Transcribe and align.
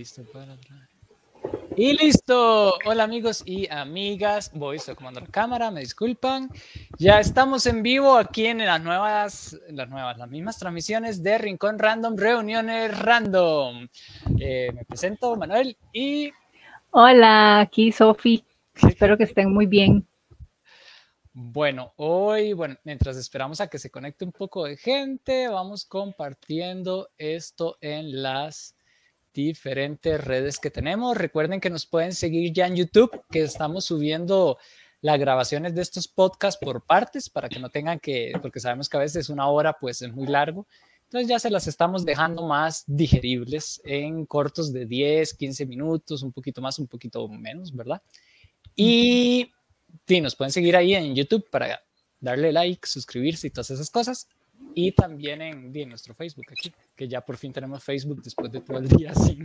Listo 0.00 0.24
para 0.32 0.56
Y 1.76 1.92
listo. 1.92 2.72
Hola 2.86 3.04
amigos 3.04 3.42
y 3.44 3.70
amigas. 3.70 4.50
Voy, 4.54 4.78
estoy 4.78 4.94
comando 4.94 5.20
la 5.20 5.26
cámara, 5.26 5.70
me 5.70 5.80
disculpan. 5.80 6.48
Ya 6.98 7.20
estamos 7.20 7.66
en 7.66 7.82
vivo 7.82 8.16
aquí 8.16 8.46
en 8.46 8.64
las 8.64 8.82
nuevas, 8.82 9.60
las 9.68 9.90
nuevas, 9.90 10.16
las 10.16 10.30
mismas 10.30 10.58
transmisiones 10.58 11.22
de 11.22 11.36
Rincón 11.36 11.78
Random, 11.78 12.16
Reuniones 12.16 12.98
Random. 12.98 13.86
Eh, 14.38 14.72
me 14.74 14.86
presento, 14.86 15.36
Manuel, 15.36 15.76
y... 15.92 16.32
Hola, 16.92 17.60
aquí 17.60 17.92
Sofi. 17.92 18.42
Espero 18.88 19.18
que 19.18 19.24
estén 19.24 19.52
muy 19.52 19.66
bien. 19.66 20.08
Bueno, 21.34 21.92
hoy, 21.96 22.54
bueno, 22.54 22.74
mientras 22.84 23.18
esperamos 23.18 23.60
a 23.60 23.68
que 23.68 23.78
se 23.78 23.90
conecte 23.90 24.24
un 24.24 24.32
poco 24.32 24.64
de 24.64 24.78
gente, 24.78 25.48
vamos 25.48 25.84
compartiendo 25.84 27.10
esto 27.18 27.76
en 27.82 28.22
las 28.22 28.74
diferentes 29.32 30.22
redes 30.22 30.58
que 30.58 30.70
tenemos. 30.70 31.16
Recuerden 31.16 31.60
que 31.60 31.70
nos 31.70 31.86
pueden 31.86 32.12
seguir 32.12 32.52
ya 32.52 32.66
en 32.66 32.76
YouTube, 32.76 33.22
que 33.30 33.42
estamos 33.42 33.84
subiendo 33.84 34.58
las 35.02 35.18
grabaciones 35.18 35.74
de 35.74 35.82
estos 35.82 36.08
podcasts 36.08 36.62
por 36.62 36.84
partes 36.84 37.30
para 37.30 37.48
que 37.48 37.58
no 37.58 37.70
tengan 37.70 37.98
que, 38.00 38.32
porque 38.42 38.60
sabemos 38.60 38.88
que 38.88 38.96
a 38.96 39.00
veces 39.00 39.28
una 39.28 39.48
hora 39.48 39.76
pues 39.78 40.02
es 40.02 40.12
muy 40.12 40.26
largo. 40.26 40.66
Entonces 41.04 41.28
ya 41.28 41.38
se 41.38 41.50
las 41.50 41.66
estamos 41.66 42.04
dejando 42.04 42.46
más 42.46 42.84
digeribles 42.86 43.80
en 43.84 44.26
cortos 44.26 44.72
de 44.72 44.86
10, 44.86 45.34
15 45.34 45.66
minutos, 45.66 46.22
un 46.22 46.32
poquito 46.32 46.60
más, 46.60 46.78
un 46.78 46.86
poquito 46.86 47.26
menos, 47.28 47.74
¿verdad? 47.74 48.00
Y 48.76 49.50
sí, 50.06 50.20
nos 50.20 50.36
pueden 50.36 50.52
seguir 50.52 50.76
ahí 50.76 50.94
en 50.94 51.14
YouTube 51.14 51.48
para 51.50 51.82
darle 52.20 52.52
like, 52.52 52.86
suscribirse 52.86 53.48
y 53.48 53.50
todas 53.50 53.70
esas 53.70 53.90
cosas. 53.90 54.28
Y 54.74 54.92
también 54.92 55.42
en, 55.42 55.74
en, 55.74 55.88
nuestro 55.88 56.14
Facebook 56.14 56.46
aquí, 56.50 56.72
que 56.94 57.08
ya 57.08 57.20
por 57.20 57.36
fin 57.36 57.52
tenemos 57.52 57.82
Facebook 57.82 58.22
después 58.22 58.52
de 58.52 58.60
todo 58.60 58.78
el 58.78 58.88
día 58.88 59.14
sin. 59.14 59.44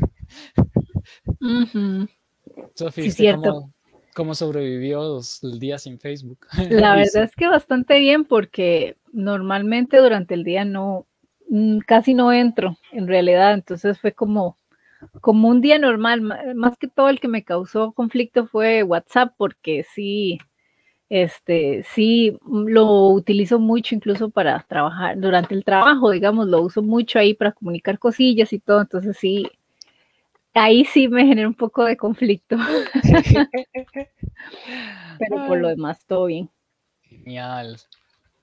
Sofía, 2.73 3.39
¿cómo, 4.13 4.35
sobrevivió 4.35 5.19
el 5.44 5.59
día 5.59 5.77
sin 5.77 5.99
Facebook? 5.99 6.45
La 6.69 6.95
verdad 6.95 7.23
es 7.23 7.35
que 7.35 7.47
bastante 7.47 7.99
bien 7.99 8.25
porque 8.25 8.97
normalmente 9.11 9.97
durante 9.97 10.33
el 10.33 10.44
día 10.44 10.66
no, 10.66 11.07
mm, 11.50 11.79
casi 11.79 12.13
no 12.13 12.31
entro 12.31 12.77
en 12.91 13.07
realidad, 13.07 13.53
entonces 13.53 14.00
fue 14.00 14.13
como, 14.13 14.57
como 15.22 15.47
un 15.50 15.61
día 15.61 15.79
normal, 15.79 16.22
más 16.22 16.77
que 16.77 16.88
todo 16.88 17.09
el 17.09 17.19
que 17.19 17.27
me 17.27 17.44
causó 17.44 17.94
conflicto 17.94 18.47
fue 18.47 18.83
WhatsApp 18.83 19.33
porque 19.38 19.85
sí, 19.94 20.39
este, 21.09 21.83
sí, 21.83 22.37
mm, 22.41 22.67
lo 22.67 23.09
utilizo 23.09 23.59
mucho 23.59 23.95
incluso 23.95 24.29
para 24.29 24.65
trabajar, 24.67 25.19
durante 25.19 25.53
el 25.53 25.63
trabajo, 25.63 26.11
digamos, 26.11 26.47
lo 26.47 26.61
uso 26.61 26.81
mucho 26.81 27.19
ahí 27.19 27.33
para 27.33 27.51
comunicar 27.51 27.99
cosillas 27.99 28.51
y 28.53 28.59
todo, 28.59 28.81
entonces 28.81 29.17
sí, 29.17 29.49
ahí 30.53 30.85
sí 30.85 31.07
me 31.07 31.25
genera 31.25 31.47
un 31.47 31.53
poco 31.53 31.83
de 31.83 31.97
conflicto. 31.97 32.57
Pero 35.19 35.47
por 35.47 35.59
lo 35.59 35.69
demás, 35.69 36.05
todo 36.05 36.25
bien. 36.25 36.49
Genial. 37.03 37.77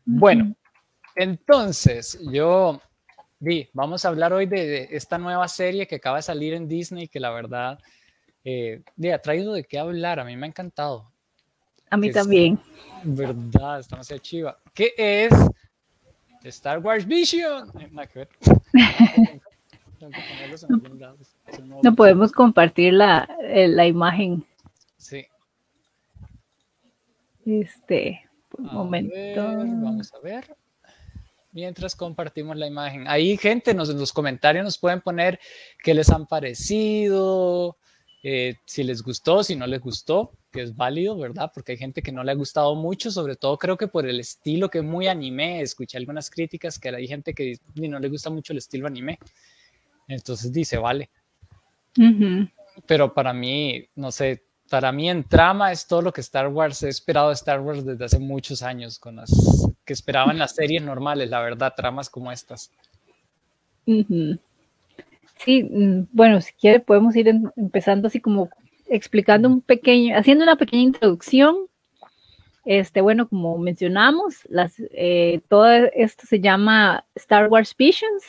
Bueno, 0.04 0.54
entonces 1.14 2.18
yo 2.30 2.80
vi, 3.38 3.68
vamos 3.72 4.04
a 4.04 4.08
hablar 4.08 4.32
hoy 4.32 4.46
de, 4.46 4.88
esta 4.92 5.18
nueva 5.18 5.48
serie 5.48 5.86
que 5.86 5.96
acaba 5.96 6.16
de 6.16 6.22
salir 6.22 6.54
en 6.54 6.68
Disney, 6.68 7.08
que 7.08 7.20
la 7.20 7.30
verdad 7.30 7.78
eh, 8.44 8.82
ha 9.12 9.18
traído 9.18 9.52
de 9.52 9.64
qué 9.64 9.78
hablar, 9.78 10.20
a 10.20 10.24
mí 10.24 10.36
me 10.36 10.46
ha 10.46 10.48
encantado. 10.48 11.11
A 11.92 11.96
mí 11.98 12.10
también. 12.10 12.58
Verdad, 13.04 13.80
está 13.80 13.96
demasiado 13.96 14.22
chiva. 14.22 14.58
¿Qué 14.72 14.94
es 14.96 15.30
Star 16.42 16.78
Wars 16.78 17.06
Vision? 17.06 17.70
no, 21.82 21.94
podemos 21.94 22.32
compartir 22.32 22.94
la, 22.94 23.28
eh, 23.42 23.68
la, 23.68 23.86
imagen. 23.86 24.42
Sí. 24.96 25.26
Este, 27.44 28.22
un 28.56 28.72
momento. 28.72 29.42
vamos 29.44 30.14
a 30.14 30.20
ver. 30.20 30.56
Mientras 31.50 31.94
compartimos 31.94 32.56
la 32.56 32.66
imagen. 32.66 33.06
Ahí, 33.06 33.36
gente, 33.36 33.74
nos, 33.74 33.90
en 33.90 33.98
los 33.98 34.14
comentarios 34.14 34.64
nos 34.64 34.78
pueden 34.78 35.02
poner 35.02 35.38
qué 35.84 35.92
les 35.92 36.08
han 36.08 36.26
parecido, 36.26 37.76
eh, 38.22 38.56
si 38.64 38.84
les 38.84 39.02
gustó, 39.02 39.42
si 39.42 39.56
no 39.56 39.66
les 39.66 39.80
gustó, 39.80 40.32
que 40.52 40.62
es 40.62 40.76
válido, 40.76 41.18
¿verdad? 41.18 41.50
Porque 41.52 41.72
hay 41.72 41.78
gente 41.78 42.02
que 42.02 42.12
no 42.12 42.22
le 42.22 42.32
ha 42.32 42.36
gustado 42.36 42.74
mucho, 42.74 43.10
sobre 43.10 43.36
todo 43.36 43.58
creo 43.58 43.76
que 43.76 43.88
por 43.88 44.06
el 44.06 44.20
estilo 44.20 44.68
que 44.68 44.78
es 44.78 44.84
muy 44.84 45.08
anime. 45.08 45.60
Escuché 45.60 45.98
algunas 45.98 46.30
críticas 46.30 46.78
que 46.78 46.90
hay 46.90 47.08
gente 47.08 47.34
que 47.34 47.58
no 47.74 47.98
le 47.98 48.08
gusta 48.08 48.30
mucho 48.30 48.52
el 48.52 48.58
estilo 48.58 48.86
anime. 48.86 49.18
Entonces 50.06 50.52
dice, 50.52 50.78
vale. 50.78 51.10
Pero 52.86 53.12
para 53.12 53.32
mí, 53.32 53.84
no 53.96 54.12
sé, 54.12 54.44
para 54.70 54.92
mí 54.92 55.10
en 55.10 55.24
trama 55.24 55.72
es 55.72 55.86
todo 55.86 56.02
lo 56.02 56.12
que 56.12 56.20
Star 56.20 56.48
Wars, 56.48 56.82
he 56.82 56.88
esperado 56.88 57.28
de 57.28 57.34
Star 57.34 57.60
Wars 57.60 57.84
desde 57.84 58.04
hace 58.04 58.18
muchos 58.18 58.62
años, 58.62 58.98
con 58.98 59.16
las 59.16 59.30
que 59.84 59.92
esperaban 59.92 60.38
las 60.38 60.54
series 60.54 60.82
normales, 60.82 61.28
la 61.28 61.40
verdad, 61.40 61.74
tramas 61.76 62.08
como 62.08 62.30
estas. 62.30 62.70
Sí, 65.44 65.64
mm, 65.64 66.08
bueno, 66.12 66.40
si 66.40 66.52
quiere 66.52 66.80
podemos 66.80 67.16
ir 67.16 67.28
empezando 67.56 68.08
así 68.08 68.20
como 68.20 68.48
explicando 68.86 69.48
un 69.48 69.60
pequeño, 69.60 70.16
haciendo 70.16 70.44
una 70.44 70.56
pequeña 70.56 70.82
introducción. 70.82 71.56
Este, 72.64 73.00
bueno, 73.00 73.28
como 73.28 73.58
mencionamos, 73.58 74.46
las, 74.48 74.74
eh, 74.92 75.40
todo 75.48 75.66
esto 75.68 76.26
se 76.26 76.40
llama 76.40 77.04
Star 77.16 77.48
Wars 77.48 77.74
Visions. 77.76 78.22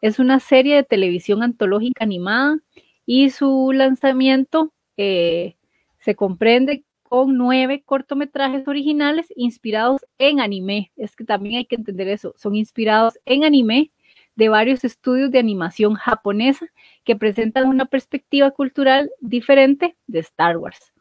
Es 0.00 0.18
una 0.18 0.38
serie 0.40 0.76
de 0.76 0.84
televisión 0.84 1.42
antológica 1.42 2.04
animada 2.04 2.58
y 3.06 3.30
su 3.30 3.72
lanzamiento 3.72 4.72
eh, 4.96 5.56
se 5.98 6.14
comprende 6.14 6.84
con 7.02 7.36
nueve 7.36 7.82
cortometrajes 7.84 8.68
originales 8.68 9.26
inspirados 9.36 10.02
en 10.18 10.40
anime. 10.40 10.92
Es 10.96 11.16
que 11.16 11.24
también 11.24 11.56
hay 11.56 11.64
que 11.66 11.76
entender 11.76 12.08
eso, 12.08 12.34
son 12.36 12.54
inspirados 12.54 13.18
en 13.24 13.44
anime 13.44 13.90
de 14.34 14.48
varios 14.48 14.84
estudios 14.84 15.30
de 15.30 15.38
animación 15.38 15.94
japonesa 15.94 16.66
que 17.04 17.16
presentan 17.16 17.68
una 17.68 17.86
perspectiva 17.86 18.50
cultural 18.50 19.10
diferente 19.20 19.96
de 20.06 20.20
Star 20.20 20.56
Wars. 20.56 20.92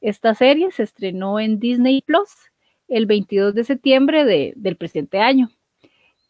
Esta 0.00 0.34
serie 0.34 0.70
se 0.72 0.82
estrenó 0.82 1.38
en 1.38 1.60
Disney 1.60 2.02
Plus 2.02 2.30
el 2.88 3.06
22 3.06 3.54
de 3.54 3.64
septiembre 3.64 4.52
del 4.56 4.76
presente 4.76 5.20
año. 5.20 5.50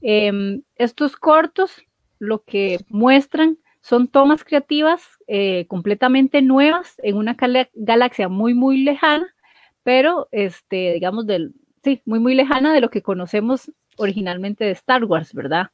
Em, 0.02 0.62
estos 0.76 1.16
cortos 1.16 1.82
lo 2.18 2.42
que 2.44 2.78
muestran 2.88 3.58
son 3.80 4.08
tomas 4.08 4.44
creativas 4.44 5.02
eh, 5.26 5.66
completamente 5.66 6.42
nuevas 6.42 6.96
en 7.02 7.16
una 7.16 7.36
galaxia 7.74 8.28
muy, 8.28 8.52
muy 8.52 8.82
lejana, 8.82 9.34
pero 9.82 10.28
este, 10.32 10.92
digamos, 10.92 11.26
del, 11.26 11.54
sí, 11.82 12.02
muy, 12.04 12.20
muy 12.20 12.34
lejana 12.34 12.74
de 12.74 12.80
lo 12.82 12.90
que 12.90 13.02
conocemos 13.02 13.72
originalmente 13.96 14.64
de 14.64 14.72
Star 14.72 15.04
Wars, 15.04 15.32
¿verdad? 15.32 15.70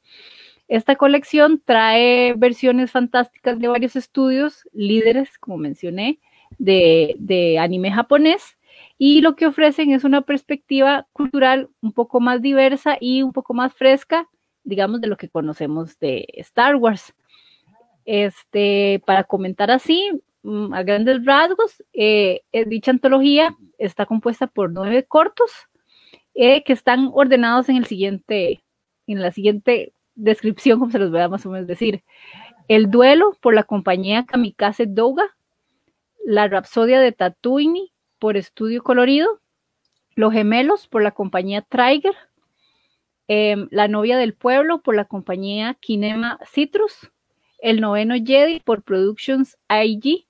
Esta 0.68 0.96
colección 0.96 1.62
trae 1.64 2.34
versiones 2.34 2.90
fantásticas 2.90 3.58
de 3.58 3.68
varios 3.68 3.94
estudios, 3.94 4.68
líderes, 4.72 5.38
como 5.38 5.58
mencioné, 5.58 6.18
de, 6.58 7.56
anime 7.60 7.92
japonés, 7.92 8.58
y 8.98 9.20
lo 9.20 9.36
que 9.36 9.46
ofrecen 9.46 9.92
es 9.92 10.04
una 10.04 10.22
perspectiva 10.22 11.06
cultural 11.12 11.68
un 11.82 11.92
poco 11.92 12.18
más 12.20 12.42
diversa 12.42 12.96
y 13.00 13.22
un 13.22 13.32
poco 13.32 13.54
más 13.54 13.74
fresca, 13.74 14.28
digamos, 14.64 15.00
de 15.00 15.06
lo 15.06 15.16
que 15.16 15.28
conocemos 15.28 15.98
de 16.00 16.26
Star 16.34 16.76
Wars. 16.76 17.14
Este, 18.04 19.02
para 19.06 19.24
comentar 19.24 19.70
así, 19.70 20.10
mm, 20.42 20.72
a 20.74 20.82
grandes 20.82 21.24
rasgos, 21.24 21.82
eh, 21.92 22.42
dicha 22.66 22.90
antología 22.90 23.56
está 23.78 24.06
compuesta 24.06 24.46
por 24.46 24.72
nueve 24.72 25.04
cortos 25.04 25.50
eh, 26.34 26.62
que 26.64 26.72
están 26.72 27.10
ordenados 27.12 27.68
en 27.68 27.76
el 27.76 27.86
siguiente, 27.86 28.62
en 29.06 29.20
la 29.22 29.32
siguiente 29.32 29.92
descripción, 30.16 30.80
como 30.80 30.90
se 30.90 30.98
los 30.98 31.10
voy 31.10 31.20
a 31.20 31.28
más 31.28 31.46
o 31.46 31.50
menos 31.50 31.68
decir. 31.68 32.02
El 32.68 32.90
duelo 32.90 33.36
por 33.40 33.54
la 33.54 33.62
compañía 33.62 34.26
Kamikaze 34.26 34.86
Douga, 34.86 35.36
La 36.24 36.48
Rapsodia 36.48 36.98
de 36.98 37.12
Tatooine 37.12 37.92
por 38.18 38.36
Estudio 38.36 38.82
Colorido, 38.82 39.40
Los 40.16 40.32
Gemelos 40.32 40.88
por 40.88 41.02
la 41.02 41.12
compañía 41.12 41.62
Trigger, 41.62 42.14
em, 43.28 43.68
La 43.70 43.86
Novia 43.86 44.16
del 44.16 44.34
Pueblo 44.34 44.82
por 44.82 44.96
la 44.96 45.04
compañía 45.04 45.74
Kinema 45.80 46.40
Citrus, 46.50 47.12
El 47.60 47.80
Noveno 47.80 48.14
Jedi 48.16 48.60
por 48.60 48.82
Productions 48.82 49.56
IG, 49.68 50.26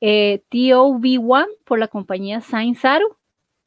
eh, 0.00 0.42
TOV1 0.50 1.46
por 1.64 1.78
la 1.78 1.88
compañía 1.88 2.40
Saint 2.40 2.76
Saru, 2.76 3.16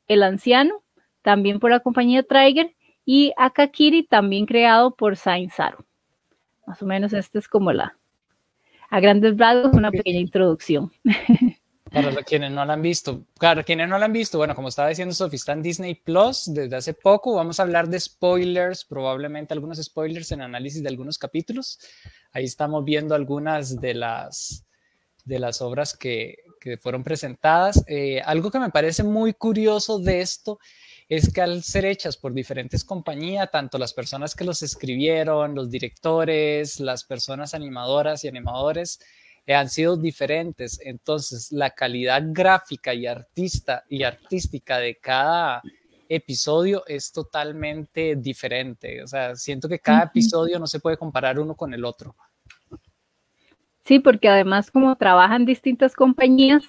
El 0.08 0.24
Anciano, 0.24 0.84
también 1.22 1.60
por 1.60 1.72
la 1.72 1.80
compañía 1.80 2.24
Trigger, 2.24 2.74
y 3.06 3.34
Akakiri 3.38 4.04
también 4.04 4.46
creado 4.46 4.96
por 4.96 5.18
Saint 5.18 5.52
Saru. 5.52 5.86
Más 6.66 6.82
o 6.82 6.86
menos 6.86 7.14
esta 7.14 7.40
es 7.40 7.48
como 7.48 7.74
la, 7.74 7.98
a 8.90 9.00
grandes 9.00 9.38
rasgos, 9.38 9.74
una 9.74 9.92
pequeña 9.92 10.20
introducción. 10.20 10.92
Para 11.92 12.12
los 12.12 12.24
quienes 12.24 12.52
no 12.52 12.64
la 12.64 12.74
han 12.74 12.82
visto, 12.82 13.26
claro, 13.38 13.66
quienes 13.66 13.90
no 13.90 13.98
la 13.98 14.06
han 14.06 14.14
visto, 14.14 14.38
bueno, 14.38 14.56
como 14.56 14.70
estaba 14.70 14.88
diciendo 14.88 15.14
Sofía, 15.14 15.36
está 15.36 15.52
en 15.52 15.62
Disney 15.62 15.96
Plus 15.96 16.46
desde 16.54 16.78
hace 16.78 16.94
poco. 16.94 17.36
Vamos 17.36 17.60
a 17.60 17.64
hablar 17.64 17.90
de 17.90 18.00
spoilers, 18.00 18.86
probablemente 18.86 19.54
algunos 19.54 19.78
spoilers 19.78 20.32
en 20.32 20.42
análisis 20.42 20.82
de 20.82 20.88
algunos 20.88 21.18
capítulos. 21.18 21.80
Ahí 22.32 22.46
estamos 22.46 22.86
viendo 22.86 23.14
algunas 23.14 23.82
de 23.82 23.94
las 23.94 24.66
de 25.26 25.40
las 25.40 25.62
obras 25.62 25.98
que, 25.98 26.38
que 26.62 26.78
fueron 26.78 27.04
presentadas. 27.04 27.84
Eh, 27.88 28.22
algo 28.22 28.52
que 28.52 28.60
me 28.60 28.70
parece 28.70 29.04
muy 29.04 29.34
curioso 29.34 30.00
de 30.00 30.22
esto 30.22 30.60
es 31.12 31.34
que 31.34 31.42
al 31.42 31.62
ser 31.62 31.84
hechas 31.84 32.16
por 32.16 32.34
diferentes 32.34 32.86
compañías, 32.86 33.52
tanto 33.52 33.78
las 33.78 33.94
personas 33.94 34.34
que 34.34 34.46
los 34.46 34.64
escribieron, 34.64 35.54
los 35.54 35.70
directores, 35.70 36.80
las 36.80 37.04
personas 37.04 37.54
animadoras 37.54 38.24
y 38.24 38.30
animadores, 38.30 38.98
eh, 39.46 39.54
han 39.54 39.68
sido 39.68 39.98
diferentes. 39.98 40.80
Entonces, 40.82 41.52
la 41.52 41.72
calidad 41.72 42.24
gráfica 42.28 42.94
y, 42.94 43.08
artista, 43.08 43.84
y 43.90 44.04
artística 44.04 44.78
de 44.78 44.96
cada 45.00 45.62
episodio 46.08 46.86
es 46.88 47.12
totalmente 47.12 48.16
diferente. 48.16 49.04
O 49.04 49.08
sea, 49.08 49.36
siento 49.36 49.68
que 49.68 49.80
cada 49.80 50.04
episodio 50.04 50.60
no 50.60 50.68
se 50.68 50.80
puede 50.80 50.96
comparar 50.96 51.38
uno 51.40 51.56
con 51.56 51.74
el 51.74 51.84
otro. 51.84 52.16
Sí, 53.84 54.00
porque 54.00 54.30
además 54.30 54.72
como 54.72 54.96
trabajan 54.96 55.46
distintas 55.46 55.94
compañías, 55.94 56.64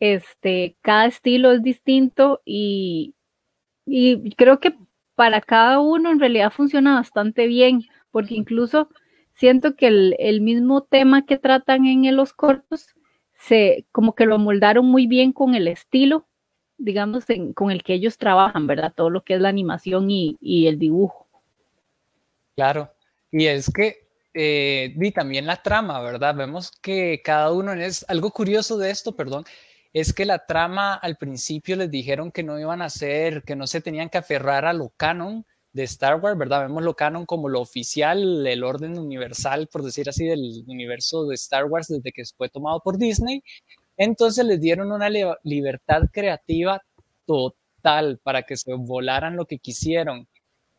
este, 0.00 0.76
cada 0.82 1.06
estilo 1.06 1.52
es 1.52 1.62
distinto 1.62 2.42
y, 2.44 3.14
y 3.86 4.30
creo 4.36 4.60
que 4.60 4.74
para 5.14 5.40
cada 5.40 5.80
uno 5.80 6.10
en 6.10 6.20
realidad 6.20 6.50
funciona 6.50 6.94
bastante 6.94 7.46
bien, 7.46 7.82
porque 8.10 8.34
incluso 8.34 8.88
siento 9.32 9.76
que 9.76 9.86
el, 10.18 10.40
mismo 10.40 10.82
tema 10.82 11.26
que 11.26 11.38
tratan 11.38 11.86
en 11.86 12.16
los 12.16 12.32
cortos, 12.32 12.86
se, 13.34 13.86
como 13.92 14.14
que 14.14 14.26
lo 14.26 14.38
moldaron 14.38 14.86
muy 14.86 15.06
bien 15.06 15.32
con 15.32 15.54
el 15.54 15.68
estilo, 15.68 16.26
digamos, 16.78 17.24
con 17.54 17.70
el 17.70 17.82
que 17.82 17.94
ellos 17.94 18.18
trabajan, 18.18 18.66
¿verdad? 18.66 18.92
Todo 18.94 19.10
lo 19.10 19.22
que 19.22 19.34
es 19.34 19.40
la 19.40 19.48
animación 19.48 20.10
y, 20.10 20.36
y 20.40 20.66
el 20.66 20.78
dibujo. 20.78 21.26
Claro, 22.54 22.90
y 23.30 23.46
es 23.46 23.70
que 23.70 24.08
eh, 24.32 24.94
y 24.98 25.10
también 25.10 25.46
la 25.46 25.62
trama, 25.62 26.00
¿verdad? 26.00 26.34
Vemos 26.34 26.70
que 26.70 27.20
cada 27.24 27.52
uno 27.52 27.72
es 27.72 28.04
algo 28.08 28.30
curioso 28.30 28.78
de 28.78 28.90
esto, 28.90 29.16
perdón, 29.16 29.44
es 29.92 30.12
que 30.12 30.24
la 30.24 30.46
trama 30.46 30.94
al 30.94 31.16
principio 31.16 31.76
les 31.76 31.90
dijeron 31.90 32.30
que 32.30 32.42
no 32.42 32.58
iban 32.58 32.82
a 32.82 32.86
hacer, 32.86 33.42
que 33.42 33.56
no 33.56 33.66
se 33.66 33.80
tenían 33.80 34.08
que 34.08 34.18
aferrar 34.18 34.64
a 34.64 34.72
lo 34.72 34.90
canon 34.96 35.44
de 35.72 35.84
Star 35.84 36.20
Wars, 36.20 36.38
¿verdad? 36.38 36.62
Vemos 36.62 36.82
lo 36.82 36.94
canon 36.94 37.26
como 37.26 37.48
lo 37.48 37.60
oficial, 37.60 38.46
el 38.46 38.64
orden 38.64 38.98
universal, 38.98 39.68
por 39.70 39.82
decir 39.82 40.08
así, 40.08 40.26
del 40.26 40.64
universo 40.66 41.26
de 41.26 41.34
Star 41.34 41.64
Wars 41.66 41.88
desde 41.88 42.12
que 42.12 42.24
fue 42.36 42.48
tomado 42.48 42.80
por 42.80 42.98
Disney. 42.98 43.42
Entonces 43.96 44.44
les 44.44 44.60
dieron 44.60 44.92
una 44.92 45.08
libertad 45.42 46.02
creativa 46.12 46.82
total 47.26 48.18
para 48.22 48.42
que 48.42 48.56
se 48.56 48.74
volaran 48.74 49.36
lo 49.36 49.46
que 49.46 49.58
quisieron. 49.58 50.28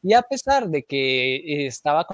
Y 0.01 0.13
a 0.13 0.23
pesar 0.23 0.69
de 0.69 0.83
que 0.83 1.35
eh, 1.35 1.67
estaba 1.67 2.07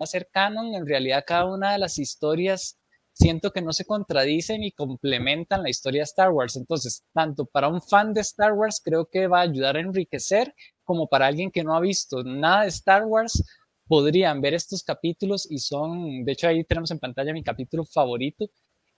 hacer 0.00 0.28
canon, 0.30 0.74
en 0.74 0.86
realidad 0.86 1.24
cada 1.26 1.46
una 1.46 1.72
de 1.72 1.78
las 1.78 1.98
historias 1.98 2.79
siento 3.12 3.52
que 3.52 3.62
no 3.62 3.72
se 3.72 3.84
contradicen 3.84 4.62
y 4.62 4.72
complementan 4.72 5.62
la 5.62 5.70
historia 5.70 6.00
de 6.00 6.04
Star 6.04 6.30
Wars. 6.30 6.56
Entonces, 6.56 7.04
tanto 7.12 7.44
para 7.44 7.68
un 7.68 7.82
fan 7.82 8.14
de 8.14 8.20
Star 8.22 8.52
Wars 8.52 8.80
creo 8.82 9.06
que 9.06 9.26
va 9.26 9.40
a 9.40 9.42
ayudar 9.42 9.76
a 9.76 9.80
enriquecer, 9.80 10.54
como 10.84 11.06
para 11.06 11.26
alguien 11.26 11.50
que 11.50 11.62
no 11.62 11.74
ha 11.74 11.80
visto 11.80 12.22
nada 12.24 12.62
de 12.62 12.68
Star 12.68 13.04
Wars, 13.04 13.44
podrían 13.86 14.40
ver 14.40 14.54
estos 14.54 14.82
capítulos 14.82 15.50
y 15.50 15.58
son, 15.58 16.24
de 16.24 16.32
hecho 16.32 16.48
ahí 16.48 16.64
tenemos 16.64 16.90
en 16.90 16.98
pantalla 16.98 17.32
mi 17.32 17.42
capítulo 17.42 17.84
favorito, 17.84 18.48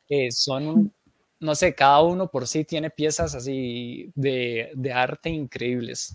eh, 0.09 0.31
son, 0.31 0.93
no 1.41 1.55
sé, 1.55 1.75
cada 1.75 2.03
uno 2.03 2.29
por 2.29 2.47
sí 2.47 2.65
tiene 2.65 2.91
piezas 2.91 3.35
así 3.35 4.11
de, 4.15 4.71
de 4.75 4.93
arte 4.93 5.31
increíbles. 5.31 6.15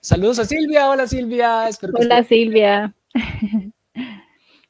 Saludos 0.00 0.38
a 0.38 0.44
Silvia. 0.44 0.90
Hola 0.90 1.06
Silvia. 1.06 1.68
Hola 1.94 2.22
Silvia. 2.24 2.94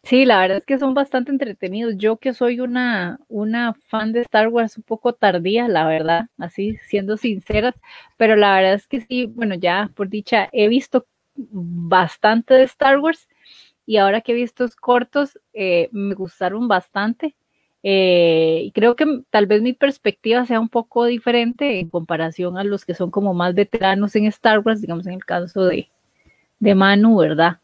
Sí, 0.07 0.25
la 0.25 0.39
verdad 0.41 0.59
es 0.59 0.67
que 0.67 0.79
son 0.79 0.95
bastante 0.95 1.33
entretenidos. 1.33 1.95
Yo 1.97 2.17
que 2.19 2.33
soy 2.33 2.61
una, 2.61 3.19
una 3.29 3.75
fan 3.89 4.13
de 4.13 4.21
Star 4.21 4.49
Wars 4.49 4.77
un 4.77 4.85
poco 4.85 5.13
tardía, 5.15 5.67
la 5.69 5.85
verdad, 5.87 6.27
así 6.39 6.77
siendo 6.87 7.17
sinceras, 7.17 7.75
pero 8.17 8.37
la 8.37 8.55
verdad 8.55 8.75
es 8.75 8.87
que 8.87 9.01
sí, 9.01 9.27
bueno, 9.27 9.57
ya 9.57 9.91
por 9.97 10.09
dicha, 10.09 10.49
he 10.53 10.69
visto 10.69 11.07
bastante 11.35 12.55
de 12.55 12.63
Star 12.65 13.01
Wars 13.01 13.29
y 13.87 13.97
ahora 13.99 14.21
que 14.21 14.33
he 14.33 14.35
visto 14.37 14.65
estos 14.65 14.77
cortos, 14.77 15.41
eh, 15.55 15.89
me 15.93 16.15
gustaron 16.15 16.69
bastante. 16.69 17.37
Eh, 17.83 18.71
creo 18.75 18.97
que 18.97 19.07
tal 19.31 19.47
vez 19.47 19.63
mi 19.63 19.73
perspectiva 19.73 20.47
sea 20.47 20.61
un 20.61 20.69
poco 20.69 21.05
diferente 21.07 21.81
en 21.81 21.91
comparación 21.91 22.59
a 22.59 22.65
los 22.65 22.85
que 22.85 22.95
son 22.95 23.11
como 23.11 23.35
más 23.35 23.55
veteranos 23.55 24.15
en 24.17 24.27
Star 24.27 24.61
Wars, 24.61 24.81
digamos 24.81 25.07
en 25.07 25.15
el 25.15 25.25
caso 25.25 25.65
de, 25.65 25.91
de 26.61 26.75
Manu, 26.77 27.19
¿verdad? 27.19 27.61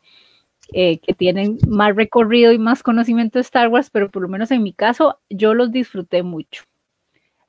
Eh, 0.74 1.00
que 1.00 1.12
tienen 1.12 1.58
más 1.69 1.94
recorrido 1.94 2.50
y 2.50 2.58
más 2.58 2.82
conocimiento 2.82 3.38
de 3.38 3.42
Star 3.42 3.69
Wars, 3.69 3.90
pero 3.90 4.10
por 4.10 4.22
lo 4.22 4.28
menos 4.28 4.50
en 4.50 4.62
mi 4.62 4.72
caso 4.72 5.19
yo 5.28 5.52
los 5.52 5.70
disfruté 5.70 6.22
mucho. 6.22 6.64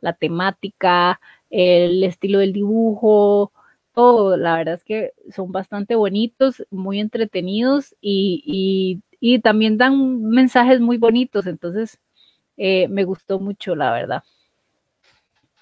La 0.01 0.11
temática, 0.11 1.21
el 1.49 2.03
estilo 2.03 2.39
del 2.39 2.51
dibujo, 2.51 3.53
todo, 3.93 4.35
la 4.35 4.57
verdad 4.57 4.73
es 4.73 4.83
que 4.83 5.13
son 5.33 5.53
bastante 5.53 5.95
bonitos, 5.95 6.65
muy 6.69 6.99
entretenidos 6.99 7.95
y, 8.01 9.01
también 9.41 9.77
dan 9.77 10.21
mensajes 10.23 10.81
muy 10.81 10.97
bonitos, 10.97 11.47
entonces 11.47 11.99
eh, 12.57 12.89
me 12.89 13.05
gustó 13.05 13.39
mucho, 13.39 13.73
la 13.73 13.93
verdad. 13.93 14.23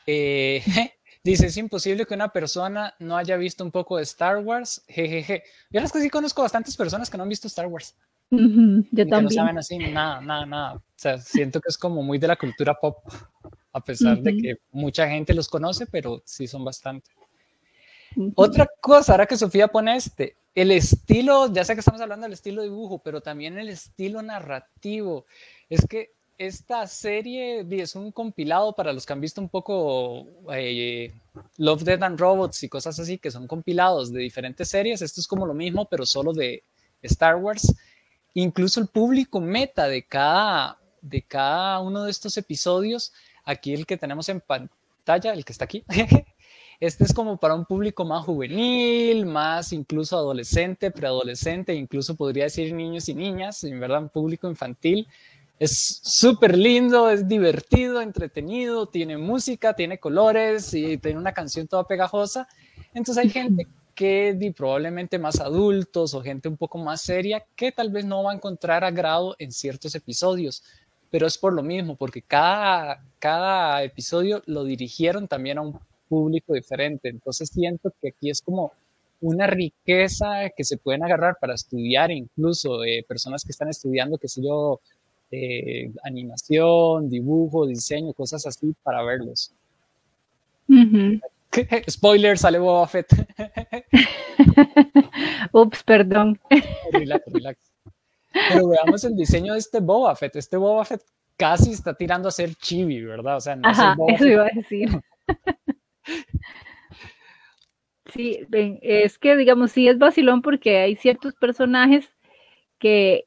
Eh, 0.07 0.63
dice, 1.23 1.47
es 1.47 1.57
imposible 1.57 2.06
que 2.06 2.13
una 2.13 2.29
persona 2.29 2.94
no 3.00 3.18
haya 3.18 3.38
visto 3.38 3.63
un 3.63 3.71
poco 3.71 3.97
de 3.97 4.03
Star 4.03 4.39
Wars. 4.39 4.83
Jejeje. 4.88 5.44
Yo 5.69 5.81
es 5.81 5.91
que 5.91 6.01
sí 6.01 6.09
conozco 6.09 6.41
bastantes 6.41 6.75
personas 6.75 7.09
que 7.09 7.18
no 7.18 7.23
han 7.23 7.29
visto 7.29 7.47
Star 7.47 7.68
Wars. 7.68 7.95
yo 8.29 8.38
también. 8.38 8.89
Que 8.91 9.06
no 9.06 9.29
saben 9.29 9.57
así, 9.57 9.77
nada, 9.77 10.21
nada, 10.21 10.45
nada. 10.45 10.73
O 10.75 10.81
sea, 10.95 11.18
siento 11.18 11.59
que 11.59 11.69
es 11.69 11.77
como 11.77 12.03
muy 12.03 12.18
de 12.18 12.27
la 12.27 12.35
cultura 12.35 12.73
pop, 12.73 12.97
a 13.73 13.83
pesar 13.83 14.21
de 14.21 14.38
que 14.38 14.56
mucha 14.71 15.07
gente 15.07 15.33
los 15.33 15.47
conoce, 15.47 15.85
pero 15.85 16.21
sí 16.25 16.47
son 16.47 16.63
bastante. 16.63 17.12
Otra 18.35 18.68
cosa, 18.81 19.13
ahora 19.13 19.25
que 19.25 19.38
Sofía 19.38 19.69
pone 19.69 19.95
este, 19.95 20.35
el 20.53 20.71
estilo, 20.71 21.51
ya 21.51 21.63
sé 21.63 21.73
que 21.73 21.79
estamos 21.79 22.01
hablando 22.01 22.25
del 22.25 22.33
estilo 22.33 22.62
de 22.62 22.69
dibujo, 22.69 23.00
pero 23.00 23.21
también 23.21 23.57
el 23.57 23.69
estilo 23.69 24.21
narrativo. 24.21 25.25
Es 25.69 25.85
que 25.85 26.12
esta 26.47 26.88
serie 26.88 27.63
es 27.69 27.95
un 27.95 28.11
compilado 28.11 28.73
para 28.73 28.91
los 28.93 29.05
que 29.05 29.13
han 29.13 29.21
visto 29.21 29.39
un 29.39 29.47
poco 29.47 30.25
eh, 30.51 31.13
Love, 31.57 31.83
Dead 31.83 32.01
and 32.01 32.19
Robots 32.19 32.63
y 32.63 32.69
cosas 32.69 32.99
así, 32.99 33.19
que 33.19 33.29
son 33.29 33.45
compilados 33.45 34.11
de 34.11 34.21
diferentes 34.21 34.68
series. 34.68 35.04
Esto 35.04 35.21
es 35.21 35.27
como 35.27 35.45
lo 35.45 35.54
mismo, 35.54 35.85
pero 35.85 36.04
solo 36.04 36.33
de 36.33 36.63
Star 37.04 37.35
Wars. 37.35 37.71
Incluso 38.33 38.80
el 38.80 38.87
público 38.87 39.39
meta 39.39 39.87
de 39.87 40.04
cada, 40.04 40.80
de 41.01 41.21
cada 41.21 41.80
uno 41.80 42.06
de 42.06 42.11
estos 42.11 42.35
episodios, 42.37 43.13
aquí 43.45 43.75
el 43.75 43.85
que 43.85 43.97
tenemos 43.97 44.27
en 44.30 44.42
pantalla, 44.42 45.33
el 45.33 45.45
que 45.45 45.51
está 45.51 45.66
aquí, 45.66 45.83
este 46.80 47.04
es 47.04 47.13
como 47.13 47.37
para 47.37 47.54
un 47.54 47.66
público 47.66 48.04
más 48.04 48.25
juvenil, 48.25 49.27
más 49.27 49.73
incluso 49.73 50.18
adolescente, 50.18 50.89
preadolescente, 50.89 51.75
incluso 51.75 52.16
podría 52.16 52.45
decir 52.45 52.73
niños 52.73 53.09
y 53.09 53.13
niñas, 53.13 53.63
en 53.63 53.80
verdad 53.80 54.01
un 54.01 54.09
público 54.09 54.49
infantil 54.49 55.07
es 55.61 55.99
súper 56.01 56.57
lindo, 56.57 57.07
es 57.11 57.27
divertido, 57.27 58.01
entretenido, 58.01 58.87
tiene 58.87 59.19
música, 59.19 59.75
tiene 59.75 59.99
colores 59.99 60.73
y 60.73 60.97
tiene 60.97 61.19
una 61.19 61.33
canción 61.33 61.68
toda 61.68 61.85
pegajosa. 61.85 62.47
Entonces 62.95 63.23
hay 63.23 63.30
gente 63.30 63.68
que 63.94 64.35
probablemente 64.57 65.19
más 65.19 65.39
adultos 65.39 66.15
o 66.15 66.21
gente 66.23 66.49
un 66.49 66.57
poco 66.57 66.80
más 66.80 67.01
seria 67.01 67.45
que 67.56 67.71
tal 67.71 67.91
vez 67.91 68.06
no 68.06 68.23
va 68.23 68.31
a 68.31 68.33
encontrar 68.33 68.83
agrado 68.83 69.35
en 69.37 69.51
ciertos 69.51 69.94
episodios, 69.94 70.63
pero 71.11 71.27
es 71.27 71.37
por 71.37 71.53
lo 71.53 71.61
mismo, 71.61 71.95
porque 71.95 72.23
cada, 72.23 73.06
cada 73.19 73.83
episodio 73.83 74.41
lo 74.47 74.63
dirigieron 74.63 75.27
también 75.27 75.59
a 75.59 75.61
un 75.61 75.80
público 76.09 76.56
diferente. 76.56 77.07
Entonces 77.07 77.49
siento 77.49 77.94
que 78.01 78.07
aquí 78.07 78.31
es 78.31 78.41
como 78.41 78.71
una 79.19 79.45
riqueza 79.45 80.49
que 80.57 80.63
se 80.63 80.77
pueden 80.77 81.03
agarrar 81.03 81.37
para 81.39 81.53
estudiar, 81.53 82.09
incluso 82.09 82.83
eh, 82.83 83.06
personas 83.07 83.45
que 83.45 83.51
están 83.51 83.69
estudiando, 83.69 84.18
que 84.18 84.27
sé 84.27 84.41
yo, 84.44 84.81
eh, 85.31 85.92
animación, 86.04 87.09
dibujo, 87.09 87.66
diseño, 87.66 88.14
cosas 88.14 88.45
así 88.45 88.73
para 88.83 89.04
verlos. 89.04 89.54
Spoiler, 91.90 92.38
sale 92.38 92.59
Boba 92.59 92.88
Fett. 92.88 93.07
Ups, 95.52 95.83
perdón. 95.83 96.40
Relax, 96.92 97.26
relax. 97.28 97.71
Pero 98.50 98.69
veamos 98.69 99.04
el 99.04 99.16
diseño 99.16 99.54
de 99.54 99.59
este 99.59 99.80
Boba 99.80 100.16
Fett. 100.16 100.38
Este 100.38 100.57
Boba 100.57 100.85
Fett 100.85 101.04
casi 101.38 101.71
está 101.71 101.94
tirando 101.94 102.30
a 102.30 102.31
ser 102.31 102.56
chibi, 102.56 103.02
¿verdad? 103.02 103.38
O 103.38 103.42
sea, 103.42 103.56
no 103.56 103.68
Ajá, 103.68 103.95
eso 104.07 104.28
iba 104.28 104.45
a 104.45 104.50
decir. 104.54 104.90
sí, 108.14 108.40
es 108.81 109.18
que 109.18 109.35
digamos, 109.35 109.71
sí 109.71 109.88
es 109.88 109.97
vacilón 109.97 110.42
porque 110.42 110.78
hay 110.78 110.95
ciertos 110.95 111.33
personajes 111.35 112.07
que, 112.81 113.26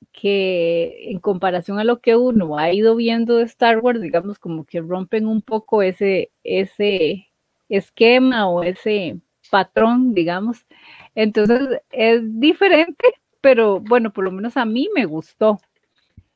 en 1.10 1.20
comparación 1.20 1.78
a 1.78 1.84
lo 1.84 2.00
que 2.00 2.16
uno 2.16 2.58
ha 2.58 2.72
ido 2.72 2.96
viendo 2.96 3.36
de 3.36 3.44
Star 3.44 3.78
Wars, 3.78 4.00
digamos 4.00 4.38
como 4.38 4.64
que 4.64 4.80
rompen 4.80 5.26
un 5.26 5.42
poco 5.42 5.82
ese, 5.82 6.30
ese 6.42 7.28
esquema 7.68 8.48
o 8.48 8.62
ese 8.64 9.18
patrón, 9.50 10.12
digamos. 10.14 10.66
Entonces 11.14 11.80
es 11.90 12.20
diferente, 12.40 13.14
pero 13.40 13.80
bueno, 13.80 14.12
por 14.12 14.24
lo 14.24 14.32
menos 14.32 14.56
a 14.56 14.64
mí 14.64 14.88
me 14.94 15.06
gustó. 15.06 15.60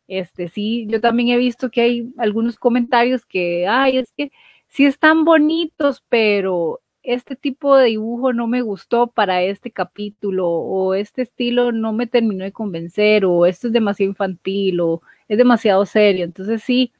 Este, 0.07 0.49
sí, 0.49 0.87
yo 0.89 1.01
también 1.01 1.31
he 1.31 1.37
visto 1.37 1.71
que 1.71 1.81
hay 1.83 2.13
algunos 2.19 2.57
comentarios 2.57 3.27
que, 3.27 3.67
ay, 3.67 3.99
es 3.99 4.13
que 4.13 4.31
sí 4.69 4.87
están 4.87 5.25
bonitos, 5.25 6.05
pero 6.09 6.81
este 7.09 7.37
tipo 7.37 7.75
de 7.75 7.87
dibujo 7.87 8.35
no 8.35 8.47
me 8.47 8.61
gustó 8.61 9.07
para 9.07 9.43
este 9.43 9.71
capítulo, 9.71 10.47
o 10.47 10.93
este 10.93 11.23
estilo 11.23 11.73
no 11.73 11.95
me 11.95 12.07
terminó 12.07 12.45
de 12.45 12.53
convencer, 12.53 13.25
o 13.25 13.47
esto 13.47 13.69
es 13.69 13.73
demasiado 13.73 14.11
infantil, 14.11 14.81
o 14.81 15.01
es 15.27 15.39
demasiado 15.39 15.87
serio. 15.87 16.27
Entonces 16.27 16.63
sí, 16.63 16.93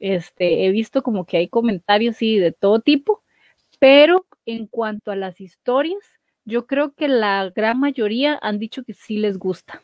este, 0.00 0.66
he 0.66 0.70
visto 0.70 1.02
como 1.02 1.24
que 1.24 1.38
hay 1.38 1.48
comentarios, 1.48 2.16
sí, 2.16 2.38
de 2.38 2.52
todo 2.52 2.80
tipo, 2.80 3.22
pero 3.78 4.26
en 4.44 4.66
cuanto 4.66 5.10
a 5.10 5.16
las 5.16 5.40
historias, 5.40 6.02
yo 6.44 6.66
creo 6.66 6.92
que 6.92 7.08
la 7.08 7.50
gran 7.56 7.80
mayoría 7.80 8.38
han 8.42 8.58
dicho 8.58 8.84
que 8.84 8.92
sí 8.92 9.16
les 9.16 9.38
gusta. 9.38 9.82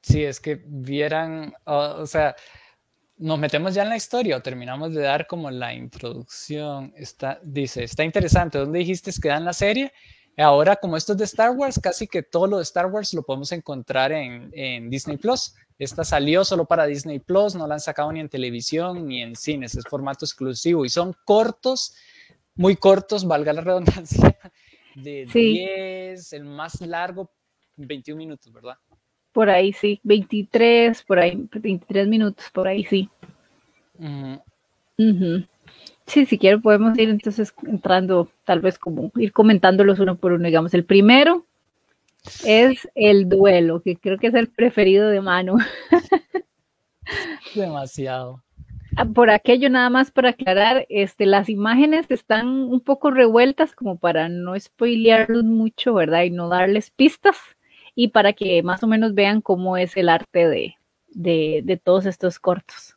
Sí, 0.00 0.22
es 0.22 0.38
que 0.38 0.62
vieran, 0.64 1.54
o 1.64 2.06
sea, 2.06 2.36
nos 3.18 3.38
metemos 3.38 3.74
ya 3.74 3.82
en 3.82 3.88
la 3.88 3.96
historia 3.96 4.36
o 4.36 4.42
terminamos 4.42 4.94
de 4.94 5.02
dar 5.02 5.26
como 5.26 5.50
la 5.50 5.74
introducción. 5.74 6.92
Está, 6.96 7.40
dice, 7.42 7.84
está 7.84 8.04
interesante, 8.04 8.58
¿dónde 8.58 8.78
dijiste 8.78 9.12
que 9.20 9.28
dan 9.28 9.44
la 9.44 9.52
serie? 9.52 9.92
Ahora, 10.36 10.76
como 10.76 10.96
esto 10.96 11.12
es 11.12 11.18
de 11.18 11.24
Star 11.24 11.50
Wars, 11.50 11.80
casi 11.82 12.06
que 12.06 12.22
todo 12.22 12.46
lo 12.46 12.58
de 12.58 12.62
Star 12.62 12.86
Wars 12.86 13.12
lo 13.12 13.24
podemos 13.24 13.50
encontrar 13.50 14.12
en, 14.12 14.50
en 14.52 14.88
Disney 14.88 15.16
Plus. 15.16 15.54
Esta 15.78 16.04
salió 16.04 16.44
solo 16.44 16.64
para 16.64 16.86
Disney 16.86 17.18
Plus, 17.18 17.56
no 17.56 17.66
la 17.66 17.74
han 17.74 17.80
sacado 17.80 18.12
ni 18.12 18.20
en 18.20 18.28
televisión 18.28 19.06
ni 19.08 19.22
en 19.22 19.34
cines, 19.34 19.74
es 19.74 19.84
formato 19.84 20.24
exclusivo 20.24 20.84
y 20.84 20.88
son 20.88 21.14
cortos, 21.24 21.94
muy 22.54 22.76
cortos, 22.76 23.26
valga 23.26 23.52
la 23.52 23.62
redundancia, 23.62 24.36
de 24.94 25.26
10, 25.26 26.32
el 26.32 26.44
más 26.44 26.80
largo, 26.80 27.32
21 27.76 28.18
minutos, 28.18 28.52
¿verdad? 28.52 28.76
Por 29.32 29.50
ahí 29.50 29.72
sí, 29.72 30.00
23, 30.02 31.02
por 31.02 31.18
ahí, 31.18 31.48
23 31.52 32.08
minutos, 32.08 32.46
por 32.52 32.66
ahí 32.66 32.84
sí. 32.84 33.08
Sí, 36.06 36.26
si 36.26 36.38
quiero 36.38 36.60
podemos 36.60 36.98
ir 36.98 37.10
entonces 37.10 37.52
entrando, 37.66 38.28
tal 38.44 38.60
vez 38.60 38.78
como 38.78 39.12
ir 39.16 39.32
comentándolos 39.32 40.00
uno 40.00 40.16
por 40.16 40.32
uno, 40.32 40.46
digamos. 40.46 40.72
El 40.74 40.84
primero 40.84 41.44
es 42.44 42.88
el 42.94 43.28
duelo, 43.28 43.80
que 43.82 43.96
creo 43.96 44.18
que 44.18 44.28
es 44.28 44.34
el 44.34 44.48
preferido 44.48 45.08
de 45.08 45.20
mano. 45.20 45.56
Demasiado. 47.54 48.42
Ah, 48.96 49.04
por 49.04 49.30
aquello 49.30 49.70
nada 49.70 49.90
más 49.90 50.10
para 50.10 50.30
aclarar, 50.30 50.86
este, 50.88 51.26
las 51.26 51.48
imágenes 51.48 52.06
están 52.10 52.48
un 52.48 52.80
poco 52.80 53.10
revueltas 53.10 53.74
como 53.74 53.96
para 53.96 54.28
no 54.28 54.58
spoilearlos 54.58 55.44
mucho, 55.44 55.94
¿verdad? 55.94 56.24
Y 56.24 56.30
no 56.30 56.48
darles 56.48 56.90
pistas 56.90 57.36
y 58.00 58.06
para 58.06 58.32
que 58.32 58.62
más 58.62 58.80
o 58.84 58.86
menos 58.86 59.12
vean 59.12 59.40
cómo 59.40 59.76
es 59.76 59.96
el 59.96 60.08
arte 60.08 60.46
de, 60.46 60.76
de 61.64 61.80
todos 61.82 62.06
estos 62.06 62.38
cortos. 62.38 62.94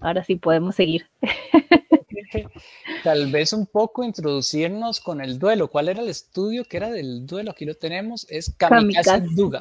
Ahora 0.00 0.24
sí 0.24 0.36
podemos 0.36 0.76
seguir. 0.76 1.10
Tal 3.04 3.30
vez 3.30 3.52
un 3.52 3.66
poco 3.66 4.02
introducirnos 4.02 5.00
con 5.00 5.20
el 5.20 5.38
duelo. 5.38 5.68
¿Cuál 5.68 5.90
era 5.90 6.00
el 6.00 6.08
estudio 6.08 6.64
que 6.64 6.78
era 6.78 6.90
del 6.90 7.26
duelo? 7.26 7.50
Aquí 7.50 7.66
lo 7.66 7.74
tenemos. 7.74 8.26
Es 8.30 8.54
Kamikaze, 8.56 9.26
Duga. 9.34 9.60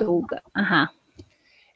Ajá. 0.54 0.94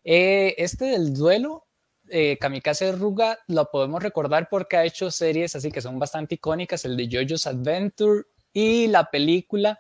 Eh, 0.06 0.56
este 0.58 0.86
del 0.86 1.14
duelo, 1.14 1.68
eh, 2.08 2.38
Kamikaze 2.40 2.94
Ruga, 2.94 3.38
lo 3.50 3.70
podemos 3.70 4.02
recordar 4.02 4.48
porque 4.50 4.78
ha 4.78 4.86
hecho 4.86 5.12
series 5.12 5.58
así 5.58 5.74
que 5.74 5.82
son 5.82 6.00
bastante 6.00 6.36
icónicas, 6.36 6.86
el 6.86 6.96
de 6.96 7.10
JoJo's 7.10 7.48
Adventure 7.48 8.24
y 8.54 8.88
la 8.88 9.12
película 9.12 9.78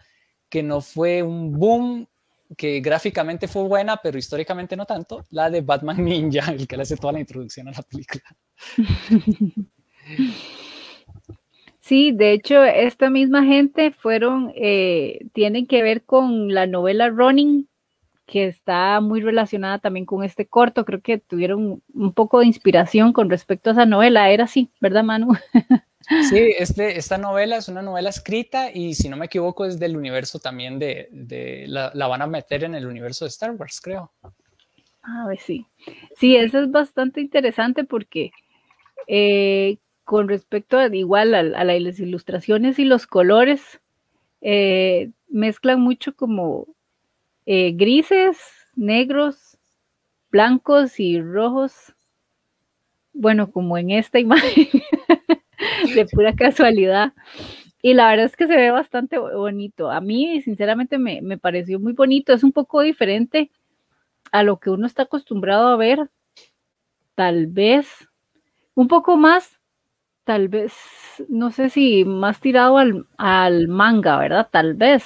que 0.49 0.61
no 0.61 0.81
fue 0.81 1.23
un 1.23 1.53
boom, 1.53 2.09
que 2.57 2.79
gráficamente 2.81 3.47
fue 3.47 3.63
buena, 3.63 3.97
pero 3.97 4.17
históricamente 4.17 4.75
no 4.75 4.85
tanto, 4.85 5.25
la 5.29 5.49
de 5.49 5.61
Batman 5.61 5.97
Ninja, 6.03 6.51
el 6.51 6.67
que 6.67 6.77
le 6.77 6.83
hace 6.83 6.97
toda 6.97 7.13
la 7.13 7.19
introducción 7.19 7.67
a 7.67 7.71
la 7.71 7.81
película. 7.81 8.23
Sí, 11.83 12.11
de 12.11 12.31
hecho, 12.31 12.63
esta 12.63 13.09
misma 13.09 13.43
gente 13.43 13.91
fueron, 13.91 14.53
eh, 14.55 15.27
tienen 15.33 15.65
que 15.65 15.81
ver 15.81 16.03
con 16.05 16.53
la 16.53 16.67
novela 16.67 17.09
Running, 17.09 17.67
que 18.27 18.45
está 18.47 19.01
muy 19.01 19.19
relacionada 19.19 19.79
también 19.79 20.05
con 20.05 20.23
este 20.23 20.47
corto. 20.47 20.85
Creo 20.85 21.01
que 21.01 21.17
tuvieron 21.17 21.83
un 21.93 22.13
poco 22.13 22.39
de 22.39 22.45
inspiración 22.45 23.13
con 23.13 23.29
respecto 23.29 23.69
a 23.69 23.73
esa 23.73 23.85
novela. 23.85 24.29
Era 24.29 24.45
así, 24.45 24.71
¿verdad, 24.79 25.03
Manu? 25.03 25.33
Sí, 26.29 26.53
este, 26.57 26.97
esta 26.97 27.17
novela 27.17 27.57
es 27.57 27.67
una 27.67 27.81
novela 27.81 28.09
escrita 28.09 28.71
y 28.71 28.93
si 28.93 29.07
no 29.09 29.17
me 29.17 29.27
equivoco 29.27 29.65
es 29.65 29.79
del 29.79 29.95
universo 29.95 30.39
también 30.39 30.77
de, 30.79 31.65
la, 31.67 31.91
van 32.07 32.21
a 32.21 32.27
meter 32.27 32.63
en 32.63 32.75
el 32.75 32.85
universo 32.85 33.25
de 33.25 33.29
Star 33.29 33.51
Wars, 33.51 33.79
creo. 33.81 34.11
Ah, 35.03 35.27
sí. 35.39 35.65
Sí, 36.17 36.35
eso 36.35 36.59
es 36.59 36.69
bastante 36.69 37.21
interesante 37.21 37.83
porque 37.83 38.31
eh, 39.07 39.77
con 40.03 40.27
respecto 40.27 40.77
a, 40.77 40.87
igual 40.87 41.33
a, 41.33 41.63
las 41.63 41.99
ilustraciones 41.99 42.79
y 42.79 42.85
los 42.85 43.07
colores, 43.07 43.81
eh, 44.41 45.11
mezclan 45.29 45.79
mucho 45.79 46.15
como 46.15 46.67
eh, 47.45 47.71
grises, 47.73 48.37
negros, 48.75 49.57
blancos 50.29 50.99
y 50.99 51.21
rojos. 51.21 51.93
Bueno, 53.13 53.51
como 53.51 53.77
en 53.77 53.91
esta 53.91 54.19
imagen, 54.19 54.67
de 55.95 56.05
pura 56.05 56.33
casualidad. 56.35 57.13
Y 57.81 57.93
la 57.93 58.09
verdad 58.09 58.25
es 58.25 58.35
que 58.35 58.47
se 58.47 58.55
ve 58.55 58.71
bastante 58.71 59.17
bonito. 59.17 59.89
A 59.89 60.01
mí, 60.01 60.41
sinceramente, 60.41 60.97
me, 60.97 61.21
me, 61.21 61.37
pareció 61.37 61.79
muy 61.79 61.93
bonito. 61.93 62.33
Es 62.33 62.43
un 62.43 62.51
poco 62.51 62.81
diferente 62.81 63.49
a 64.31 64.43
lo 64.43 64.57
que 64.59 64.69
uno 64.69 64.85
está 64.85 65.03
acostumbrado 65.03 65.67
a 65.67 65.77
ver. 65.77 66.09
Tal 67.15 67.47
vez 67.47 67.87
un 68.75 68.87
poco 68.87 69.17
más 69.17 69.61
tal 70.23 70.47
vez, 70.47 70.73
no 71.27 71.51
sé 71.51 71.69
si 71.69 72.05
más 72.05 72.39
tirado 72.39 72.77
al, 72.77 73.05
al 73.17 73.67
manga, 73.67 74.17
¿verdad? 74.17 74.47
Tal 74.51 74.75
vez. 74.75 75.03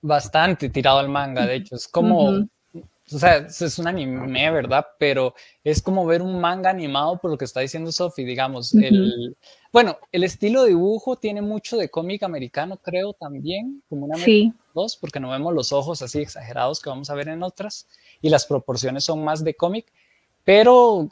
Bastante 0.00 0.68
tirado 0.70 0.98
al 0.98 1.08
manga, 1.08 1.46
de 1.46 1.56
hecho, 1.56 1.74
es 1.74 1.88
como, 1.88 2.28
o 2.30 3.18
sea, 3.18 3.36
es 3.36 3.78
un 3.78 3.86
anime, 3.86 4.50
¿verdad? 4.50 4.86
Pero 4.98 5.34
es 5.62 5.82
como 5.82 6.06
ver 6.06 6.22
un 6.22 6.40
manga 6.40 6.70
animado 6.70 7.18
por 7.18 7.30
lo 7.30 7.36
que 7.36 7.44
está 7.44 7.60
diciendo 7.60 7.92
Sophie, 7.92 8.24
digamos. 8.24 8.74
el, 8.74 9.36
bueno, 9.76 9.98
el 10.10 10.24
estilo 10.24 10.62
de 10.62 10.70
dibujo 10.70 11.16
tiene 11.16 11.42
mucho 11.42 11.76
de 11.76 11.90
cómic 11.90 12.22
americano, 12.22 12.78
creo 12.78 13.12
también, 13.12 13.82
como 13.90 14.06
una 14.06 14.16
sí. 14.16 14.54
dos, 14.72 14.96
porque 14.96 15.20
no 15.20 15.28
vemos 15.28 15.52
los 15.52 15.70
ojos 15.70 16.00
así 16.00 16.20
exagerados 16.20 16.80
que 16.80 16.88
vamos 16.88 17.10
a 17.10 17.14
ver 17.14 17.28
en 17.28 17.42
otras, 17.42 17.86
y 18.22 18.30
las 18.30 18.46
proporciones 18.46 19.04
son 19.04 19.22
más 19.22 19.44
de 19.44 19.54
cómic 19.54 19.92
pero 20.46 21.10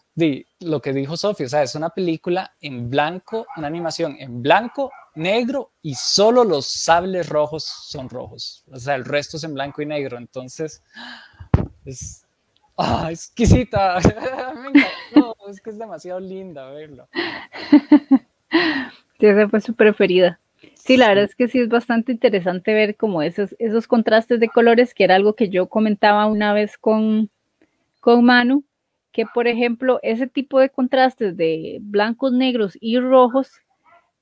lo 0.60 0.80
que 0.80 0.94
dijo 0.94 1.18
Sofía, 1.18 1.44
o 1.44 1.48
sea, 1.48 1.62
es 1.62 1.74
una 1.74 1.90
película 1.90 2.54
en 2.60 2.88
blanco, 2.88 3.46
una 3.56 3.66
animación 3.66 4.16
en 4.18 4.40
blanco, 4.40 4.92
negro 5.14 5.72
y 5.82 5.94
solo 5.96 6.42
los 6.42 6.66
sables 6.66 7.28
rojos 7.28 7.64
son 7.64 8.08
rojos. 8.08 8.64
O 8.72 8.78
sea, 8.78 8.94
el 8.94 9.04
resto 9.04 9.36
es 9.36 9.42
en 9.42 9.52
blanco 9.52 9.82
y 9.82 9.86
negro. 9.86 10.18
Entonces, 10.18 10.84
es 11.84 12.24
ah, 12.78 13.08
exquisita. 13.10 13.98
Me 14.54 14.68
encantó. 14.68 15.36
Es 15.50 15.60
que 15.60 15.70
es 15.70 15.78
demasiado 15.78 16.20
linda 16.20 16.70
verlo. 16.70 17.08
Sí, 19.20 19.26
esa 19.26 19.48
fue 19.48 19.60
su 19.60 19.74
preferida. 19.74 20.40
Sí, 20.74 20.96
la 20.96 21.08
verdad 21.08 21.24
es 21.24 21.34
que 21.34 21.48
sí 21.48 21.60
es 21.60 21.68
bastante 21.68 22.12
interesante 22.12 22.74
ver 22.74 22.96
como 22.96 23.22
esos, 23.22 23.54
esos 23.58 23.86
contrastes 23.86 24.40
de 24.40 24.48
colores, 24.48 24.92
que 24.92 25.04
era 25.04 25.14
algo 25.14 25.34
que 25.34 25.48
yo 25.48 25.68
comentaba 25.68 26.26
una 26.26 26.52
vez 26.52 26.76
con, 26.76 27.30
con 28.00 28.24
Manu, 28.24 28.64
que, 29.12 29.24
por 29.26 29.46
ejemplo, 29.46 30.00
ese 30.02 30.26
tipo 30.26 30.58
de 30.58 30.70
contrastes 30.70 31.36
de 31.36 31.78
blancos, 31.80 32.32
negros 32.32 32.76
y 32.80 32.98
rojos, 32.98 33.52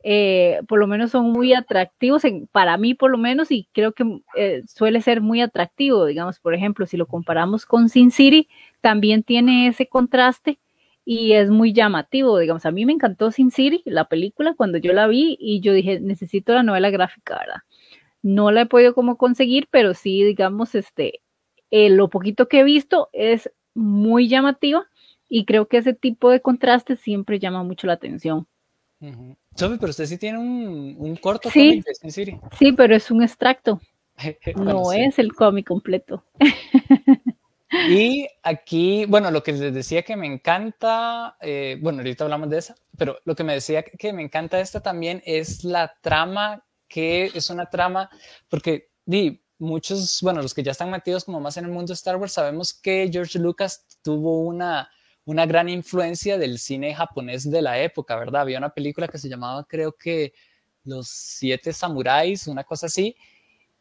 eh, 0.04 0.60
por 0.68 0.78
lo 0.78 0.86
menos 0.86 1.10
son 1.12 1.32
muy 1.32 1.54
atractivos, 1.54 2.22
para 2.52 2.76
mí 2.76 2.94
por 2.94 3.10
lo 3.10 3.18
menos, 3.18 3.50
y 3.50 3.68
creo 3.72 3.92
que 3.92 4.04
eh, 4.36 4.62
suele 4.66 5.00
ser 5.00 5.20
muy 5.20 5.40
atractivo, 5.40 6.04
digamos, 6.06 6.38
por 6.40 6.54
ejemplo, 6.54 6.86
si 6.86 6.96
lo 6.96 7.06
comparamos 7.06 7.66
con 7.66 7.88
Sin 7.88 8.10
City, 8.10 8.48
también 8.80 9.22
tiene 9.22 9.68
ese 9.68 9.86
contraste 9.86 10.58
y 11.04 11.32
es 11.32 11.50
muy 11.50 11.72
llamativo, 11.72 12.38
digamos, 12.38 12.64
a 12.64 12.70
mí 12.70 12.86
me 12.86 12.92
encantó 12.92 13.30
Sin 13.30 13.50
City, 13.50 13.82
la 13.84 14.08
película, 14.08 14.54
cuando 14.54 14.78
yo 14.78 14.92
la 14.92 15.06
vi 15.06 15.36
y 15.40 15.60
yo 15.60 15.72
dije, 15.72 16.00
necesito 16.00 16.54
la 16.54 16.62
novela 16.62 16.90
gráfica, 16.90 17.38
¿verdad? 17.38 17.62
No 18.22 18.52
la 18.52 18.62
he 18.62 18.66
podido 18.66 18.94
como 18.94 19.16
conseguir, 19.16 19.68
pero 19.70 19.94
sí, 19.94 20.22
digamos, 20.22 20.74
este, 20.74 21.20
eh, 21.70 21.90
lo 21.90 22.08
poquito 22.08 22.46
que 22.46 22.60
he 22.60 22.64
visto 22.64 23.08
es 23.12 23.50
muy 23.74 24.28
llamativa 24.28 24.86
y 25.28 25.44
creo 25.44 25.66
que 25.66 25.78
ese 25.78 25.94
tipo 25.94 26.30
de 26.30 26.40
contraste 26.40 26.94
siempre 26.94 27.40
llama 27.40 27.64
mucho 27.64 27.86
la 27.86 27.94
atención. 27.94 28.46
Sophie, 29.56 29.78
pero 29.78 29.90
usted 29.90 30.06
sí 30.06 30.18
tiene 30.18 30.38
un, 30.38 30.94
un 30.96 31.16
corto 31.16 31.50
sí, 31.50 31.82
cómic 31.82 32.40
Sí, 32.56 32.72
pero 32.72 32.94
es 32.94 33.10
un 33.10 33.22
extracto. 33.22 33.80
no 34.56 34.92
es 34.92 35.18
el 35.18 35.32
cómic 35.32 35.66
completo. 35.66 36.24
y 37.88 38.28
aquí, 38.42 39.04
bueno, 39.06 39.30
lo 39.30 39.42
que 39.42 39.52
les 39.52 39.74
decía 39.74 40.02
que 40.02 40.16
me 40.16 40.26
encanta, 40.26 41.36
eh, 41.40 41.78
bueno, 41.80 41.98
ahorita 41.98 42.24
hablamos 42.24 42.50
de 42.50 42.58
esa, 42.58 42.74
pero 42.96 43.18
lo 43.24 43.34
que 43.34 43.44
me 43.44 43.54
decía 43.54 43.82
que 43.82 44.12
me 44.12 44.22
encanta 44.22 44.60
esta 44.60 44.80
también 44.80 45.22
es 45.24 45.64
la 45.64 45.94
trama, 46.00 46.64
que 46.88 47.30
es 47.34 47.50
una 47.50 47.70
trama, 47.70 48.10
porque 48.48 48.90
di, 49.04 49.42
muchos, 49.58 50.18
bueno, 50.22 50.42
los 50.42 50.52
que 50.54 50.62
ya 50.62 50.72
están 50.72 50.90
metidos 50.90 51.24
como 51.24 51.40
más 51.40 51.56
en 51.56 51.64
el 51.64 51.70
mundo 51.70 51.92
de 51.92 51.94
Star 51.94 52.16
Wars, 52.16 52.32
sabemos 52.32 52.74
que 52.74 53.08
George 53.10 53.38
Lucas 53.38 53.86
tuvo 54.02 54.40
una, 54.40 54.90
una 55.24 55.46
gran 55.46 55.68
influencia 55.68 56.36
del 56.36 56.58
cine 56.58 56.94
japonés 56.94 57.48
de 57.50 57.62
la 57.62 57.80
época, 57.80 58.16
¿verdad? 58.16 58.42
Había 58.42 58.58
una 58.58 58.74
película 58.74 59.08
que 59.08 59.18
se 59.18 59.28
llamaba, 59.28 59.64
creo 59.64 59.92
que, 59.92 60.34
Los 60.84 61.08
Siete 61.08 61.72
Samuráis, 61.72 62.48
una 62.48 62.64
cosa 62.64 62.86
así. 62.86 63.16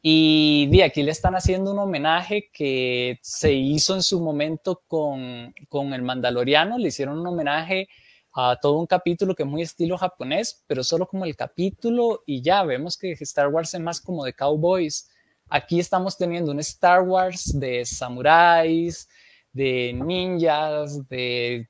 Y 0.02 0.68
de 0.72 0.84
aquí 0.84 1.04
le 1.04 1.12
están 1.12 1.36
haciendo 1.36 1.72
un 1.72 1.80
homenaje 1.80 2.50
que 2.52 3.20
se 3.22 3.54
hizo 3.54 3.94
en 3.94 4.02
su 4.02 4.20
momento 4.20 4.82
con, 4.88 5.54
con 5.70 5.94
el 5.94 6.02
Mandaloriano, 6.02 6.78
le 6.78 6.88
hicieron 6.88 7.20
un 7.20 7.28
homenaje 7.28 7.88
a 8.34 8.58
todo 8.62 8.80
un 8.80 8.88
capítulo 8.88 9.36
que 9.36 9.44
es 9.44 9.50
muy 9.50 9.62
estilo 9.62 9.98
japonés, 9.98 10.64
pero 10.66 10.84
solo 10.84 11.06
como 11.06 11.26
el 11.26 11.36
capítulo 11.36 12.24
y 12.26 12.42
ya 12.42 12.64
vemos 12.64 12.98
que 12.98 13.12
Star 13.12 13.50
Wars 13.50 13.74
es 13.74 13.82
más 13.82 14.02
como 14.02 14.24
de 14.24 14.34
cowboys. 14.34 15.10
Aquí 15.50 15.80
estamos 15.80 16.18
teniendo 16.18 16.52
un 16.52 16.60
Star 16.60 17.02
Wars 17.04 17.52
de 17.60 17.86
samuráis, 17.86 19.08
de 19.52 19.94
ninjas, 19.94 21.08
de 21.10 21.70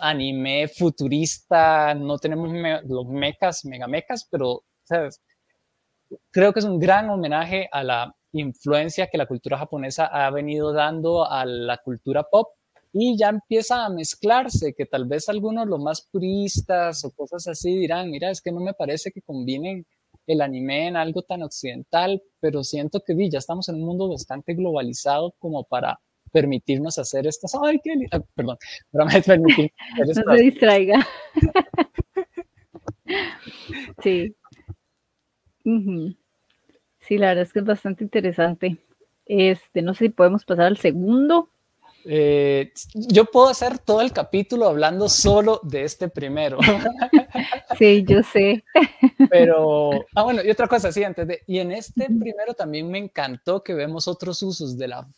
anime 0.00 0.68
futurista, 0.68 1.92
no 1.94 2.18
tenemos 2.18 2.50
los 2.84 3.06
mechas, 3.06 3.64
megamechas, 3.64 4.26
pero 4.30 4.64
creo 6.30 6.52
que 6.52 6.60
es 6.60 6.64
un 6.64 6.78
gran 6.78 7.10
homenaje 7.10 7.68
a 7.72 7.82
la 7.82 8.14
influencia 8.32 9.08
que 9.08 9.18
la 9.18 9.26
cultura 9.26 9.58
japonesa 9.58 10.06
ha 10.06 10.30
venido 10.30 10.72
dando 10.72 11.30
a 11.30 11.44
la 11.44 11.78
cultura 11.78 12.24
pop 12.24 12.48
y 12.92 13.18
ya 13.18 13.28
empieza 13.28 13.84
a 13.84 13.88
mezclarse, 13.88 14.72
que 14.72 14.86
tal 14.86 15.06
vez 15.06 15.28
algunos 15.28 15.66
los 15.66 15.80
más 15.80 16.08
puristas 16.10 17.04
o 17.04 17.10
cosas 17.10 17.48
así 17.48 17.76
dirán, 17.76 18.10
mira, 18.10 18.30
es 18.30 18.40
que 18.40 18.52
no 18.52 18.60
me 18.60 18.72
parece 18.72 19.10
que 19.10 19.20
combinen 19.20 19.84
el 20.26 20.40
anime 20.40 20.88
en 20.88 20.96
algo 20.96 21.22
tan 21.22 21.42
occidental, 21.42 22.22
pero 22.40 22.62
siento 22.62 23.00
que 23.00 23.14
ya 23.28 23.38
estamos 23.38 23.68
en 23.68 23.76
un 23.76 23.82
mundo 23.82 24.08
bastante 24.08 24.54
globalizado 24.54 25.34
como 25.38 25.64
para 25.64 26.00
permitirnos 26.32 26.98
hacer 26.98 27.26
estas, 27.26 27.54
ay, 27.62 27.80
qué 27.82 27.94
ah, 28.12 28.20
perdón, 28.34 28.56
pero 28.90 29.06
me 29.06 29.22
permitir 29.22 29.72
no 30.24 30.36
se 30.36 30.42
distraiga. 30.42 31.06
sí. 34.02 34.34
Sí, 35.64 37.18
la 37.18 37.28
verdad 37.28 37.42
es 37.42 37.52
que 37.52 37.58
es 37.58 37.64
bastante 37.64 38.04
interesante. 38.04 38.78
Este, 39.26 39.82
no 39.82 39.94
sé 39.94 40.06
si 40.06 40.10
podemos 40.10 40.44
pasar 40.44 40.66
al 40.66 40.76
segundo. 40.76 41.48
Eh, 42.06 42.72
yo 42.94 43.24
puedo 43.24 43.48
hacer 43.48 43.78
todo 43.78 44.02
el 44.02 44.12
capítulo 44.12 44.66
hablando 44.66 45.08
solo 45.08 45.60
de 45.62 45.84
este 45.84 46.08
primero. 46.08 46.58
Sí, 47.76 48.04
yo 48.06 48.22
sé. 48.22 48.62
Pero, 49.30 49.90
ah, 50.14 50.22
bueno, 50.22 50.42
y 50.44 50.50
otra 50.50 50.68
cosa, 50.68 50.92
sí, 50.92 51.02
antes 51.02 51.26
de, 51.26 51.42
y 51.48 51.58
en 51.58 51.72
este 51.72 52.06
primero 52.06 52.54
también 52.54 52.88
me 52.88 52.98
encantó 52.98 53.64
que 53.64 53.74
vemos 53.74 54.06
otros 54.06 54.40
usos 54.44 54.78
de 54.78 54.86
la 54.86 55.08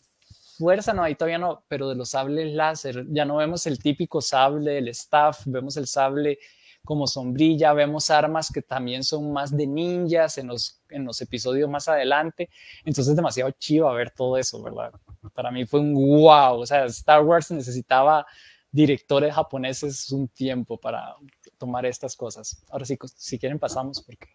fuerza, 0.56 0.94
no, 0.94 1.02
ahí 1.02 1.14
todavía 1.14 1.36
no, 1.36 1.64
pero 1.68 1.90
de 1.90 1.94
los 1.94 2.10
sables 2.10 2.54
láser, 2.54 3.04
ya 3.10 3.26
no 3.26 3.36
vemos 3.36 3.66
el 3.66 3.78
típico 3.78 4.22
sable, 4.22 4.78
el 4.78 4.88
staff, 4.88 5.42
vemos 5.44 5.76
el 5.76 5.86
sable 5.86 6.38
como 6.86 7.06
sombrilla, 7.06 7.74
vemos 7.74 8.08
armas 8.08 8.50
que 8.50 8.62
también 8.62 9.04
son 9.04 9.30
más 9.30 9.54
de 9.54 9.66
ninjas 9.66 10.38
en 10.38 10.46
los, 10.46 10.80
en 10.88 11.04
los 11.04 11.20
episodios 11.20 11.68
más 11.68 11.88
adelante, 11.88 12.48
entonces 12.78 13.08
es 13.08 13.16
demasiado 13.16 13.50
chivo 13.50 13.92
ver 13.92 14.10
todo 14.10 14.38
eso, 14.38 14.62
¿verdad? 14.62 14.92
Para 15.34 15.50
mí 15.50 15.66
fue 15.66 15.80
un 15.80 15.92
wow, 15.92 16.60
o 16.60 16.64
sea, 16.64 16.86
Star 16.86 17.22
Wars 17.22 17.50
necesitaba 17.50 18.24
directores 18.70 19.34
japoneses 19.34 20.10
un 20.12 20.28
tiempo 20.28 20.78
para 20.78 21.14
tomar 21.58 21.86
estas 21.86 22.16
cosas. 22.16 22.64
Ahora 22.70 22.84
sí, 22.84 22.98
si 23.16 23.38
quieren 23.38 23.58
pasamos 23.58 24.02
porque... 24.02 24.28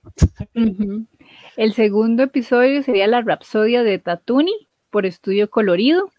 El 1.57 1.73
segundo 1.73 2.23
episodio 2.23 2.83
sería 2.83 3.07
la 3.07 3.21
Rapsodia 3.21 3.83
de 3.83 3.99
Tatuni 3.99 4.67
por 4.89 5.05
Estudio 5.05 5.49
Colorido. 5.49 6.11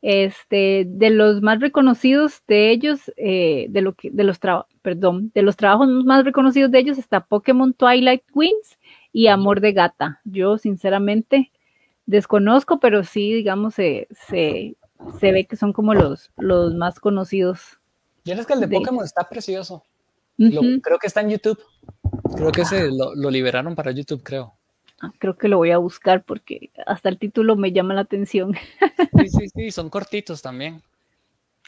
Este, 0.00 0.84
de 0.86 1.10
los 1.10 1.42
más 1.42 1.58
reconocidos 1.58 2.42
de 2.46 2.70
ellos, 2.70 3.12
eh, 3.16 3.66
de, 3.68 3.82
lo 3.82 3.94
que, 3.94 4.10
de, 4.12 4.22
los 4.22 4.38
perdón, 4.80 5.32
de 5.34 5.42
los 5.42 5.56
trabajos 5.56 5.88
más 5.88 6.24
reconocidos 6.24 6.70
de 6.70 6.78
ellos 6.78 6.98
está 6.98 7.24
Pokémon 7.26 7.74
Twilight 7.74 8.22
Wings 8.32 8.78
y 9.12 9.26
Amor 9.26 9.60
de 9.60 9.72
Gata. 9.72 10.20
Yo 10.24 10.56
sinceramente 10.56 11.50
desconozco, 12.06 12.78
pero 12.78 13.02
sí, 13.02 13.34
digamos, 13.34 13.74
se, 13.74 14.06
se, 14.28 14.76
ve 15.20 15.46
que 15.46 15.56
son 15.56 15.72
como 15.72 15.94
los, 15.94 16.30
los 16.36 16.74
más 16.74 17.00
conocidos. 17.00 17.78
Y 18.22 18.30
es 18.30 18.46
que 18.46 18.52
el 18.52 18.60
de, 18.60 18.68
Pokémon 18.68 19.04
está 19.04 19.28
precioso. 19.28 19.82
creo 20.36 20.98
que 21.00 21.08
está 21.08 21.22
en 21.22 21.30
YouTube. 21.30 21.58
Creo 22.36 22.52
que 22.52 22.64
se 22.64 22.88
lo, 22.88 23.16
lo 23.16 23.30
liberaron 23.30 23.74
para 23.74 23.90
YouTube, 23.90 24.22
creo. 24.22 24.57
Ah, 25.00 25.12
creo 25.18 25.38
que 25.38 25.48
lo 25.48 25.58
voy 25.58 25.70
a 25.70 25.78
buscar 25.78 26.24
porque 26.24 26.70
hasta 26.86 27.08
el 27.08 27.18
título 27.18 27.54
me 27.54 27.72
llama 27.72 27.94
la 27.94 28.00
atención. 28.00 28.54
Sí, 29.16 29.28
sí, 29.28 29.48
sí, 29.48 29.70
son 29.70 29.90
cortitos 29.90 30.42
también. 30.42 30.82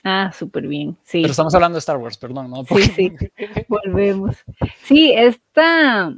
Ah, 0.03 0.33
súper 0.33 0.66
bien, 0.66 0.97
sí. 1.03 1.21
Pero 1.23 1.31
estamos 1.31 1.55
hablando 1.55 1.77
de 1.77 1.81
Star 1.81 1.99
Wars, 1.99 2.16
perdón, 2.16 2.51
¿no? 2.51 2.64
Sí, 2.64 2.83
sí, 2.83 3.12
volvemos. 3.69 4.37
Sí, 4.83 5.12
esta, 5.12 6.14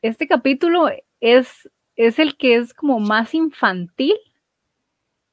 este 0.00 0.26
capítulo 0.26 0.88
es, 1.20 1.68
es 1.96 2.18
el 2.18 2.36
que 2.36 2.56
es 2.56 2.72
como 2.72 3.00
más 3.00 3.34
infantil, 3.34 4.14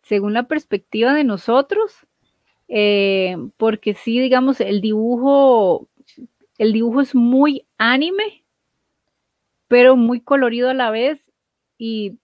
según 0.02 0.34
la 0.34 0.44
perspectiva 0.44 1.14
de 1.14 1.24
nosotros, 1.24 1.94
eh, 2.68 3.38
porque 3.58 3.94
sí, 3.94 4.20
digamos, 4.20 4.60
el 4.60 4.82
dibujo, 4.82 5.88
el 6.58 6.74
dibujo 6.74 7.02
es 7.02 7.14
muy 7.14 7.68
anime, 7.78 8.41
pero 9.72 9.96
muy 9.96 10.20
colorido 10.20 10.70
a 10.70 10.74
la 10.74 10.92
vez 10.92 11.32
y 11.78 12.18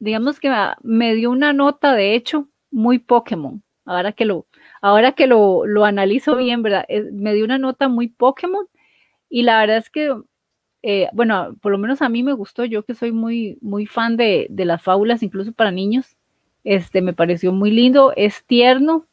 digamos 0.00 0.40
que 0.40 0.52
me 0.82 1.14
dio 1.14 1.30
una 1.30 1.52
nota, 1.52 1.94
de 1.94 2.16
hecho, 2.16 2.48
muy 2.72 2.98
Pokémon. 2.98 3.62
Ahora 3.84 4.10
que 4.10 4.24
lo, 4.24 4.46
ahora 4.82 5.12
que 5.12 5.28
lo, 5.28 5.62
analizo 5.84 6.34
bien, 6.34 6.60
¿verdad? 6.60 6.86
me 7.12 7.34
dio 7.34 7.44
una 7.44 7.56
nota 7.56 7.86
muy 7.86 8.08
Pokémon 8.08 8.66
y 9.30 9.42
la 9.42 9.60
verdad 9.60 9.76
es 9.76 9.90
que, 9.90 10.12
eh, 10.82 11.08
bueno, 11.12 11.54
por 11.62 11.70
lo 11.70 11.78
menos 11.78 12.02
a 12.02 12.08
mí 12.08 12.24
me 12.24 12.32
gustó, 12.32 12.64
yo 12.64 12.82
que 12.82 12.96
soy 12.96 13.12
muy, 13.12 13.58
muy 13.60 13.86
fan 13.86 14.16
de, 14.16 14.48
de 14.50 14.64
las 14.64 14.82
fábulas, 14.82 15.22
incluso 15.22 15.52
para 15.52 15.70
niños, 15.70 16.16
este, 16.64 17.00
me 17.00 17.12
pareció 17.12 17.52
muy 17.52 17.70
lindo, 17.70 18.12
es 18.16 18.44
tierno 18.44 19.06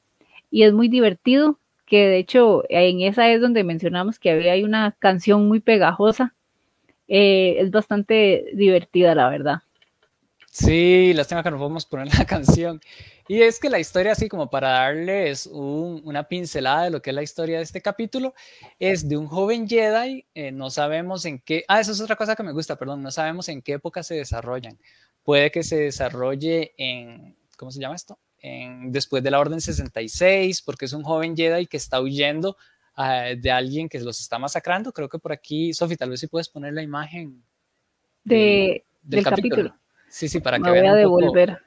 y 0.50 0.63
es 0.63 0.74
muy 0.74 0.89
divertido, 0.89 1.60
que 1.86 2.08
de 2.08 2.17
hecho 2.17 2.63
en 2.67 3.02
esa 3.02 3.30
es 3.30 3.41
donde 3.41 3.63
mencionamos 3.63 4.17
que 4.17 4.32
había 4.32 4.65
una 4.65 4.95
canción 4.98 5.48
muy 5.48 5.60
pegajosa 5.60 6.34
eh, 7.08 7.58
es 7.60 7.72
bastante 7.72 8.46
divertida, 8.54 9.15
la 9.15 9.30
verdad. 9.30 9.62
Sí, 10.56 11.12
lástima 11.13 11.44
que 11.44 11.52
no 11.52 11.58
podemos 11.58 11.86
poner 11.86 12.08
la 12.18 12.26
canción. 12.26 12.80
Y 13.28 13.41
es 13.41 13.60
que 13.60 13.70
la 13.70 13.80
historia, 13.80 14.13
así 14.13 14.30
como 14.30 14.50
para 14.50 14.70
darles 14.70 15.48
una 15.48 16.30
pincelada 16.30 16.84
de 16.84 16.91
lo 16.91 17.02
que 17.02 17.10
es 17.10 17.15
la 17.15 17.24
historia 17.24 17.58
de 17.58 17.63
este 17.63 17.82
capítulo, 17.82 18.34
es 18.80 19.10
de 19.10 19.18
un 19.18 19.28
joven 19.28 19.68
Jedi, 19.68 20.26
eh, 20.34 20.54
no 20.54 20.70
sabemos 20.70 21.26
en 21.26 21.39
qué, 21.39 21.65
ah, 21.68 21.82
eso 21.82 21.91
es 21.91 22.00
otra 22.00 22.15
cosa 22.15 22.38
que 22.38 22.44
me 22.44 22.54
gusta, 22.54 22.78
perdón, 22.78 23.02
no 23.02 23.12
sabemos 23.12 23.50
en 23.50 23.62
qué 23.62 23.74
época 23.74 24.02
se 24.02 24.15
desarrollan. 24.15 24.78
Puede 25.24 25.52
que 25.52 25.63
se 25.63 25.78
desarrolle 25.78 26.74
en, 26.78 27.36
¿cómo 27.58 27.72
se 27.72 27.82
llama 27.82 27.96
esto? 27.96 28.18
En, 28.39 28.94
después 28.94 29.24
de 29.24 29.32
la 29.32 29.39
Orden 29.39 29.60
66, 29.60 30.62
porque 30.62 30.86
es 30.86 30.94
un 30.94 31.04
joven 31.04 31.36
Jedi 31.36 31.65
que 31.65 31.78
está 31.78 32.00
huyendo 32.00 32.56
de 32.98 33.52
alguien 33.52 33.90
que 33.90 34.00
los 34.00 34.20
está 34.20 34.40
masacrando. 34.40 34.94
Creo 34.94 35.10
que 35.10 35.20
por 35.20 35.32
aquí, 35.32 35.74
Sofi, 35.74 35.96
tal 35.96 36.10
vez 36.10 36.20
si 36.20 36.28
puedes 36.28 36.50
poner 36.50 36.74
la 36.74 36.82
imagen 36.82 37.44
del, 38.24 38.84
capítulo. 39.24 39.76
Sí, 40.10 40.30
sí, 40.30 40.40
para 40.40 40.60
Me 40.60 40.66
que 40.66 40.80
voy 40.80 40.88
a 40.88 40.94
devolver. 40.94 41.60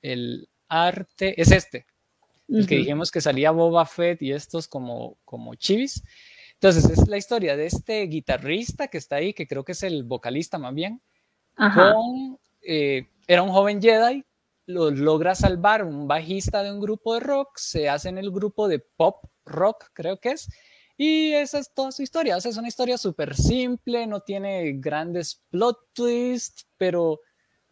el 0.00 0.48
arte. 0.68 1.40
Es 1.40 1.50
este, 1.50 1.86
el 2.48 2.66
que 2.66 2.76
dijimos 2.76 3.10
que 3.10 3.20
salía 3.20 3.50
Boba 3.50 3.84
Fett 3.84 4.22
y 4.22 4.32
estos 4.32 4.66
como, 4.68 5.18
como 5.24 5.54
chivis. 5.54 6.02
Entonces, 6.54 6.88
es 6.90 7.08
la 7.08 7.16
historia 7.16 7.56
de 7.56 7.66
este 7.66 8.02
guitarrista 8.02 8.88
que 8.88 8.98
está 8.98 9.16
ahí, 9.16 9.34
que 9.34 9.46
creo 9.46 9.64
que 9.64 9.72
es 9.72 9.82
el 9.82 10.04
vocalista 10.04 10.58
más 10.58 10.74
bien. 10.74 11.02
Eh, 12.62 13.08
era 13.26 13.42
un 13.42 13.50
joven 13.50 13.82
Jedi, 13.82 14.24
lo 14.66 14.90
logra 14.90 15.34
salvar 15.34 15.84
un 15.84 16.06
bajista 16.06 16.62
de 16.62 16.72
un 16.72 16.80
grupo 16.80 17.14
de 17.14 17.20
rock, 17.20 17.56
se 17.56 17.88
hace 17.88 18.08
en 18.08 18.18
el 18.18 18.30
grupo 18.30 18.68
de 18.68 18.78
pop 18.78 19.24
rock, 19.44 19.86
creo 19.92 20.18
que 20.18 20.30
es. 20.30 20.48
Y 20.96 21.32
esa 21.32 21.58
es 21.58 21.72
toda 21.74 21.90
su 21.90 22.02
historia. 22.02 22.36
O 22.36 22.40
sea, 22.40 22.50
es 22.50 22.56
una 22.56 22.68
historia 22.68 22.96
súper 22.98 23.34
simple, 23.34 24.06
no 24.06 24.20
tiene 24.20 24.72
grandes 24.74 25.42
plot 25.50 25.78
twists, 25.92 26.66
pero 26.76 27.20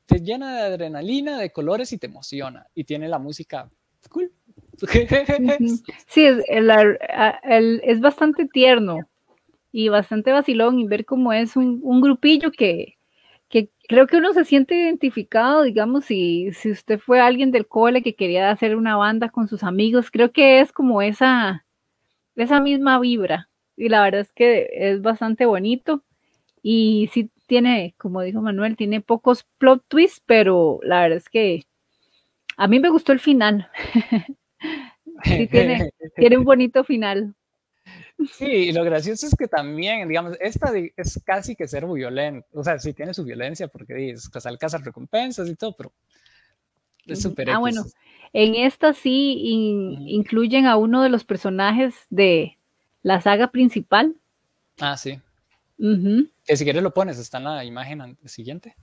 te 0.07 0.20
llena 0.20 0.57
de 0.57 0.62
adrenalina, 0.62 1.38
de 1.38 1.53
colores 1.53 1.92
y 1.92 1.98
te 1.98 2.07
emociona. 2.07 2.66
Y 2.74 2.85
tiene 2.85 3.09
la 3.09 3.18
música 3.18 3.70
cool. 4.09 4.33
Sí, 6.09 6.24
es, 6.24 6.42
es 7.83 8.00
bastante 8.00 8.46
tierno 8.46 8.98
y 9.72 9.90
bastante 9.90 10.33
vacilón 10.33 10.79
y 10.79 10.87
ver 10.87 11.05
cómo 11.05 11.33
es 11.33 11.55
un, 11.55 11.81
un 11.83 12.00
grupillo 12.00 12.50
que 12.50 12.96
creo 13.90 14.07
que 14.07 14.18
uno 14.18 14.33
se 14.33 14.44
siente 14.44 14.76
identificado, 14.76 15.64
digamos, 15.64 16.05
si, 16.05 16.53
si 16.53 16.70
usted 16.70 17.00
fue 17.00 17.18
alguien 17.20 17.50
del 17.50 17.66
cole 17.66 18.05
que 18.05 18.14
quería 18.14 18.48
hacer 18.53 18.76
una 18.76 18.96
banda 18.96 19.31
con 19.31 19.48
sus 19.48 19.64
amigos, 19.64 20.12
creo 20.12 20.31
que 20.31 20.61
es 20.61 20.70
como 20.70 21.03
esa, 21.03 21.66
esa 22.37 22.61
misma 22.61 23.00
vibra. 23.00 23.48
Y 23.76 23.88
la 23.88 24.05
verdad 24.05 24.20
es 24.20 24.31
que 24.31 24.68
es 24.72 25.03
bastante 25.03 25.44
bonito. 25.44 26.05
Y 26.62 27.11
sí 27.12 27.33
tiene, 27.48 27.96
como 27.98 28.22
dijo 28.22 28.40
Manuel, 28.40 28.76
tiene 28.76 29.00
pocos 29.00 29.44
plot 29.59 29.83
twists, 29.88 30.22
pero 30.24 30.79
la 30.85 31.00
verdad 31.00 31.18
es 31.18 31.29
que 31.29 31.64
a 32.57 32.68
mí 32.68 32.79
me 32.79 32.90
gustó 32.90 33.11
el 33.11 33.18
final. 33.18 33.68
sí 35.24 35.48
tiene, 35.48 35.90
tiene 36.16 36.38
un 36.38 36.44
bonito 36.44 36.85
final. 36.85 37.35
Sí, 38.33 38.44
y 38.44 38.72
lo 38.72 38.85
gracioso 38.85 39.26
es 39.26 39.35
que 39.35 39.48
también, 39.48 40.09
digamos, 40.09 40.37
esta 40.40 40.72
es 40.96 41.20
casi 41.24 41.56
que 41.56 41.66
ser 41.66 41.87
violento, 41.87 42.46
o 42.54 42.62
sea, 42.62 42.78
sí 42.78 42.92
tiene 42.92 43.14
su 43.14 43.24
violencia 43.24 43.68
porque 43.68 44.11
es 44.11 44.28
casas 44.28 44.85
recompensas 44.85 45.48
y 45.48 45.54
todo, 45.54 45.74
pero 45.76 45.92
es 47.06 47.22
súper 47.22 47.50
Ah, 47.50 47.59
bueno, 47.59 47.85
en 48.33 48.54
esta 48.54 48.92
sí 48.92 49.38
incluyen 49.42 50.66
a 50.66 50.76
uno 50.76 51.02
de 51.02 51.09
los 51.09 51.24
personajes 51.24 51.94
de 52.11 52.59
la 53.02 53.20
saga 53.20 53.50
principal. 53.50 54.14
Ah, 54.80 54.96
sí. 54.96 55.20
Que 55.78 56.56
si 56.56 56.64
quieres 56.64 56.83
lo 56.83 56.92
pones, 56.92 57.18
está 57.18 57.38
en 57.38 57.44
la 57.44 57.64
imagen 57.64 58.18
siguiente. 58.26 58.76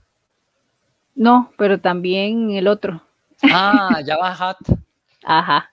No, 1.14 1.52
pero 1.56 1.80
también 1.80 2.50
el 2.50 2.68
otro. 2.68 3.02
Ah, 3.42 4.00
Java 4.04 4.36
Hat. 4.38 4.58
Ajá. 5.24 5.72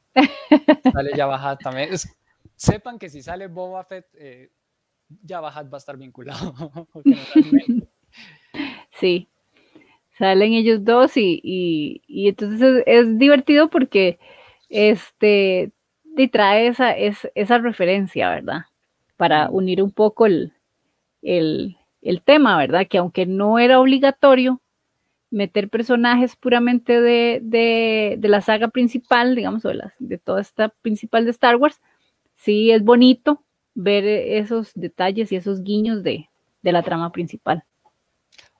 Sale 0.93 1.11
Java 1.15 1.51
Hat 1.51 1.59
también. 1.61 1.89
Sepan 2.55 2.99
que 2.99 3.09
si 3.09 3.21
sale 3.21 3.47
Boba 3.47 3.83
Fett, 3.83 4.07
eh, 4.15 4.51
Java 5.27 5.49
Hat 5.49 5.71
va 5.71 5.77
a 5.77 5.77
estar 5.77 5.97
vinculado. 5.97 6.53
sí. 8.99 9.27
Salen 10.17 10.53
ellos 10.53 10.83
dos 10.83 11.11
y, 11.17 12.01
entonces 12.07 12.83
es, 12.85 13.17
divertido 13.17 13.69
porque 13.69 14.17
este 14.69 15.71
te 16.15 16.29
trae 16.29 16.67
esa, 16.67 16.91
esa 16.91 17.57
referencia, 17.57 18.29
¿verdad? 18.29 18.61
Para 19.17 19.49
unir 19.49 19.83
un 19.83 19.91
poco 19.91 20.25
el, 20.25 20.53
el, 21.21 21.75
tema, 22.23 22.57
¿verdad? 22.57 22.87
Que 22.87 22.97
aunque 22.97 23.25
no 23.25 23.59
era 23.59 23.81
obligatorio 23.81 24.61
meter 25.29 25.69
personajes 25.69 26.37
puramente 26.37 27.01
de, 27.01 28.17
la 28.21 28.39
saga 28.39 28.69
principal, 28.69 29.35
digamos, 29.35 29.65
o 29.65 29.69
de, 29.69 29.91
de 29.99 30.17
toda 30.17 30.39
esta 30.39 30.69
principal 30.69 31.25
de 31.25 31.31
Star 31.31 31.57
Wars, 31.57 31.81
sí 32.45 32.71
es 32.71 32.83
bonito 32.83 33.43
ver 33.73 34.05
esos 34.05 34.71
detalles 34.75 35.31
y 35.31 35.35
esos 35.35 35.63
guiños 35.63 36.03
de, 36.03 36.29
de 36.61 36.71
la 36.71 36.83
trama 36.83 37.11
principal. 37.11 37.63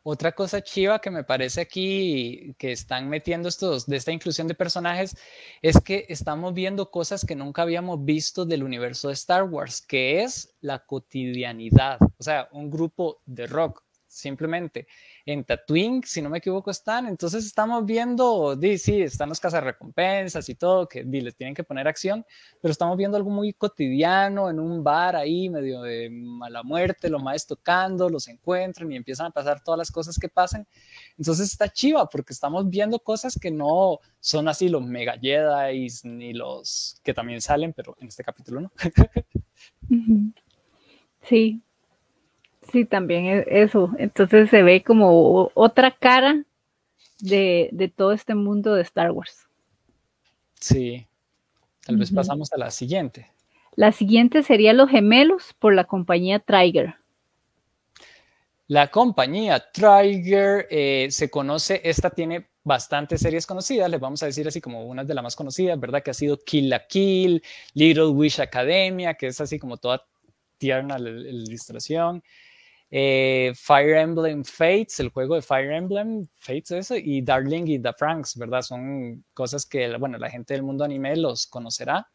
Otra 0.07 0.33
cosa 0.33 0.61
chiva 0.61 0.99
que 0.99 1.09
me 1.09 1.23
parece 1.23 1.61
aquí 1.61 2.53
que 2.59 2.71
están 2.71 3.09
metiendo 3.09 3.49
estos 3.49 3.87
de 3.87 3.95
esta 3.95 4.11
inclusión 4.11 4.47
de 4.47 4.53
personajes 4.53 5.17
es 5.63 5.79
que 5.81 6.05
estamos 6.09 6.53
viendo 6.53 6.91
cosas 6.91 7.25
que 7.25 7.35
nunca 7.35 7.63
habíamos 7.63 8.05
visto 8.05 8.45
del 8.45 8.63
universo 8.63 9.07
de 9.07 9.15
Star 9.15 9.43
Wars, 9.43 9.81
que 9.81 10.21
es 10.21 10.53
la 10.61 10.85
cotidianidad. 10.85 11.97
O 12.01 12.23
sea, 12.23 12.49
un 12.51 12.69
grupo 12.69 13.19
de 13.25 13.47
rock, 13.47 13.84
simplemente 14.15 14.87
en 15.25 15.43
Tatooine, 15.43 16.01
si 16.05 16.21
no 16.21 16.29
me 16.29 16.37
equivoco, 16.37 16.71
están. 16.71 17.07
Entonces 17.07 17.45
estamos 17.45 17.85
viendo, 17.85 18.57
sí, 18.77 19.01
están 19.01 19.29
los 19.29 19.39
cazarrecompensas 19.39 20.47
y 20.49 20.55
todo, 20.55 20.87
que 20.87 21.03
les 21.03 21.35
tienen 21.35 21.53
que 21.53 21.63
poner 21.63 21.87
acción, 21.87 22.25
pero 22.61 22.71
estamos 22.71 22.97
viendo 22.97 23.17
algo 23.17 23.29
muy 23.29 23.53
cotidiano 23.53 24.49
en 24.49 24.59
un 24.59 24.83
bar 24.83 25.15
ahí, 25.15 25.49
medio 25.49 25.81
de 25.81 26.09
mala 26.09 26.63
muerte, 26.63 27.09
los 27.09 27.21
maes 27.21 27.45
tocando, 27.45 28.09
los 28.09 28.27
encuentran 28.27 28.91
y 28.91 28.95
empiezan 28.95 29.27
a 29.27 29.31
pasar 29.31 29.61
todas 29.63 29.77
las 29.77 29.91
cosas 29.91 30.17
que 30.17 30.29
pasan. 30.29 30.67
Entonces 31.17 31.51
está 31.51 31.69
chiva 31.69 32.07
porque 32.09 32.33
estamos 32.33 32.69
viendo 32.69 32.99
cosas 32.99 33.37
que 33.39 33.51
no 33.51 33.99
son 34.19 34.47
así 34.47 34.69
los 34.69 34.83
mega 34.83 35.17
Jedi 35.19 35.87
ni 36.03 36.33
los 36.33 36.99
que 37.03 37.13
también 37.13 37.41
salen, 37.41 37.73
pero 37.73 37.95
en 37.99 38.07
este 38.07 38.23
capítulo 38.23 38.61
no. 38.61 38.71
Sí, 41.27 41.64
Sí, 42.71 42.85
también 42.85 43.25
es 43.25 43.45
eso. 43.47 43.91
Entonces 43.97 44.49
se 44.49 44.63
ve 44.63 44.83
como 44.83 45.51
otra 45.53 45.91
cara 45.91 46.43
de, 47.19 47.91
todo 47.95 48.11
este 48.11 48.35
mundo 48.35 48.73
de 48.73 48.81
Star 48.81 49.11
Wars. 49.11 49.47
Sí. 50.59 51.05
Tal 51.85 51.97
vez 51.97 52.11
pasamos 52.11 52.51
a 52.53 52.57
la 52.57 52.71
siguiente. 52.71 53.31
La 53.75 53.91
siguiente 53.91 54.41
sería 54.41 54.73
Los 54.73 54.89
Gemelos 54.89 55.53
por 55.59 55.75
la 55.75 55.83
compañía 55.83 56.39
Trigger. 56.39 56.95
La 58.67 58.87
compañía 58.87 59.63
Trigger 59.71 60.67
eh, 60.71 61.07
se 61.11 61.29
conoce, 61.29 61.81
esta 61.83 62.09
tiene 62.09 62.47
bastantes 62.63 63.21
series 63.21 63.45
conocidas, 63.45 63.91
les 63.91 63.99
vamos 63.99 64.23
a 64.23 64.25
decir 64.25 64.47
así 64.47 64.59
como 64.59 64.85
una 64.85 65.03
de 65.03 65.13
las 65.13 65.23
más 65.23 65.35
conocidas, 65.35 65.79
¿verdad? 65.79 66.01
Que 66.01 66.09
ha 66.09 66.15
sido 66.15 66.39
Kill 66.39 66.69
la 66.69 66.87
Kill, 66.87 67.43
Little 67.75 68.07
Wish 68.07 68.41
Academia, 68.41 69.13
que 69.13 69.27
es 69.27 69.39
así 69.39 69.59
como 69.59 69.77
toda 69.77 70.03
tierna 70.57 70.97
la 70.97 71.09
ilustración. 71.09 72.23
Eh, 72.91 73.51
Fire 73.55 73.97
Emblem 73.97 74.43
Fates, 74.43 74.99
el 74.99 75.09
juego 75.09 75.35
de 75.35 75.41
Fire 75.41 75.71
Emblem 75.71 76.27
Fates, 76.35 76.71
eso, 76.71 76.95
y 76.95 77.21
Darling 77.21 77.65
y 77.67 77.79
The 77.79 77.93
Franks, 77.93 78.37
¿verdad? 78.37 78.61
Son 78.61 79.23
cosas 79.33 79.65
que, 79.65 79.97
bueno, 79.97 80.17
la 80.17 80.29
gente 80.29 80.53
del 80.53 80.63
mundo 80.63 80.83
anime 80.83 81.15
los 81.17 81.47
conocerá, 81.47 82.07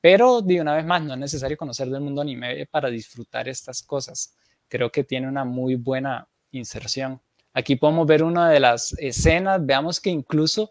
pero 0.00 0.42
de 0.42 0.60
una 0.60 0.76
vez 0.76 0.84
más, 0.84 1.02
no 1.02 1.14
es 1.14 1.18
necesario 1.18 1.56
conocer 1.56 1.88
del 1.88 2.02
mundo 2.02 2.20
anime 2.20 2.66
para 2.66 2.90
disfrutar 2.90 3.48
estas 3.48 3.82
cosas. 3.82 4.36
Creo 4.68 4.90
que 4.90 5.04
tiene 5.04 5.26
una 5.28 5.44
muy 5.44 5.74
buena 5.76 6.28
inserción. 6.52 7.20
Aquí 7.52 7.76
podemos 7.76 8.06
ver 8.06 8.22
una 8.22 8.50
de 8.50 8.60
las 8.60 8.92
escenas, 8.98 9.64
veamos 9.64 10.00
que 10.00 10.10
incluso, 10.10 10.70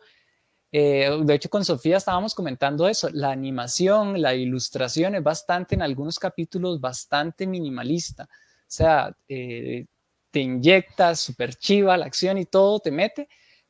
eh, 0.71 1.09
de 1.23 1.33
hecho 1.33 1.49
con 1.49 1.65
Sofía 1.65 1.97
estábamos 1.97 2.35
comentando 2.35 2.87
eso, 2.87 3.09
la 3.11 3.31
animación, 3.31 4.21
la 4.21 4.35
ilustración 4.35 5.15
es 5.15 5.23
bastante, 5.23 5.75
en 5.75 5.81
algunos 5.81 6.19
capítulos, 6.19 6.79
bastante 6.79 7.45
minimalista 7.47 8.29
sea, 8.71 9.15
eh, 9.27 9.85
te 10.31 10.39
inyectas 10.39 11.19
súper 11.19 11.55
chiva 11.55 11.97
la 11.97 12.05
acción 12.05 12.37
y 12.37 12.45
todo 12.45 12.79
te 12.79 12.91
mete, 12.91 13.27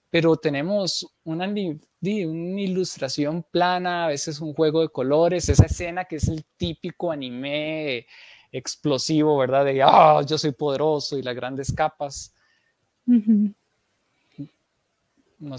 pero 0.10 0.36
tenemos 0.36 1.08
una, 1.24 1.48
una 1.48 1.66
ilustración 2.02 3.44
plana, 3.44 4.06
a 4.06 4.10
veces 4.10 4.42
un 4.42 4.54
juego 4.54 4.82
de 4.82 4.90
colores, 4.90 5.50
esa 5.50 5.66
escena 5.66 6.06
que 6.06 6.18
es 6.18 6.28
el 6.28 6.44
típico 6.58 7.12
anime 7.12 8.06
explosivo, 8.52 9.38
¿verdad? 9.38 9.66
De, 9.66 9.82
ah, 9.84 10.22
yo 10.28 10.38
soy 10.38 10.52
poderoso 10.52 11.18
y 11.18 11.22
las 11.22 11.36
grandes 11.36 11.72
capas. 11.72 12.34
No 13.06 13.54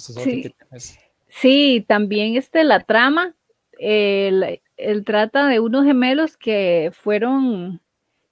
sé 0.00 0.12
sí. 0.12 0.42
qué 0.42 0.50
tienes. 0.50 0.98
Sí, 1.28 1.84
también 1.86 2.36
este, 2.36 2.64
la 2.64 2.80
trama, 2.80 3.34
el, 3.78 4.60
el, 4.76 5.04
trata 5.04 5.46
de 5.46 5.60
unos 5.60 5.84
gemelos 5.84 6.36
que 6.36 6.90
fueron 6.92 7.80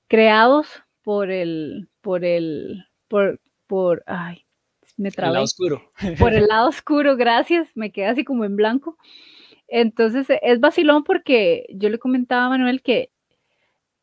creados 0.08 0.66
por 1.02 1.30
el, 1.30 1.88
por 2.00 2.24
el, 2.24 2.86
por, 3.08 3.40
por, 3.66 4.02
ay, 4.06 4.44
me 4.96 5.10
trabé. 5.10 5.28
El 5.28 5.34
lado 5.34 5.44
oscuro. 5.44 5.92
Por 6.18 6.34
el 6.34 6.46
lado 6.48 6.68
oscuro, 6.68 7.16
gracias, 7.16 7.68
me 7.74 7.92
quedé 7.92 8.06
así 8.06 8.24
como 8.24 8.44
en 8.44 8.56
blanco. 8.56 8.98
Entonces 9.68 10.26
es 10.42 10.60
vacilón 10.60 11.04
porque 11.04 11.66
yo 11.70 11.88
le 11.88 11.98
comentaba 11.98 12.46
a 12.46 12.48
Manuel 12.50 12.82
que 12.82 13.10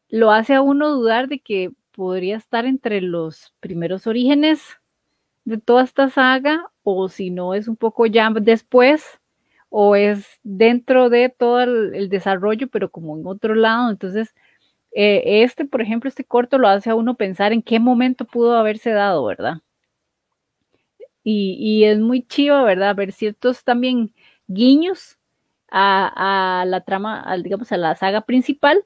lo 0.10 0.32
hace 0.32 0.54
a 0.54 0.62
uno 0.62 0.90
dudar 0.90 1.28
de 1.28 1.40
que 1.40 1.72
podría 1.92 2.38
estar 2.38 2.66
entre 2.66 3.02
los 3.02 3.54
primeros 3.60 4.06
orígenes 4.06 4.62
de 5.44 5.58
toda 5.58 5.84
esta 5.84 6.10
saga 6.10 6.72
o 6.84 7.10
si 7.10 7.32
no 7.32 7.54
es 7.54 7.68
un 7.68 7.76
poco 7.76 8.06
ya 8.06 8.30
después 8.30 9.20
o 9.70 9.96
es 9.96 10.40
dentro 10.44 11.10
de 11.10 11.30
todo 11.30 11.62
el, 11.62 11.96
el 11.96 12.10
desarrollo 12.10 12.68
pero 12.68 12.92
como 12.92 13.18
en 13.18 13.26
otro 13.26 13.56
lado. 13.56 13.90
Entonces 13.90 14.36
eh, 14.96 15.44
este, 15.44 15.66
por 15.66 15.82
ejemplo, 15.82 16.08
este 16.08 16.24
corto 16.24 16.58
lo 16.58 16.70
hace 16.70 16.90
a 16.90 16.96
uno 16.96 17.16
pensar 17.16 17.52
en 17.52 17.62
qué 17.62 17.80
momento 17.80 18.24
pudo 18.26 18.56
haberse 18.56 18.92
dado, 18.92 19.26
¿verdad? 19.26 19.62
Y, 21.24 21.84
es 21.84 22.00
muy 22.00 22.22
chivo, 22.24 22.64
¿verdad? 22.64 22.96
Ver 22.96 23.12
ciertos 23.12 23.64
también 23.64 24.14
guiños 24.48 25.18
a, 25.72 26.64
la 26.68 26.82
trama, 26.82 27.26
digamos, 27.44 27.72
a 27.72 27.78
la 27.78 27.96
saga 27.96 28.22
principal. 28.22 28.86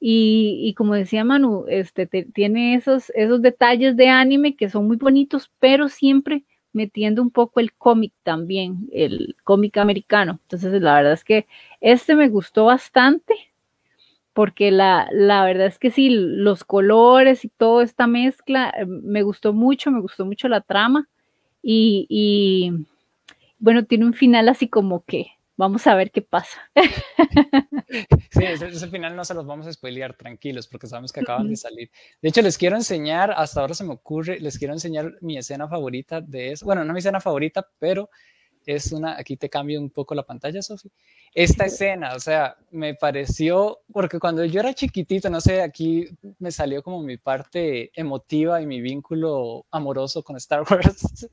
Y, 0.00 0.74
como 0.76 0.94
decía 0.94 1.24
Manu, 1.24 1.64
este, 1.68 2.06
tiene 2.06 2.74
esos, 2.76 3.10
esos 3.16 3.42
detalles 3.42 3.96
de 3.96 4.08
anime 4.08 4.54
que 4.56 4.68
son 4.68 4.86
muy 4.86 4.96
bonitos, 4.96 5.50
pero 5.58 5.88
siempre 5.88 6.44
metiendo 6.72 7.22
un 7.22 7.30
poco 7.30 7.60
el 7.60 7.72
cómic 7.74 8.12
también, 8.22 8.88
el 8.92 9.36
cómic 9.44 9.78
americano. 9.78 10.38
Entonces, 10.42 10.80
la 10.82 10.94
verdad 10.94 11.14
es 11.14 11.24
que 11.24 11.46
este 11.80 12.14
me 12.14 12.28
gustó 12.28 12.66
bastante 12.66 13.34
porque 14.38 14.70
la, 14.70 15.08
verdad 15.44 15.66
es 15.66 15.80
que 15.80 15.90
sí, 15.90 16.10
los 16.10 16.62
colores 16.62 17.44
y 17.44 17.48
toda 17.48 17.82
esta 17.82 18.06
mezcla 18.06 18.72
eh, 18.78 18.86
me 18.86 19.24
gustó 19.24 19.52
mucho, 19.52 19.90
me 19.90 20.00
gustó 20.00 20.24
mucho 20.24 20.46
la 20.46 20.60
trama 20.60 21.08
y, 21.60 22.70
bueno, 23.58 23.84
tiene 23.84 24.04
un 24.04 24.14
final 24.14 24.48
así 24.48 24.68
como 24.68 25.04
que 25.04 25.26
vamos 25.56 25.88
a 25.88 25.96
ver 25.96 26.12
qué 26.12 26.22
pasa. 26.22 26.56
Sí, 28.30 28.44
ese, 28.44 28.86
final 28.88 29.16
no 29.16 29.24
se 29.24 29.34
los 29.34 29.44
vamos 29.44 29.66
a 29.66 29.72
spoilear, 29.72 30.14
tranquilos, 30.14 30.68
porque 30.68 30.86
sabemos 30.86 31.10
que 31.10 31.18
acaban 31.18 31.48
de 31.48 31.56
salir. 31.56 31.90
De 32.22 32.28
hecho, 32.28 32.42
les 32.42 32.58
quiero 32.58 32.76
enseñar, 32.76 33.32
hasta 33.32 33.60
ahora 33.60 33.74
se 33.74 33.82
me 33.82 33.94
ocurre, 33.94 34.38
les 34.38 34.56
quiero 34.56 34.72
enseñar 34.72 35.14
mi 35.20 35.36
escena 35.36 35.66
favorita 35.66 36.20
de 36.20 36.52
eso. 36.52 36.64
Bueno, 36.64 36.84
no 36.84 36.92
mi 36.92 37.00
escena 37.00 37.20
favorita, 37.20 37.66
pero 37.80 38.08
es 38.68 38.92
una, 38.92 39.18
aquí 39.18 39.38
te 39.38 39.48
cambio 39.48 39.80
un 39.80 39.88
poco 39.88 40.14
la 40.14 40.24
pantalla, 40.24 40.60
Sofi. 40.60 40.90
Esta 41.34 41.64
escena, 41.64 42.14
o 42.14 42.20
sea, 42.20 42.54
me 42.70 42.94
pareció, 42.94 43.80
porque 43.90 44.18
cuando 44.18 44.44
yo 44.44 44.60
era 44.60 44.74
chiquitito, 44.74 45.30
no 45.30 45.40
sé, 45.40 45.62
aquí 45.62 46.06
me 46.38 46.52
salió 46.52 46.82
como 46.82 47.02
mi 47.02 47.16
parte 47.16 47.90
emotiva 47.98 48.60
y 48.60 48.66
mi 48.66 48.82
vínculo 48.82 49.64
amoroso 49.70 50.22
con 50.22 50.36
Star 50.36 50.64
Wars. 50.70 51.30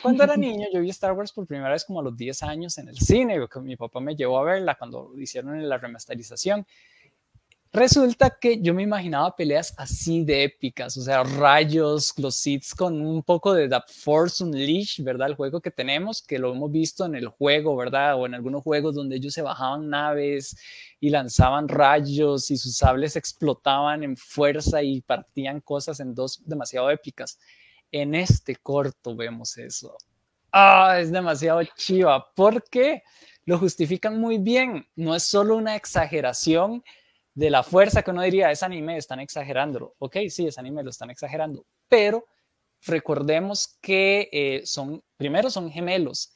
Cuando 0.00 0.22
era 0.22 0.36
niño, 0.36 0.68
yo 0.72 0.80
vi 0.80 0.90
Star 0.90 1.12
Wars 1.14 1.32
por 1.32 1.48
primera 1.48 1.70
vez 1.70 1.84
como 1.84 1.98
a 1.98 2.04
los 2.04 2.16
10 2.16 2.44
años 2.44 2.78
en 2.78 2.88
el 2.88 2.98
cine, 2.98 3.40
porque 3.40 3.58
mi 3.58 3.74
papá 3.74 3.98
me 3.98 4.14
llevó 4.14 4.38
a 4.38 4.44
verla 4.44 4.76
cuando 4.76 5.12
hicieron 5.18 5.68
la 5.68 5.78
remasterización. 5.78 6.64
Resulta 7.76 8.30
que 8.30 8.58
yo 8.62 8.72
me 8.72 8.84
imaginaba 8.84 9.36
peleas 9.36 9.74
así 9.76 10.24
de 10.24 10.44
épicas, 10.44 10.96
o 10.96 11.02
sea, 11.02 11.22
rayos, 11.22 12.14
los 12.16 12.34
Sith 12.34 12.74
con 12.74 13.02
un 13.02 13.22
poco 13.22 13.52
de 13.52 13.68
The 13.68 13.80
Force 13.86 14.42
Unleashed, 14.42 15.04
¿verdad? 15.04 15.28
El 15.28 15.34
juego 15.34 15.60
que 15.60 15.70
tenemos, 15.70 16.22
que 16.22 16.38
lo 16.38 16.54
hemos 16.54 16.72
visto 16.72 17.04
en 17.04 17.14
el 17.14 17.28
juego, 17.28 17.76
¿verdad? 17.76 18.18
O 18.18 18.24
en 18.24 18.32
algunos 18.32 18.62
juegos 18.62 18.94
donde 18.94 19.16
ellos 19.16 19.34
se 19.34 19.42
bajaban 19.42 19.90
naves 19.90 20.56
y 21.00 21.10
lanzaban 21.10 21.68
rayos 21.68 22.50
y 22.50 22.56
sus 22.56 22.78
sables 22.78 23.14
explotaban 23.14 24.02
en 24.02 24.16
fuerza 24.16 24.82
y 24.82 25.02
partían 25.02 25.60
cosas 25.60 26.00
en 26.00 26.14
dos 26.14 26.40
demasiado 26.46 26.90
épicas. 26.90 27.38
En 27.92 28.14
este 28.14 28.56
corto 28.56 29.14
vemos 29.14 29.58
eso. 29.58 29.98
Ah, 30.50 30.96
es 30.98 31.12
demasiado 31.12 31.62
chiva, 31.76 32.26
porque 32.34 33.02
lo 33.44 33.58
justifican 33.58 34.18
muy 34.18 34.38
bien. 34.38 34.86
No 34.96 35.14
es 35.14 35.24
solo 35.24 35.56
una 35.56 35.76
exageración 35.76 36.82
de 37.36 37.50
la 37.50 37.62
fuerza 37.62 38.02
que 38.02 38.10
uno 38.10 38.22
diría, 38.22 38.50
es 38.50 38.62
anime, 38.62 38.96
están 38.96 39.20
exagerándolo. 39.20 39.94
Ok, 39.98 40.16
sí, 40.30 40.46
es 40.46 40.56
anime, 40.58 40.82
lo 40.82 40.88
están 40.88 41.10
exagerando, 41.10 41.66
pero 41.86 42.26
recordemos 42.86 43.78
que 43.82 44.30
eh, 44.32 44.62
son, 44.64 45.02
primero 45.18 45.50
son 45.50 45.70
gemelos 45.70 46.34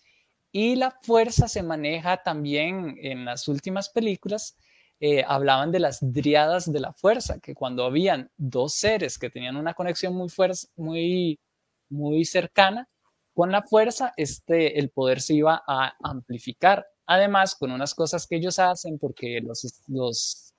y 0.52 0.76
la 0.76 0.90
fuerza 0.90 1.48
se 1.48 1.62
maneja 1.62 2.22
también 2.22 2.96
en 3.00 3.24
las 3.24 3.48
últimas 3.48 3.88
películas, 3.88 4.58
eh, 5.00 5.24
hablaban 5.26 5.72
de 5.72 5.80
las 5.80 6.00
driadas 6.02 6.70
de 6.70 6.80
la 6.80 6.92
fuerza, 6.92 7.40
que 7.40 7.54
cuando 7.54 7.84
habían 7.84 8.30
dos 8.36 8.74
seres 8.74 9.18
que 9.18 9.30
tenían 9.30 9.56
una 9.56 9.72
conexión 9.72 10.14
muy, 10.14 10.28
fuerza, 10.28 10.68
muy, 10.76 11.40
muy 11.88 12.26
cercana 12.26 12.86
con 13.32 13.50
la 13.50 13.62
fuerza, 13.62 14.12
este, 14.18 14.78
el 14.78 14.90
poder 14.90 15.22
se 15.22 15.32
iba 15.34 15.62
a 15.66 15.94
amplificar. 16.02 16.86
Además, 17.06 17.54
con 17.54 17.70
unas 17.70 17.94
cosas 17.94 18.26
que 18.26 18.36
ellos 18.36 18.58
hacen, 18.58 18.98
porque 18.98 19.40
los, 19.40 19.82
los 19.86 20.49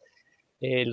eh, 0.61 0.85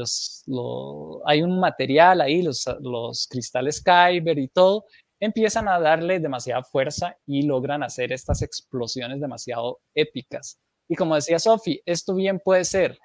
hay 1.26 1.42
un 1.42 1.60
material 1.60 2.20
ahí, 2.20 2.42
los, 2.42 2.64
los 2.80 3.26
cristales 3.28 3.82
Kyber 3.82 4.38
y 4.38 4.48
todo, 4.48 4.86
empiezan 5.20 5.68
a 5.68 5.78
darle 5.78 6.20
demasiada 6.20 6.62
fuerza 6.62 7.16
y 7.26 7.42
logran 7.42 7.82
hacer 7.82 8.12
estas 8.12 8.42
explosiones 8.42 9.20
demasiado 9.20 9.80
épicas. 9.94 10.58
Y 10.88 10.96
como 10.96 11.14
decía 11.14 11.38
Sophie, 11.38 11.82
esto 11.84 12.14
bien 12.14 12.40
puede 12.42 12.64
ser 12.64 12.98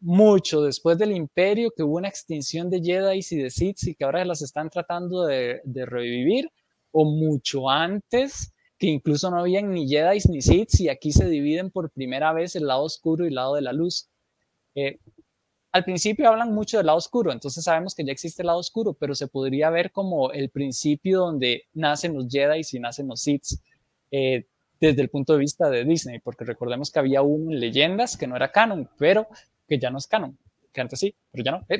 mucho 0.00 0.62
después 0.62 0.98
del 0.98 1.12
imperio, 1.12 1.70
que 1.76 1.82
hubo 1.82 1.98
una 1.98 2.08
extinción 2.08 2.70
de 2.70 2.80
Jedi 2.80 3.20
y 3.30 3.36
de 3.36 3.50
Sith 3.50 3.82
y 3.84 3.94
que 3.94 4.04
ahora 4.04 4.24
las 4.24 4.42
están 4.42 4.70
tratando 4.70 5.26
de, 5.26 5.60
de 5.64 5.86
revivir, 5.86 6.50
o 6.92 7.04
mucho 7.04 7.68
antes, 7.70 8.52
que 8.78 8.88
incluso 8.88 9.30
no 9.30 9.40
habían 9.40 9.70
ni 9.72 9.86
Jedi 9.88 10.18
ni 10.30 10.42
Sith 10.42 10.80
y 10.80 10.88
aquí 10.88 11.12
se 11.12 11.28
dividen 11.28 11.70
por 11.70 11.90
primera 11.90 12.32
vez 12.32 12.56
el 12.56 12.66
lado 12.66 12.82
oscuro 12.82 13.24
y 13.24 13.28
el 13.28 13.34
lado 13.34 13.54
de 13.54 13.62
la 13.62 13.72
luz. 13.72 14.08
Eh, 14.74 14.98
al 15.72 15.84
principio 15.84 16.28
hablan 16.28 16.52
mucho 16.52 16.78
del 16.78 16.86
lado 16.86 16.98
oscuro, 16.98 17.32
entonces 17.32 17.62
sabemos 17.62 17.94
que 17.94 18.04
ya 18.04 18.12
existe 18.12 18.42
el 18.42 18.48
lado 18.48 18.58
oscuro, 18.58 18.94
pero 18.94 19.14
se 19.14 19.28
podría 19.28 19.70
ver 19.70 19.92
como 19.92 20.32
el 20.32 20.50
principio 20.50 21.20
donde 21.20 21.64
nacen 21.74 22.14
los 22.14 22.26
Jedi 22.28 22.62
y 22.72 22.80
nacen 22.80 23.06
los 23.06 23.20
Sith 23.20 23.44
eh, 24.10 24.46
desde 24.80 25.02
el 25.02 25.10
punto 25.10 25.34
de 25.34 25.38
vista 25.38 25.70
de 25.70 25.84
Disney, 25.84 26.18
porque 26.18 26.44
recordemos 26.44 26.90
que 26.90 26.98
había 26.98 27.22
uno 27.22 27.52
en 27.52 27.60
leyendas 27.60 28.16
que 28.16 28.26
no 28.26 28.34
era 28.34 28.50
canon, 28.50 28.88
pero 28.98 29.28
que 29.68 29.78
ya 29.78 29.90
no 29.90 29.98
es 29.98 30.06
canon, 30.06 30.36
que 30.72 30.80
antes 30.80 30.98
sí, 30.98 31.14
pero 31.30 31.44
ya 31.44 31.52
no. 31.52 31.66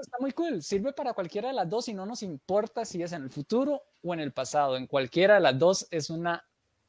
está 0.00 0.18
muy 0.20 0.32
cool, 0.32 0.62
sirve 0.62 0.92
para 0.92 1.12
cualquiera 1.12 1.48
de 1.48 1.54
las 1.54 1.68
dos 1.68 1.88
y 1.88 1.94
no 1.94 2.06
nos 2.06 2.22
importa 2.22 2.84
si 2.84 3.02
es 3.02 3.12
en 3.12 3.24
el 3.24 3.30
futuro 3.30 3.82
o 4.02 4.14
en 4.14 4.20
el 4.20 4.32
pasado, 4.32 4.76
en 4.76 4.86
cualquiera 4.86 5.34
de 5.34 5.40
las 5.40 5.58
dos 5.58 5.88
es 5.90 6.10
una, 6.10 6.44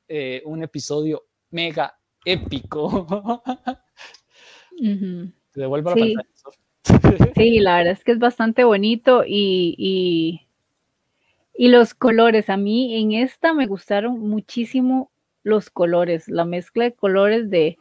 eh, 0.08 0.44
un 0.46 0.64
episodio 0.64 1.26
mega 1.50 1.98
épico. 2.24 3.42
Te 5.56 5.62
devuelvo 5.62 5.94
sí. 5.94 6.14
la 6.14 6.24
pantalla. 6.24 6.36
Sí, 7.36 7.60
la 7.60 7.78
verdad 7.78 7.94
es 7.94 8.04
que 8.04 8.12
es 8.12 8.20
bastante 8.20 8.64
bonito 8.64 9.24
y, 9.26 10.46
y, 11.56 11.68
los 11.68 11.94
colores. 11.96 12.50
A 12.50 12.58
mí 12.58 12.96
en 12.96 13.14
esta 13.14 13.54
me 13.54 13.66
gustaron 13.66 14.20
muchísimo 14.20 15.10
los 15.42 15.70
colores, 15.70 16.28
la 16.28 16.46
mezcla 16.46 16.84
de 16.84 16.94
colores 16.94 17.50
de, 17.50 17.78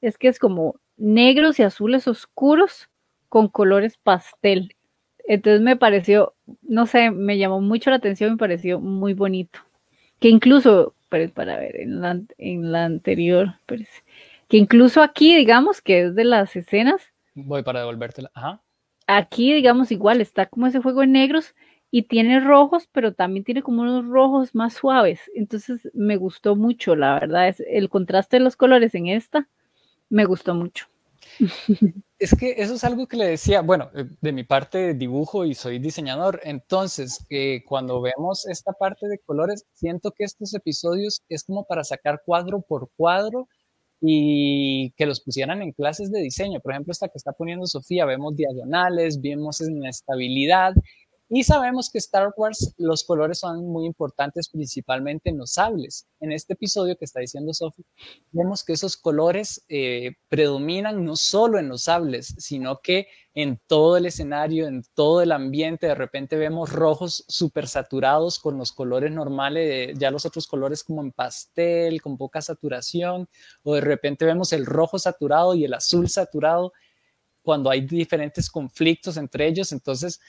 es 0.00 0.18
que 0.18 0.28
es 0.28 0.38
como 0.38 0.76
negros 0.96 1.58
y 1.58 1.62
azules 1.62 2.06
oscuros 2.06 2.88
con 3.28 3.48
colores 3.48 3.96
pastel. 3.96 4.76
Entonces 5.26 5.62
me 5.62 5.76
pareció, 5.76 6.34
no 6.62 6.86
sé, 6.86 7.10
me 7.10 7.38
llamó 7.38 7.60
mucho 7.60 7.90
la 7.90 7.96
atención, 7.96 8.32
me 8.32 8.36
pareció 8.36 8.78
muy 8.78 9.14
bonito. 9.14 9.58
Que 10.20 10.28
incluso, 10.28 10.94
para 11.08 11.56
ver, 11.58 11.80
en 11.80 12.00
la, 12.00 12.20
en 12.38 12.72
la 12.72 12.84
anterior, 12.84 13.54
que 14.48 14.56
incluso 14.56 15.02
aquí, 15.02 15.34
digamos, 15.34 15.80
que 15.80 16.02
es 16.02 16.14
de 16.14 16.24
las 16.24 16.54
escenas, 16.54 17.13
Voy 17.34 17.62
para 17.62 17.80
devolvértela. 17.80 18.30
Ajá. 18.34 18.62
Aquí, 19.06 19.52
digamos, 19.52 19.92
igual 19.92 20.20
está 20.20 20.46
como 20.46 20.66
ese 20.66 20.80
juego 20.80 21.02
en 21.02 21.12
negros 21.12 21.54
y 21.90 22.04
tiene 22.04 22.40
rojos, 22.40 22.88
pero 22.90 23.12
también 23.12 23.44
tiene 23.44 23.62
como 23.62 23.82
unos 23.82 24.06
rojos 24.06 24.54
más 24.54 24.74
suaves. 24.74 25.20
Entonces 25.34 25.90
me 25.92 26.16
gustó 26.16 26.56
mucho, 26.56 26.96
la 26.96 27.14
verdad. 27.14 27.48
Es 27.48 27.60
el 27.60 27.88
contraste 27.88 28.38
de 28.38 28.44
los 28.44 28.56
colores 28.56 28.94
en 28.94 29.08
esta 29.08 29.48
me 30.08 30.24
gustó 30.24 30.54
mucho. 30.54 30.86
Es 32.16 32.34
que 32.38 32.54
eso 32.56 32.74
es 32.74 32.84
algo 32.84 33.06
que 33.06 33.18
le 33.18 33.26
decía, 33.26 33.60
bueno, 33.60 33.90
eh, 33.92 34.06
de 34.22 34.32
mi 34.32 34.44
parte 34.44 34.94
dibujo 34.94 35.44
y 35.44 35.54
soy 35.54 35.78
diseñador, 35.78 36.40
entonces 36.44 37.26
eh, 37.28 37.62
cuando 37.68 38.00
vemos 38.00 38.46
esta 38.46 38.72
parte 38.72 39.08
de 39.08 39.18
colores, 39.18 39.66
siento 39.72 40.12
que 40.12 40.24
estos 40.24 40.54
episodios 40.54 41.20
es 41.28 41.44
como 41.44 41.66
para 41.66 41.84
sacar 41.84 42.22
cuadro 42.24 42.62
por 42.62 42.88
cuadro 42.96 43.48
y 44.06 44.92
que 44.96 45.06
los 45.06 45.22
pusieran 45.22 45.62
en 45.62 45.72
clases 45.72 46.12
de 46.12 46.20
diseño. 46.20 46.60
Por 46.60 46.72
ejemplo, 46.72 46.92
esta 46.92 47.08
que 47.08 47.16
está 47.16 47.32
poniendo 47.32 47.66
Sofía, 47.66 48.04
vemos 48.04 48.36
diagonales, 48.36 49.18
vemos 49.20 49.62
inestabilidad 49.62 50.74
y 51.36 51.42
sabemos 51.42 51.90
que 51.90 51.98
Star 51.98 52.32
Wars 52.36 52.74
los 52.78 53.02
colores 53.02 53.40
son 53.40 53.66
muy 53.66 53.86
importantes 53.86 54.48
principalmente 54.48 55.30
en 55.30 55.38
los 55.38 55.54
sables. 55.54 56.06
En 56.20 56.30
este 56.30 56.52
episodio 56.52 56.96
que 56.96 57.04
está 57.04 57.18
diciendo 57.18 57.52
Sofía, 57.52 57.84
vemos 58.30 58.62
que 58.62 58.72
esos 58.72 58.96
colores 58.96 59.64
eh, 59.68 60.12
predominan 60.28 61.04
no 61.04 61.16
solo 61.16 61.58
en 61.58 61.68
los 61.68 61.82
sables, 61.82 62.36
sino 62.38 62.78
que 62.80 63.08
en 63.34 63.60
todo 63.66 63.96
el 63.96 64.06
escenario, 64.06 64.68
en 64.68 64.84
todo 64.94 65.22
el 65.22 65.32
ambiente, 65.32 65.88
de 65.88 65.96
repente 65.96 66.36
vemos 66.36 66.70
rojos 66.70 67.24
súper 67.26 67.66
saturados 67.66 68.38
con 68.38 68.56
los 68.56 68.70
colores 68.70 69.10
normales, 69.10 69.98
ya 69.98 70.12
los 70.12 70.24
otros 70.26 70.46
colores 70.46 70.84
como 70.84 71.02
en 71.02 71.10
pastel, 71.10 72.00
con 72.00 72.16
poca 72.16 72.42
saturación, 72.42 73.28
o 73.64 73.74
de 73.74 73.80
repente 73.80 74.24
vemos 74.24 74.52
el 74.52 74.64
rojo 74.64 75.00
saturado 75.00 75.56
y 75.56 75.64
el 75.64 75.74
azul 75.74 76.08
saturado 76.08 76.72
cuando 77.42 77.70
hay 77.70 77.80
diferentes 77.80 78.48
conflictos 78.48 79.16
entre 79.16 79.48
ellos. 79.48 79.72
Entonces, 79.72 80.20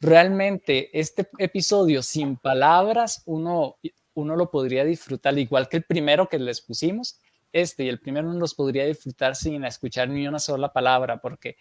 realmente 0.00 0.90
este 0.98 1.28
episodio 1.38 2.02
sin 2.02 2.36
palabras, 2.36 3.22
uno, 3.26 3.76
uno 4.14 4.36
lo 4.36 4.50
podría 4.50 4.84
disfrutar, 4.84 5.38
igual 5.38 5.68
que 5.68 5.78
el 5.78 5.84
primero 5.84 6.28
que 6.28 6.38
les 6.38 6.60
pusimos, 6.60 7.18
este 7.52 7.84
y 7.84 7.88
el 7.88 7.98
primero 7.98 8.28
uno 8.28 8.38
los 8.38 8.54
podría 8.54 8.84
disfrutar 8.84 9.36
sin 9.36 9.64
escuchar 9.64 10.08
ni 10.08 10.26
una 10.26 10.38
sola 10.38 10.72
palabra, 10.72 11.18
porque 11.20 11.56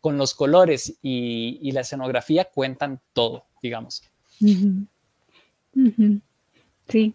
con 0.00 0.16
los 0.16 0.34
colores 0.34 0.96
y, 1.02 1.70
la 1.72 1.80
escenografía 1.80 2.46
cuentan 2.46 3.00
todo, 3.12 3.44
digamos. 3.62 4.02
Sí. 6.88 7.14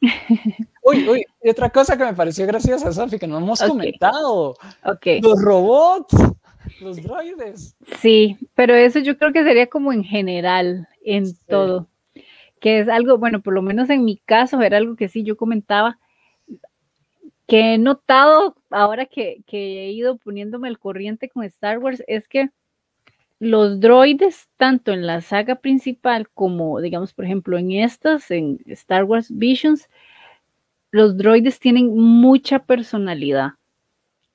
Uy, 0.82 1.08
uy, 1.08 1.26
y 1.42 1.50
otra 1.50 1.68
cosa 1.68 1.96
que 1.96 2.04
me 2.04 2.14
pareció 2.14 2.46
graciosa, 2.46 2.90
Sofi, 2.90 3.18
que 3.18 3.26
no 3.26 3.36
hemos 3.36 3.60
comentado. 3.60 4.56
Okay. 4.82 5.20
Los 5.20 5.40
robots, 5.42 6.14
los 6.80 7.02
droides. 7.02 7.76
Sí, 7.98 8.36
pero 8.54 8.74
eso 8.74 8.98
yo 8.98 9.16
creo 9.18 9.32
que 9.32 9.44
sería 9.44 9.66
como 9.66 9.92
en 9.92 10.04
general, 10.04 10.88
en 11.04 11.24
todo. 11.48 11.88
Que 12.60 12.80
es 12.80 12.88
algo, 12.88 13.18
bueno, 13.18 13.40
por 13.40 13.54
lo 13.54 13.62
menos 13.62 13.90
en 13.90 14.04
mi 14.04 14.18
caso, 14.18 14.60
era 14.60 14.76
algo 14.76 14.96
que 14.96 15.08
sí 15.08 15.22
yo 15.22 15.36
comentaba, 15.36 15.98
que 17.50 17.74
he 17.74 17.78
notado 17.78 18.54
ahora 18.70 19.06
que, 19.06 19.42
he 19.50 19.90
ido 19.90 20.18
poniéndome 20.18 20.68
al 20.68 20.78
corriente 20.78 21.28
con 21.28 21.42
Star 21.44 21.78
Wars 21.78 22.02
es 22.06 22.28
que 22.28 22.50
los 23.40 23.80
droides, 23.80 24.48
tanto 24.56 24.92
en 24.92 25.06
la 25.06 25.20
saga 25.20 25.56
principal 25.56 26.28
como, 26.30 26.80
digamos, 26.80 27.12
por 27.12 27.24
ejemplo, 27.24 27.58
en 27.58 27.72
estas, 27.72 28.30
en 28.30 28.60
Star 28.66 29.02
Wars 29.04 29.28
Visions, 29.30 29.88
los 30.90 31.16
droides 31.16 31.58
tienen 31.58 31.96
mucha 31.96 32.60
personalidad. 32.60 33.54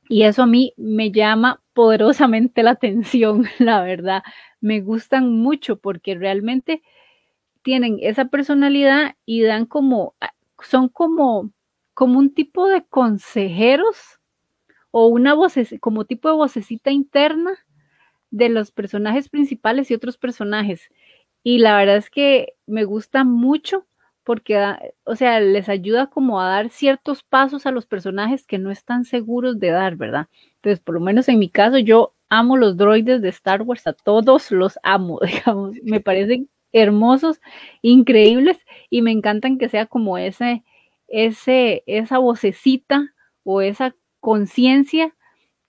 Y 0.09 0.23
eso 0.23 0.43
a 0.43 0.47
mí 0.47 0.73
me 0.75 1.11
llama 1.11 1.61
poderosamente 1.75 2.63
la 2.63 2.71
atención, 2.71 3.45
la 3.59 3.83
verdad. 3.83 4.23
Me 4.61 4.81
gustan 4.81 5.31
mucho 5.31 5.77
porque 5.77 6.15
realmente 6.15 6.81
tienen 7.61 7.99
esa 8.01 8.25
personalidad 8.25 9.15
y 9.25 9.43
dan 9.43 9.67
como, 9.67 10.15
son 10.63 10.89
como 10.89 11.51
como 11.95 12.19
un 12.19 12.33
tipo 12.33 12.67
de 12.67 12.85
consejeros 12.85 14.19
o 14.91 15.07
una 15.07 15.33
voz, 15.33 15.55
como 15.79 16.05
tipo 16.05 16.29
de 16.29 16.35
vocecita 16.35 16.91
interna 16.91 17.57
de 18.31 18.49
los 18.49 18.71
personajes 18.71 19.29
principales 19.29 19.89
y 19.89 19.95
otros 19.95 20.17
personajes. 20.17 20.89
Y 21.41 21.59
la 21.59 21.77
verdad 21.77 21.97
es 21.97 22.09
que 22.09 22.53
me 22.67 22.83
gusta 22.83 23.23
mucho 23.23 23.87
porque, 24.25 24.59
o 25.05 25.15
sea, 25.15 25.39
les 25.39 25.69
ayuda 25.69 26.07
como 26.07 26.41
a 26.41 26.49
dar 26.49 26.69
ciertos 26.69 27.23
pasos 27.23 27.65
a 27.65 27.71
los 27.71 27.85
personajes 27.85 28.45
que 28.45 28.57
no 28.57 28.71
están 28.71 29.05
seguros 29.05 29.59
de 29.59 29.69
dar, 29.69 29.95
¿verdad? 29.95 30.27
Entonces, 30.55 30.79
por 30.79 30.95
lo 30.95 31.01
menos 31.01 31.29
en 31.29 31.37
mi 31.39 31.47
caso, 31.47 31.77
yo 31.77 32.15
amo 32.27 32.57
los 32.57 32.75
droides 32.75 33.21
de 33.21 33.29
Star 33.29 33.61
Wars, 33.61 33.85
a 33.85 33.93
todos 33.93 34.51
los 34.51 34.79
amo, 34.81 35.19
digamos, 35.25 35.75
me 35.83 36.01
parecen 36.01 36.49
hermosos, 36.73 37.39
increíbles 37.83 38.57
y 38.89 39.03
me 39.03 39.11
encantan 39.11 39.59
que 39.59 39.69
sea 39.69 39.85
como 39.85 40.17
ese, 40.17 40.63
ese, 41.07 41.83
esa 41.85 42.17
vocecita 42.17 43.13
o 43.43 43.61
esa 43.61 43.95
conciencia 44.19 45.15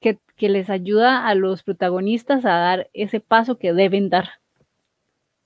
que, 0.01 0.19
les 0.38 0.69
ayuda 0.69 1.27
a 1.27 1.35
los 1.35 1.62
protagonistas 1.62 2.45
a 2.45 2.51
dar 2.51 2.90
ese 2.92 3.21
paso 3.21 3.57
que 3.57 3.73
deben 3.73 4.11
dar. 4.11 4.33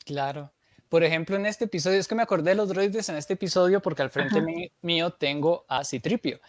Claro. 0.04 0.50
Por 0.90 1.04
ejemplo, 1.04 1.36
en 1.36 1.46
este 1.46 1.66
episodio, 1.66 2.00
es 2.00 2.08
que 2.08 2.16
me 2.16 2.22
acordé 2.22 2.50
de 2.50 2.56
los 2.56 2.68
droides 2.68 3.08
en 3.08 3.16
este 3.16 3.34
episodio 3.34 3.80
porque 3.80 4.02
al 4.02 4.10
frente 4.10 4.42
mío 4.82 5.10
tengo 5.10 5.64
a 5.68 5.84
Citripio. 5.84 6.40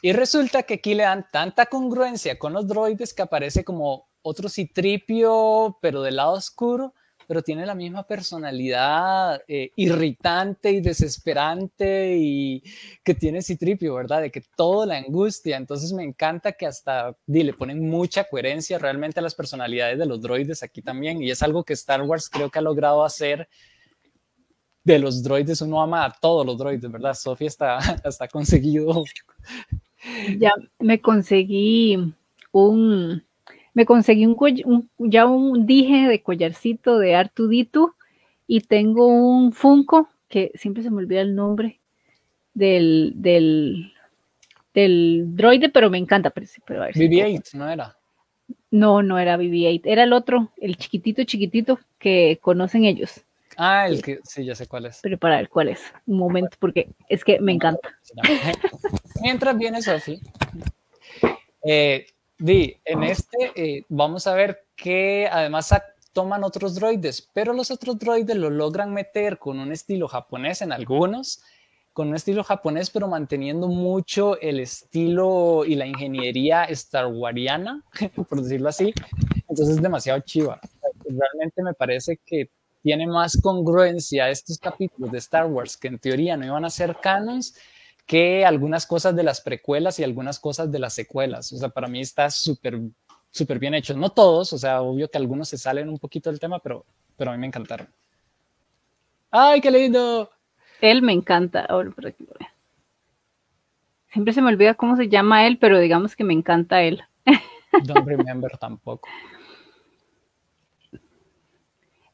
Y 0.00 0.12
resulta 0.12 0.62
que 0.62 0.74
aquí 0.74 0.94
le 0.94 1.02
dan 1.02 1.26
tanta 1.32 1.66
congruencia 1.66 2.38
con 2.38 2.52
los 2.52 2.68
droides 2.68 3.12
que 3.12 3.22
aparece 3.22 3.64
como 3.64 4.08
otro 4.22 4.48
Citripio, 4.48 5.76
pero 5.82 6.02
del 6.02 6.16
lado 6.16 6.34
oscuro, 6.34 6.94
pero 7.26 7.42
tiene 7.42 7.66
la 7.66 7.74
misma 7.74 8.06
personalidad 8.06 9.42
eh, 9.48 9.72
irritante 9.74 10.70
y 10.70 10.80
desesperante 10.80 12.14
y 12.16 12.62
que 13.02 13.14
tiene 13.14 13.42
Citripio, 13.42 13.96
¿verdad? 13.96 14.20
De 14.20 14.30
que 14.30 14.42
todo 14.54 14.86
la 14.86 14.98
angustia. 14.98 15.56
Entonces 15.56 15.92
me 15.92 16.04
encanta 16.04 16.52
que 16.52 16.66
hasta 16.66 17.16
le 17.26 17.52
ponen 17.54 17.88
mucha 17.88 18.22
coherencia 18.22 18.78
realmente 18.78 19.18
a 19.18 19.22
las 19.24 19.34
personalidades 19.34 19.98
de 19.98 20.06
los 20.06 20.20
droides 20.20 20.62
aquí 20.62 20.80
también. 20.80 21.20
Y 21.20 21.32
es 21.32 21.42
algo 21.42 21.64
que 21.64 21.72
Star 21.72 22.02
Wars 22.02 22.30
creo 22.30 22.50
que 22.50 22.60
ha 22.60 22.62
logrado 22.62 23.04
hacer 23.04 23.48
de 24.84 24.98
los 24.98 25.22
droides, 25.22 25.60
uno 25.62 25.82
ama 25.82 26.04
a 26.04 26.12
todos 26.12 26.44
los 26.46 26.56
droides, 26.56 26.90
¿verdad? 26.90 27.14
Sofía 27.14 27.48
está, 27.48 27.78
hasta 28.04 28.28
conseguido. 28.28 29.04
Ya 30.38 30.52
me 30.78 31.00
conseguí 31.00 32.14
un, 32.52 33.22
me 33.74 33.84
conseguí 33.84 34.26
un, 34.26 34.90
ya 34.98 35.26
un 35.26 35.66
dije 35.66 36.08
de 36.08 36.22
collarcito 36.22 36.98
de 36.98 37.14
Artudito 37.14 37.94
y 38.46 38.60
tengo 38.60 39.06
un 39.06 39.52
Funko 39.52 40.08
que 40.28 40.52
siempre 40.54 40.82
se 40.82 40.90
me 40.90 40.98
olvida 40.98 41.20
el 41.20 41.34
nombre 41.34 41.80
del, 42.54 43.12
del, 43.16 43.92
del 44.72 45.36
droide, 45.36 45.68
pero 45.68 45.90
me 45.90 45.98
encanta. 45.98 46.30
Pero, 46.30 46.46
BB-8, 46.46 47.54
¿no 47.54 47.68
era? 47.68 47.96
No, 48.70 49.02
no 49.02 49.18
era 49.18 49.36
BB-8, 49.36 49.82
era 49.84 50.04
el 50.04 50.12
otro, 50.12 50.50
el 50.56 50.76
chiquitito, 50.76 51.24
chiquitito 51.24 51.78
que 51.98 52.38
conocen 52.40 52.84
ellos. 52.84 53.24
Ah, 53.62 53.86
el 53.86 54.00
que, 54.00 54.20
sí, 54.24 54.42
ya 54.42 54.54
sé 54.54 54.66
cuál 54.66 54.86
es. 54.86 55.00
Pero 55.02 55.18
para 55.18 55.36
ver 55.36 55.50
cuál 55.50 55.68
es, 55.68 55.80
un 56.06 56.16
momento, 56.16 56.56
porque 56.58 56.88
es 57.10 57.22
que 57.22 57.38
me 57.40 57.52
encanta. 57.52 57.90
Mientras 59.20 59.58
viene 59.58 59.82
Sofi, 59.82 60.18
eh, 61.62 62.06
Di, 62.38 62.74
en 62.86 63.02
este 63.02 63.52
eh, 63.54 63.84
vamos 63.90 64.26
a 64.26 64.32
ver 64.32 64.64
que 64.74 65.28
además 65.30 65.74
toman 66.14 66.42
otros 66.42 66.74
droides, 66.74 67.28
pero 67.34 67.52
los 67.52 67.70
otros 67.70 67.98
droides 67.98 68.34
lo 68.34 68.48
logran 68.48 68.94
meter 68.94 69.38
con 69.38 69.58
un 69.58 69.72
estilo 69.72 70.08
japonés 70.08 70.62
en 70.62 70.72
algunos, 70.72 71.42
con 71.92 72.08
un 72.08 72.14
estilo 72.14 72.42
japonés, 72.42 72.88
pero 72.88 73.08
manteniendo 73.08 73.68
mucho 73.68 74.40
el 74.40 74.58
estilo 74.60 75.66
y 75.66 75.74
la 75.74 75.84
ingeniería 75.84 76.64
Star 76.64 77.08
Wariana, 77.08 77.84
por 78.26 78.40
decirlo 78.40 78.70
así. 78.70 78.94
Entonces 79.50 79.76
es 79.76 79.82
demasiado 79.82 80.20
chiva. 80.20 80.58
Realmente 81.04 81.62
me 81.62 81.74
parece 81.74 82.18
que 82.24 82.48
tiene 82.82 83.06
más 83.06 83.38
congruencia 83.40 84.30
estos 84.30 84.58
capítulos 84.58 85.10
de 85.10 85.18
Star 85.18 85.46
Wars 85.46 85.76
que 85.76 85.88
en 85.88 85.98
teoría 85.98 86.36
no 86.36 86.46
iban 86.46 86.64
a 86.64 86.70
ser 86.70 86.96
canons 87.00 87.54
que 88.06 88.44
algunas 88.44 88.86
cosas 88.86 89.14
de 89.14 89.22
las 89.22 89.40
precuelas 89.40 89.98
y 89.98 90.04
algunas 90.04 90.38
cosas 90.38 90.70
de 90.72 90.78
las 90.78 90.94
secuelas. 90.94 91.52
O 91.52 91.56
sea, 91.58 91.68
para 91.68 91.86
mí 91.86 92.00
está 92.00 92.28
súper 92.30 92.80
súper 93.30 93.58
bien 93.58 93.74
hecho. 93.74 93.94
No 93.96 94.10
todos, 94.10 94.52
o 94.52 94.58
sea, 94.58 94.82
obvio 94.82 95.08
que 95.08 95.18
algunos 95.18 95.48
se 95.48 95.58
salen 95.58 95.88
un 95.88 95.98
poquito 95.98 96.30
del 96.30 96.40
tema, 96.40 96.58
pero, 96.58 96.84
pero 97.16 97.30
a 97.30 97.34
mí 97.34 97.40
me 97.40 97.46
encantaron. 97.46 97.88
¡Ay, 99.30 99.60
qué 99.60 99.70
lindo! 99.70 100.30
Él 100.80 101.02
me 101.02 101.12
encanta. 101.12 101.64
Ahora 101.66 101.90
por 101.90 102.06
aquí 102.06 102.26
Siempre 104.12 104.34
se 104.34 104.42
me 104.42 104.48
olvida 104.48 104.74
cómo 104.74 104.96
se 104.96 105.08
llama 105.08 105.46
él, 105.46 105.58
pero 105.58 105.78
digamos 105.78 106.16
que 106.16 106.24
me 106.24 106.32
encanta 106.32 106.82
él. 106.82 107.02
Don't 107.84 108.06
remember 108.06 108.50
tampoco. 108.58 109.08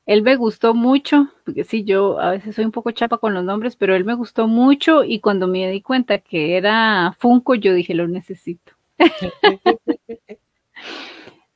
Él 0.06 0.22
me 0.22 0.36
gustó 0.36 0.72
mucho, 0.72 1.28
porque 1.44 1.64
sí, 1.64 1.82
yo 1.84 2.20
a 2.20 2.30
veces 2.30 2.54
soy 2.54 2.64
un 2.64 2.70
poco 2.70 2.92
chapa 2.92 3.18
con 3.18 3.34
los 3.34 3.44
nombres, 3.44 3.74
pero 3.74 3.96
él 3.96 4.04
me 4.04 4.14
gustó 4.14 4.46
mucho 4.46 5.02
y 5.02 5.18
cuando 5.18 5.48
me 5.48 5.68
di 5.68 5.82
cuenta 5.82 6.18
que 6.18 6.56
era 6.56 7.12
Funko, 7.18 7.56
yo 7.56 7.74
dije, 7.74 7.92
lo 7.92 8.06
necesito. 8.06 8.72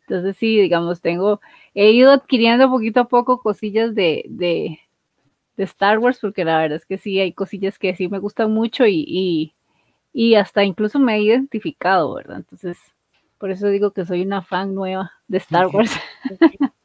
Entonces 0.09 0.37
sí, 0.37 0.61
digamos, 0.61 1.01
tengo, 1.01 1.41
he 1.75 1.93
ido 1.93 2.11
adquiriendo 2.11 2.69
poquito 2.69 3.01
a 3.01 3.09
poco 3.09 3.41
cosillas 3.41 3.95
de, 3.95 4.25
de, 4.29 4.81
Star 5.57 5.99
Wars, 5.99 6.19
porque 6.21 6.45
la 6.45 6.59
verdad 6.59 6.79
es 6.79 6.87
que 6.87 6.99
sí, 6.99 7.21
hay 7.21 7.33
cosillas 7.33 7.79
que 7.79 7.95
sí 7.95 8.09
me 8.09 8.19
gustan 8.19 8.51
mucho 8.51 8.87
y, 8.87 9.05
y, 9.07 9.55
y 10.13 10.35
hasta 10.35 10.65
incluso 10.65 10.99
me 10.99 11.15
he 11.17 11.21
identificado, 11.23 12.15
¿verdad? 12.15 12.39
Entonces, 12.39 12.79
por 13.39 13.51
eso 13.51 13.69
digo 13.69 13.93
que 13.93 14.05
soy 14.05 14.23
una 14.23 14.43
fan 14.43 14.75
nueva 14.75 15.13
de 15.29 15.39
Star 15.39 15.67
Wars. 15.73 15.93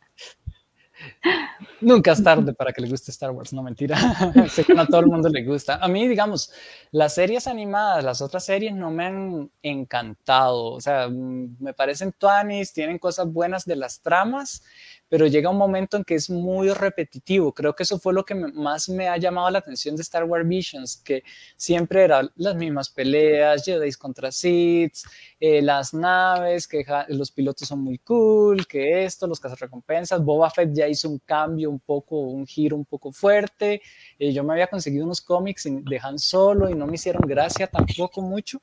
Nunca 1.86 2.14
es 2.14 2.24
tarde 2.24 2.52
para 2.56 2.74
que 2.74 2.82
le 2.82 2.90
guste 2.90 3.12
Star 3.12 3.30
Wars, 3.30 3.54
no 3.54 3.62
mentira. 3.62 3.96
sé 4.50 4.64
que 4.64 4.74
no 4.74 4.82
a 4.82 4.88
todo 4.88 5.02
el 5.02 5.06
mundo 5.06 5.30
le 5.30 5.44
gusta. 5.44 5.76
A 5.76 5.88
mí, 5.88 6.08
digamos, 6.08 6.52
las 6.90 7.14
series 7.14 7.46
animadas, 7.46 8.04
las 8.04 8.24
otras 8.24 8.44
series 8.44 8.74
no 8.74 8.90
me 8.90 9.06
han 9.06 9.52
encantado. 9.62 10.72
O 10.72 10.82
sea, 10.82 11.08
mm, 11.08 11.58
me 11.60 11.76
parecen 11.76 12.12
tuanis, 12.12 12.74
tienen 12.74 12.98
cosas 12.98 13.32
buenas 13.32 13.66
de 13.66 13.76
las 13.76 14.02
tramas, 14.02 14.64
pero 15.10 15.28
llega 15.28 15.50
un 15.50 15.58
momento 15.58 15.98
en 15.98 16.04
que 16.04 16.16
es 16.16 16.30
muy 16.30 16.70
repetitivo. 16.70 17.54
Creo 17.54 17.76
que 17.76 17.84
eso 17.84 18.00
fue 18.00 18.14
lo 18.14 18.26
que 18.26 18.36
más 18.36 18.90
me 18.90 19.08
ha 19.08 19.18
llamado 19.18 19.50
la 19.50 19.60
atención 19.60 19.96
de 19.96 20.02
Star 20.02 20.24
Wars 20.24 20.48
Visions, 20.48 20.98
que 20.98 21.24
siempre 21.56 22.04
eran 22.04 22.32
las 22.36 22.56
mismas 22.56 22.90
peleas, 22.90 23.64
Jedi 23.64 23.92
contra 23.94 24.32
Sith, 24.32 24.98
eh, 25.40 25.62
las 25.62 25.94
naves, 25.94 26.68
que 26.68 26.86
los 27.10 27.32
pilotos 27.32 27.68
son 27.68 27.82
muy 27.82 28.00
cool, 28.00 28.68
que 28.68 29.06
esto, 29.06 29.28
los 29.28 29.40
cazarrecompensas. 29.40 30.24
Boba 30.24 30.50
Fett 30.50 30.74
ya 30.74 30.88
hizo 30.88 31.10
un 31.10 31.20
cambio 31.20 31.70
un 31.70 31.80
poco, 31.80 32.20
un 32.20 32.46
giro 32.48 32.76
un 32.76 32.86
poco 32.86 33.12
fuerte. 33.12 33.82
Eh, 34.18 34.34
yo 34.34 34.44
me 34.44 34.54
había 34.54 34.68
conseguido 34.68 35.06
unos 35.06 35.22
cómics 35.22 35.64
de 35.66 36.00
Han 36.02 36.20
Solo 36.20 36.70
y 36.70 36.76
no 36.76 36.88
me 36.88 36.96
hicieron 36.96 37.22
gracia 37.28 37.68
tampoco 37.68 38.22
mucho, 38.22 38.62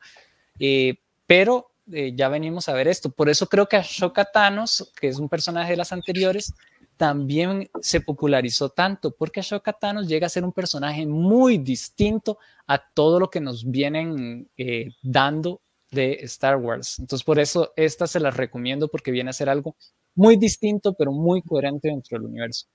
eh, 0.59 0.95
pero 1.27 1.72
eh, 1.91 2.13
ya 2.15 2.29
venimos 2.29 2.69
a 2.69 2.75
ver 2.75 2.89
esto. 2.89 3.11
Por 3.11 3.29
eso 3.29 3.47
creo 3.47 3.67
que 3.67 3.77
Ashoka 3.77 4.25
Thanos, 4.25 4.93
que 5.01 5.09
es 5.09 5.19
un 5.19 5.29
personaje 5.29 5.73
de 5.73 5.77
las 5.77 5.93
anteriores, 5.93 6.55
también 6.97 7.69
se 7.81 8.01
popularizó 8.01 8.69
tanto, 8.69 9.11
porque 9.11 9.41
Ashoka 9.41 9.73
Thanos 9.73 10.07
llega 10.07 10.27
a 10.27 10.31
ser 10.31 10.45
un 10.45 10.53
personaje 10.53 11.07
muy 11.07 11.59
distinto 11.59 12.39
a 12.67 12.79
todo 12.79 13.19
lo 13.19 13.31
que 13.31 13.41
nos 13.41 13.69
vienen 13.69 14.49
eh, 14.57 14.91
dando 15.03 15.61
de 15.91 16.13
Star 16.23 16.57
Wars. 16.57 16.99
Entonces, 16.99 17.25
por 17.25 17.39
eso 17.39 17.73
esta 17.77 18.07
se 18.07 18.21
las 18.21 18.37
recomiendo 18.37 18.89
porque 18.89 19.11
viene 19.11 19.31
a 19.31 19.35
ser 19.35 19.49
algo 19.49 19.75
muy 20.15 20.37
distinto, 20.37 20.95
pero 20.95 21.13
muy 21.13 21.43
coherente 21.43 21.89
dentro 21.89 22.19
del 22.19 22.29
universo. 22.29 22.67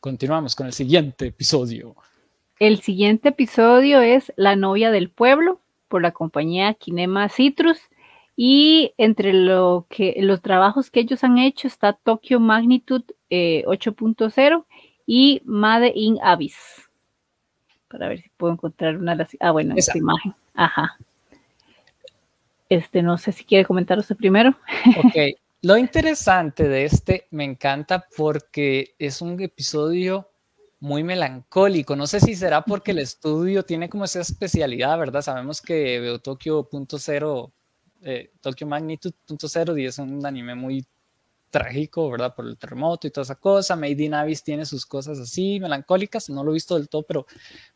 Continuamos 0.00 0.54
con 0.54 0.66
el 0.66 0.72
siguiente 0.72 1.26
episodio. 1.26 1.96
El 2.60 2.80
siguiente 2.80 3.30
episodio 3.30 4.00
es 4.00 4.32
La 4.36 4.56
novia 4.56 4.90
del 4.90 5.10
pueblo 5.10 5.60
por 5.88 6.02
la 6.02 6.12
compañía 6.12 6.74
Kinema 6.74 7.28
Citrus. 7.28 7.80
Y 8.36 8.92
entre 8.98 9.32
lo 9.32 9.86
que, 9.88 10.14
los 10.20 10.40
trabajos 10.42 10.90
que 10.90 11.00
ellos 11.00 11.24
han 11.24 11.38
hecho 11.38 11.66
está 11.66 11.94
Tokyo 11.94 12.38
Magnitude 12.38 13.06
8.0 13.30 14.60
eh, 14.60 14.64
y 15.06 15.42
Made 15.44 15.92
in 15.94 16.18
Abyss. 16.22 16.88
Para 17.88 18.08
ver 18.08 18.20
si 18.20 18.28
puedo 18.36 18.52
encontrar 18.52 18.96
una 18.96 19.12
de 19.12 19.18
las. 19.18 19.36
Ah, 19.40 19.50
bueno, 19.50 19.74
esta 19.76 19.98
imagen. 19.98 20.34
Ajá. 20.54 20.98
Este, 22.68 23.02
no 23.02 23.16
sé 23.18 23.32
si 23.32 23.44
quiere 23.44 23.64
comentar 23.64 23.98
usted 23.98 24.16
primero. 24.16 24.54
Ok. 25.04 25.36
Lo 25.62 25.76
interesante 25.76 26.68
de 26.68 26.84
este 26.84 27.26
me 27.32 27.42
encanta 27.42 28.06
porque 28.16 28.94
es 29.00 29.20
un 29.20 29.40
episodio 29.40 30.27
muy 30.80 31.02
melancólico. 31.02 31.96
No 31.96 32.06
sé 32.06 32.20
si 32.20 32.36
será 32.36 32.62
porque 32.62 32.92
el 32.92 32.98
estudio 32.98 33.64
tiene 33.64 33.88
como 33.88 34.04
esa 34.04 34.20
especialidad, 34.20 34.98
¿verdad? 34.98 35.22
Sabemos 35.22 35.60
que 35.60 36.00
veo 36.00 36.18
Tokyo 36.20 36.68
eh, 38.02 38.30
Tokyo 38.40 38.66
Magnitude 38.66 39.14
y 39.76 39.86
es 39.86 39.98
un 39.98 40.24
anime 40.24 40.54
muy 40.54 40.86
trágico, 41.50 42.10
¿verdad? 42.10 42.34
Por 42.34 42.46
el 42.46 42.56
terremoto 42.56 43.06
y 43.06 43.10
toda 43.10 43.24
esa 43.24 43.34
cosa. 43.34 43.76
Made 43.76 44.02
in 44.02 44.14
Abyss 44.14 44.42
tiene 44.42 44.66
sus 44.66 44.86
cosas 44.86 45.18
así 45.18 45.58
melancólicas. 45.60 46.30
No 46.30 46.44
lo 46.44 46.52
he 46.52 46.54
visto 46.54 46.76
del 46.76 46.88
todo, 46.88 47.02
pero 47.02 47.26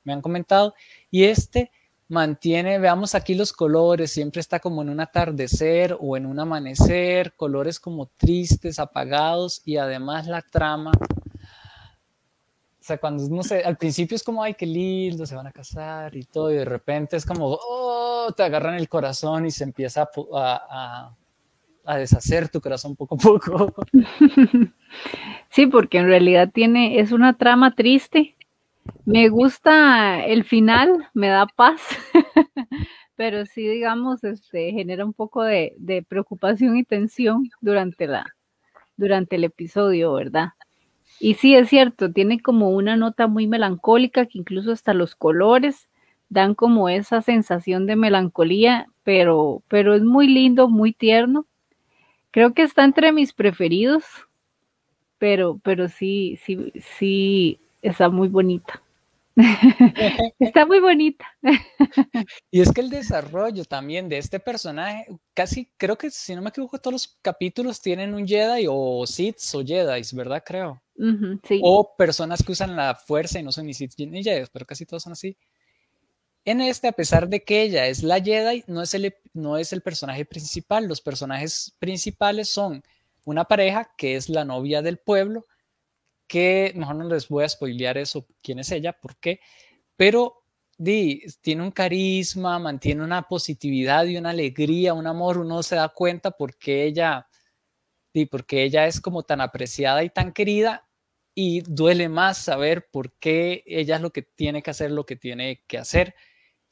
me 0.04 0.12
han 0.12 0.20
comentado. 0.20 0.74
Y 1.10 1.24
este 1.24 1.70
mantiene, 2.08 2.78
veamos 2.78 3.14
aquí 3.14 3.34
los 3.34 3.54
colores, 3.54 4.10
siempre 4.10 4.40
está 4.40 4.60
como 4.60 4.82
en 4.82 4.90
un 4.90 5.00
atardecer 5.00 5.96
o 5.98 6.16
en 6.16 6.26
un 6.26 6.38
amanecer, 6.38 7.32
colores 7.34 7.80
como 7.80 8.10
tristes, 8.18 8.78
apagados 8.78 9.62
y 9.64 9.78
además 9.78 10.26
la 10.26 10.42
trama. 10.42 10.92
O 12.82 12.84
sea, 12.84 12.98
cuando, 12.98 13.22
no 13.28 13.44
sé, 13.44 13.62
al 13.62 13.76
principio 13.76 14.16
es 14.16 14.24
como, 14.24 14.42
ay, 14.42 14.54
qué 14.54 14.66
lindo, 14.66 15.24
se 15.24 15.36
van 15.36 15.46
a 15.46 15.52
casar 15.52 16.16
y 16.16 16.24
todo, 16.24 16.50
y 16.50 16.56
de 16.56 16.64
repente 16.64 17.16
es 17.16 17.24
como, 17.24 17.56
oh, 17.62 18.34
te 18.36 18.42
agarran 18.42 18.74
el 18.74 18.88
corazón 18.88 19.46
y 19.46 19.52
se 19.52 19.62
empieza 19.62 20.10
a, 20.34 21.14
deshacer 21.96 22.48
tu 22.48 22.60
corazón 22.60 22.96
poco 22.96 23.14
a 23.14 23.18
poco. 23.18 23.72
Sí, 25.50 25.66
porque 25.66 25.98
en 25.98 26.06
realidad 26.06 26.50
tiene, 26.52 26.98
es 26.98 27.12
una 27.12 27.34
trama 27.38 27.74
triste. 27.76 28.36
Me 29.04 29.28
gusta 29.28 30.24
el 30.24 30.42
final, 30.42 31.08
me 31.14 31.28
da 31.28 31.46
paz, 31.46 31.80
pero 33.14 33.46
sí, 33.46 33.68
digamos, 33.68 34.24
este, 34.24 34.72
genera 34.72 35.04
un 35.04 35.12
poco 35.12 35.44
de, 35.44 35.74
de, 35.78 36.02
preocupación 36.02 36.76
y 36.76 36.84
tensión 36.84 37.48
durante, 37.60 38.08
la, 38.08 38.26
durante 38.96 39.36
el 39.36 39.44
episodio, 39.44 40.14
¿verdad? 40.14 40.48
Y 41.22 41.34
sí, 41.34 41.54
es 41.54 41.68
cierto, 41.68 42.12
tiene 42.12 42.40
como 42.40 42.70
una 42.70 42.96
nota 42.96 43.28
muy 43.28 43.46
melancólica 43.46 44.26
que 44.26 44.38
incluso 44.38 44.72
hasta 44.72 44.92
los 44.92 45.14
colores 45.14 45.88
dan 46.28 46.54
como 46.54 46.88
esa 46.88 47.22
sensación 47.22 47.86
de 47.86 47.94
melancolía, 47.94 48.88
pero, 49.04 49.62
pero 49.68 49.94
es 49.94 50.02
muy 50.02 50.26
lindo, 50.26 50.68
muy 50.68 50.92
tierno. 50.92 51.46
Creo 52.32 52.54
que 52.54 52.62
está 52.62 52.84
entre 52.84 53.12
mis 53.12 53.32
preferidos 53.32 54.04
pero, 55.22 55.60
pero 55.62 55.88
sí, 55.88 56.36
sí, 56.44 56.72
sí, 56.98 57.60
está 57.80 58.08
muy 58.08 58.26
bonita. 58.26 58.82
está 60.38 60.66
muy 60.66 60.80
bonita. 60.80 61.26
y 62.50 62.60
es 62.60 62.72
que 62.72 62.80
el 62.80 62.90
desarrollo 62.90 63.64
también 63.64 64.08
de 64.08 64.18
este 64.18 64.40
personaje, 64.40 65.06
casi 65.34 65.70
creo 65.76 65.96
que 65.96 66.10
si 66.10 66.34
no 66.34 66.42
me 66.42 66.50
equivoco, 66.50 66.78
todos 66.78 66.92
los 66.92 67.18
capítulos 67.22 67.80
tienen 67.80 68.14
un 68.14 68.26
Jedi 68.26 68.66
o 68.68 69.06
Sith 69.06 69.38
o 69.54 69.64
Jedi, 69.64 70.02
¿verdad? 70.12 70.42
Creo. 70.44 70.82
sí. 71.44 71.60
O 71.62 71.94
personas 71.96 72.42
que 72.42 72.52
usan 72.52 72.76
la 72.76 72.94
fuerza 72.94 73.38
y 73.38 73.42
no 73.42 73.52
son 73.52 73.66
ni 73.66 73.74
Sith 73.74 73.94
ni 73.98 74.22
Jedi, 74.22 74.46
pero 74.52 74.66
casi 74.66 74.86
todos 74.86 75.02
son 75.02 75.12
así. 75.12 75.36
En 76.44 76.60
este, 76.60 76.88
a 76.88 76.92
pesar 76.92 77.28
de 77.28 77.44
que 77.44 77.62
ella 77.62 77.86
es 77.86 78.02
la 78.02 78.20
Jedi, 78.20 78.64
no 78.66 78.82
es 78.82 78.94
el, 78.94 79.14
no 79.32 79.58
es 79.58 79.72
el 79.72 79.80
personaje 79.80 80.24
principal. 80.24 80.86
Los 80.86 81.00
personajes 81.00 81.76
principales 81.78 82.48
son 82.48 82.82
una 83.24 83.44
pareja 83.44 83.92
que 83.96 84.16
es 84.16 84.28
la 84.28 84.44
novia 84.44 84.82
del 84.82 84.98
pueblo, 84.98 85.46
que 86.32 86.72
mejor 86.74 86.96
no 86.96 87.04
les 87.04 87.28
voy 87.28 87.44
a 87.44 87.48
spoilear 87.50 87.98
eso, 87.98 88.26
quién 88.42 88.58
es 88.58 88.72
ella, 88.72 88.94
por 88.94 89.16
qué, 89.18 89.40
pero 89.96 90.44
di, 90.78 91.22
tiene 91.42 91.62
un 91.62 91.70
carisma, 91.70 92.58
mantiene 92.58 93.04
una 93.04 93.28
positividad 93.28 94.06
y 94.06 94.16
una 94.16 94.30
alegría, 94.30 94.94
un 94.94 95.06
amor, 95.06 95.36
uno 95.36 95.62
se 95.62 95.76
da 95.76 95.90
cuenta 95.90 96.30
porque 96.30 96.84
ella, 96.84 97.28
di, 98.14 98.24
porque 98.24 98.62
ella 98.62 98.86
es 98.86 98.98
como 98.98 99.24
tan 99.24 99.42
apreciada 99.42 100.04
y 100.04 100.08
tan 100.08 100.32
querida 100.32 100.88
y 101.34 101.60
duele 101.66 102.08
más 102.08 102.38
saber 102.38 102.88
por 102.90 103.12
qué 103.18 103.62
ella 103.66 103.96
es 103.96 104.00
lo 104.00 104.10
que 104.10 104.22
tiene 104.22 104.62
que 104.62 104.70
hacer, 104.70 104.90
lo 104.90 105.04
que 105.04 105.16
tiene 105.16 105.62
que 105.66 105.76
hacer. 105.76 106.14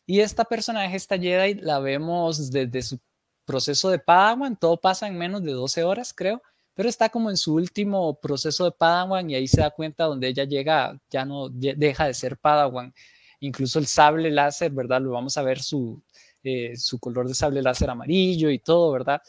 Y 0.06 0.20
esta 0.20 0.46
personaje, 0.46 0.96
esta 0.96 1.18
Jedi, 1.18 1.60
la 1.60 1.80
vemos 1.80 2.50
desde 2.50 2.80
su 2.80 2.98
proceso 3.44 3.90
de 3.90 3.98
Padawan, 3.98 4.58
todo 4.58 4.80
pasa 4.80 5.06
en 5.06 5.18
menos 5.18 5.42
de 5.42 5.52
12 5.52 5.84
horas, 5.84 6.14
creo, 6.14 6.42
pero 6.80 6.88
está 6.88 7.10
como 7.10 7.28
en 7.28 7.36
su 7.36 7.56
último 7.56 8.18
proceso 8.18 8.64
de 8.64 8.72
Padawan 8.72 9.28
y 9.28 9.34
ahí 9.34 9.46
se 9.46 9.60
da 9.60 9.68
cuenta 9.68 10.04
donde 10.04 10.28
ella 10.28 10.44
llega, 10.44 10.98
ya 11.10 11.26
no 11.26 11.50
deja 11.50 12.06
de 12.06 12.14
ser 12.14 12.38
Padawan. 12.38 12.94
Incluso 13.40 13.78
el 13.78 13.86
sable 13.86 14.30
láser, 14.30 14.72
¿verdad? 14.72 15.02
Lo 15.02 15.10
vamos 15.10 15.36
a 15.36 15.42
ver 15.42 15.60
su, 15.60 16.02
eh, 16.42 16.74
su 16.78 16.98
color 16.98 17.28
de 17.28 17.34
sable 17.34 17.60
láser 17.60 17.90
amarillo 17.90 18.48
y 18.48 18.60
todo, 18.60 18.92
¿verdad? 18.92 19.20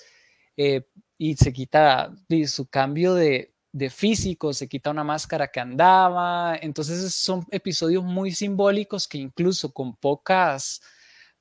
Eh, 0.56 0.84
y 1.18 1.36
se 1.36 1.52
quita 1.52 2.14
su 2.48 2.68
cambio 2.68 3.16
de, 3.16 3.52
de 3.74 3.90
físico, 3.90 4.54
se 4.54 4.70
quita 4.70 4.90
una 4.90 5.04
máscara 5.04 5.50
que 5.50 5.60
andaba. 5.60 6.56
Entonces 6.56 7.14
son 7.14 7.46
episodios 7.52 8.06
muy 8.06 8.32
simbólicos 8.32 9.10
que 9.10 9.18
incluso 9.18 9.74
con 9.74 9.98
pocas 9.98 10.82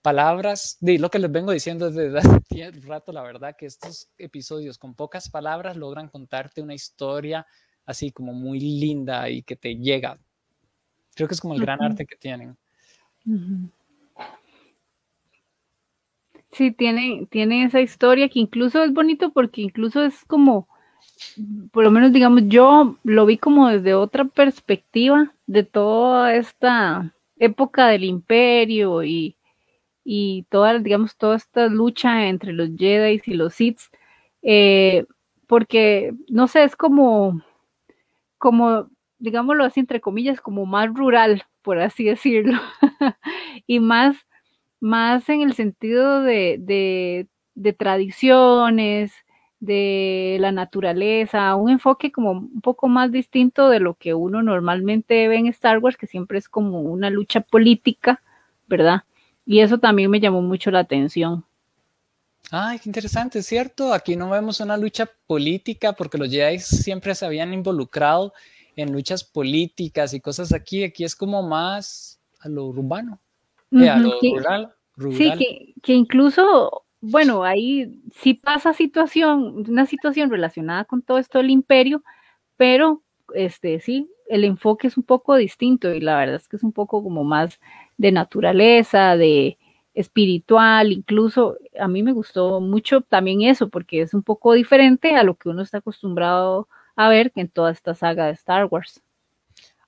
palabras, 0.02 0.76
de 0.80 0.98
lo 0.98 1.10
que 1.10 1.18
les 1.18 1.30
vengo 1.30 1.52
diciendo 1.52 1.90
desde 1.90 2.18
hace 2.48 2.70
rato, 2.86 3.12
la 3.12 3.22
verdad, 3.22 3.56
que 3.56 3.66
estos 3.66 4.08
episodios 4.18 4.78
con 4.78 4.94
pocas 4.94 5.28
palabras 5.30 5.76
logran 5.76 6.08
contarte 6.08 6.62
una 6.62 6.74
historia 6.74 7.46
así 7.86 8.12
como 8.12 8.32
muy 8.32 8.60
linda 8.60 9.28
y 9.28 9.42
que 9.42 9.56
te 9.56 9.76
llega. 9.76 10.18
Creo 11.14 11.28
que 11.28 11.34
es 11.34 11.40
como 11.40 11.54
el 11.54 11.60
gran 11.60 11.82
arte 11.82 12.06
que 12.06 12.16
tienen. 12.16 12.56
Sí, 16.52 16.72
tiene, 16.72 17.26
tiene 17.30 17.64
esa 17.64 17.80
historia 17.80 18.28
que 18.28 18.38
incluso 18.38 18.82
es 18.82 18.92
bonito 18.92 19.32
porque 19.32 19.60
incluso 19.60 20.04
es 20.04 20.24
como, 20.24 20.68
por 21.72 21.84
lo 21.84 21.90
menos 21.90 22.12
digamos, 22.12 22.42
yo 22.46 22.96
lo 23.04 23.26
vi 23.26 23.38
como 23.38 23.68
desde 23.68 23.94
otra 23.94 24.24
perspectiva 24.24 25.32
de 25.46 25.62
toda 25.64 26.34
esta 26.34 27.14
época 27.38 27.88
del 27.88 28.04
imperio 28.04 29.02
y, 29.02 29.36
y 30.04 30.44
toda, 30.50 30.78
digamos, 30.78 31.16
toda 31.16 31.36
esta 31.36 31.66
lucha 31.68 32.28
entre 32.28 32.52
los 32.52 32.70
Jedi 32.76 33.20
y 33.24 33.34
los 33.34 33.54
Sith, 33.54 33.80
eh, 34.42 35.06
porque, 35.46 36.12
no 36.28 36.48
sé, 36.48 36.64
es 36.64 36.76
como, 36.76 37.42
como, 38.38 38.88
digámoslo 39.18 39.64
así, 39.64 39.80
entre 39.80 40.00
comillas, 40.00 40.40
como 40.40 40.66
más 40.66 40.92
rural, 40.94 41.44
por 41.62 41.78
así 41.80 42.04
decirlo, 42.06 42.60
y 43.66 43.80
más, 43.80 44.16
más 44.80 45.28
en 45.28 45.42
el 45.42 45.54
sentido 45.54 46.22
de, 46.22 46.56
de, 46.60 47.28
de 47.54 47.72
tradiciones, 47.72 49.12
de 49.60 50.38
la 50.40 50.52
naturaleza, 50.52 51.54
un 51.56 51.70
enfoque 51.70 52.12
como 52.12 52.32
un 52.32 52.60
poco 52.62 52.88
más 52.88 53.12
distinto 53.12 53.68
de 53.68 53.80
lo 53.80 53.94
que 53.94 54.14
uno 54.14 54.42
normalmente 54.42 55.28
ve 55.28 55.36
en 55.36 55.46
Star 55.48 55.78
Wars, 55.78 55.96
que 55.98 56.06
siempre 56.06 56.38
es 56.38 56.48
como 56.48 56.80
una 56.80 57.10
lucha 57.10 57.42
política, 57.42 58.22
¿verdad? 58.68 59.02
Y 59.46 59.60
eso 59.60 59.78
también 59.78 60.10
me 60.10 60.20
llamó 60.20 60.42
mucho 60.42 60.70
la 60.70 60.80
atención. 60.80 61.44
Ay, 62.50 62.78
qué 62.78 62.88
interesante, 62.88 63.42
¿cierto? 63.42 63.92
Aquí 63.92 64.16
no 64.16 64.30
vemos 64.30 64.60
una 64.60 64.76
lucha 64.76 65.08
política 65.26 65.92
porque 65.92 66.18
los 66.18 66.30
Jedi 66.30 66.58
siempre 66.58 67.14
se 67.14 67.24
habían 67.24 67.52
involucrado 67.52 68.32
en 68.76 68.92
luchas 68.92 69.22
políticas 69.22 70.14
y 70.14 70.20
cosas 70.20 70.52
aquí. 70.52 70.82
Aquí 70.84 71.04
es 71.04 71.14
como 71.14 71.42
más 71.42 72.18
a 72.40 72.48
lo 72.48 72.66
urbano, 72.66 73.20
eh, 73.72 73.88
a 73.88 73.98
lo 73.98 74.18
rural, 74.20 74.74
Sí, 75.12 75.74
que, 75.82 75.94
incluso, 75.94 76.84
bueno, 77.00 77.42
ahí 77.44 78.02
sí 78.12 78.34
pasa 78.34 78.74
situación, 78.74 79.64
una 79.68 79.86
situación 79.86 80.30
relacionada 80.30 80.84
con 80.84 81.00
todo 81.00 81.18
esto 81.18 81.38
del 81.38 81.50
imperio, 81.50 82.02
pero 82.56 83.02
este 83.34 83.80
sí, 83.80 84.10
el 84.28 84.44
enfoque 84.44 84.88
es 84.88 84.98
un 84.98 85.04
poco 85.04 85.36
distinto 85.36 85.94
y 85.94 86.00
la 86.00 86.18
verdad 86.18 86.36
es 86.36 86.48
que 86.48 86.56
es 86.56 86.62
un 86.62 86.72
poco 86.72 87.02
como 87.02 87.24
más 87.24 87.60
de 88.00 88.12
naturaleza, 88.12 89.14
de 89.14 89.58
espiritual, 89.92 90.90
incluso 90.90 91.58
a 91.78 91.86
mí 91.86 92.02
me 92.02 92.12
gustó 92.12 92.58
mucho 92.60 93.02
también 93.02 93.42
eso, 93.42 93.68
porque 93.68 94.00
es 94.00 94.14
un 94.14 94.22
poco 94.22 94.54
diferente 94.54 95.16
a 95.16 95.22
lo 95.22 95.34
que 95.34 95.50
uno 95.50 95.60
está 95.60 95.78
acostumbrado 95.78 96.66
a 96.96 97.10
ver 97.10 97.30
en 97.34 97.48
toda 97.48 97.70
esta 97.70 97.94
saga 97.94 98.26
de 98.26 98.32
Star 98.32 98.64
Wars. 98.70 99.02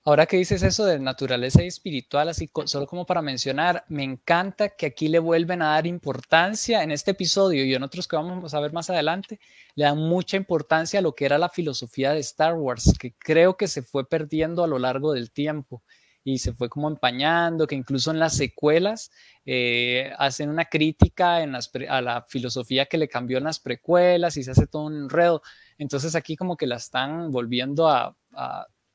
Ahora 0.05 0.27
que 0.27 0.37
dices 0.37 0.63
eso 0.63 0.85
de 0.85 0.99
naturaleza 0.99 1.63
y 1.63 1.69
espiritual, 1.69 2.29
así 2.29 2.51
solo 2.67 2.87
como 2.87 3.07
para 3.07 3.23
mencionar, 3.23 3.85
me 3.89 4.03
encanta 4.03 4.71
que 4.71 4.87
aquí 4.87 5.09
le 5.09 5.19
vuelven 5.19 5.63
a 5.63 5.69
dar 5.69 5.87
importancia 5.87 6.83
en 6.83 6.91
este 6.91 7.13
episodio 7.13 7.65
y 7.65 7.73
en 7.73 7.83
otros 7.83 8.09
que 8.09 8.17
vamos 8.17 8.53
a 8.53 8.61
ver 8.61 8.75
más 8.75 8.91
adelante, 8.91 9.41
le 9.75 9.85
dan 9.85 9.97
mucha 9.97 10.37
importancia 10.37 10.99
a 10.99 11.03
lo 11.03 11.15
que 11.15 11.25
era 11.25 11.39
la 11.39 11.49
filosofía 11.49 12.13
de 12.13 12.21
Star 12.21 12.55
Wars, 12.55 12.93
que 12.99 13.15
creo 13.17 13.57
que 13.57 13.69
se 13.69 13.83
fue 13.83 14.07
perdiendo 14.07 14.65
a 14.65 14.67
lo 14.67 14.79
largo 14.79 15.15
del 15.15 15.31
tiempo 15.31 15.83
y 16.25 16.39
se 16.39 16.53
fue 16.53 16.69
como 16.69 16.89
empañando, 16.89 17.67
que 17.67 17.75
incluso 17.75 18.11
en 18.11 18.19
las 18.19 18.37
secuelas 18.37 19.11
eh, 19.45 20.13
hacen 20.19 20.51
una 20.51 20.67
crítica 20.67 21.43
en 21.43 21.55
a 21.55 22.01
la 22.01 22.23
filosofía 22.29 22.87
que 22.87 22.99
le 22.99 23.09
cambió 23.09 23.39
en 23.39 23.45
las 23.45 23.59
precuelas 23.59 24.37
y 24.37 24.45
se 24.45 24.53
hace 24.53 24.67
todo 24.67 24.85
un 24.85 24.97
enredo. 24.97 25.43
Entonces 25.79 26.15
aquí 26.15 26.37
como 26.37 26.57
que 26.57 26.67
la 26.67 26.77
están 26.77 27.31
volviendo 27.31 27.89
a, 27.89 28.17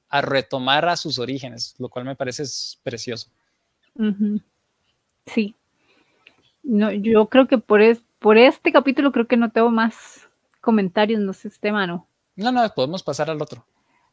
retomar 0.09 0.88
a 0.88 0.95
sus 0.95 1.19
orígenes, 1.19 1.75
lo 1.80 1.89
cual 1.89 2.05
me 2.05 2.15
parece 2.15 2.43
precioso. 2.82 3.30
Sí. 5.25 5.53
No, 6.63 6.91
yo 6.91 7.28
creo 7.28 7.47
que 7.47 7.57
por, 7.57 7.82
por 8.19 8.38
este 8.38 8.71
capítulo 8.71 9.11
creo 9.11 9.28
que 9.28 9.36
no 9.36 9.51
tengo 9.51 9.69
más 9.69 10.28
comentarios, 10.61 11.19
no 11.19 11.34
sé, 11.34 11.49
este 11.49 11.71
mano. 11.73 12.07
No, 12.38 12.51
no, 12.51 12.69
podemos 12.73 13.03
pasar 13.03 13.30
al 13.30 13.41
otro. 13.41 13.65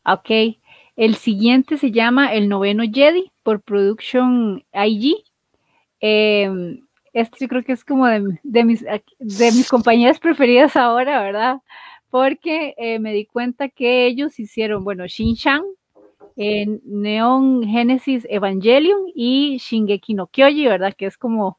Ok. 0.04 0.58
El 0.96 1.16
siguiente 1.16 1.76
se 1.76 1.90
llama 1.90 2.32
El 2.32 2.48
Noveno 2.48 2.84
Jedi 2.84 3.32
por 3.42 3.60
Production 3.60 4.64
IG. 4.72 5.16
Em, 6.00 6.80
este 7.12 7.38
yo 7.40 7.48
creo 7.48 7.64
que 7.64 7.72
es 7.72 7.84
como 7.84 8.06
de, 8.06 8.64
mis, 8.64 8.82
de 8.82 9.52
mis 9.52 9.68
compañías 9.68 10.18
preferidas 10.18 10.76
ahora, 10.76 11.22
¿verdad? 11.22 11.60
Porque 12.10 12.74
eh, 12.76 12.98
me 12.98 13.12
di 13.12 13.26
cuenta 13.26 13.68
que 13.68 14.06
ellos 14.06 14.38
hicieron, 14.38 14.84
bueno, 14.84 15.06
Shin-Chan, 15.06 15.62
Neon 16.36 17.62
Genesis 17.64 18.26
Evangelion 18.28 19.02
y 19.14 19.58
Shingeki 19.58 20.14
no 20.14 20.26
Kyoji, 20.26 20.66
¿verdad? 20.66 20.94
Que 20.96 21.06
es 21.06 21.16
como 21.16 21.58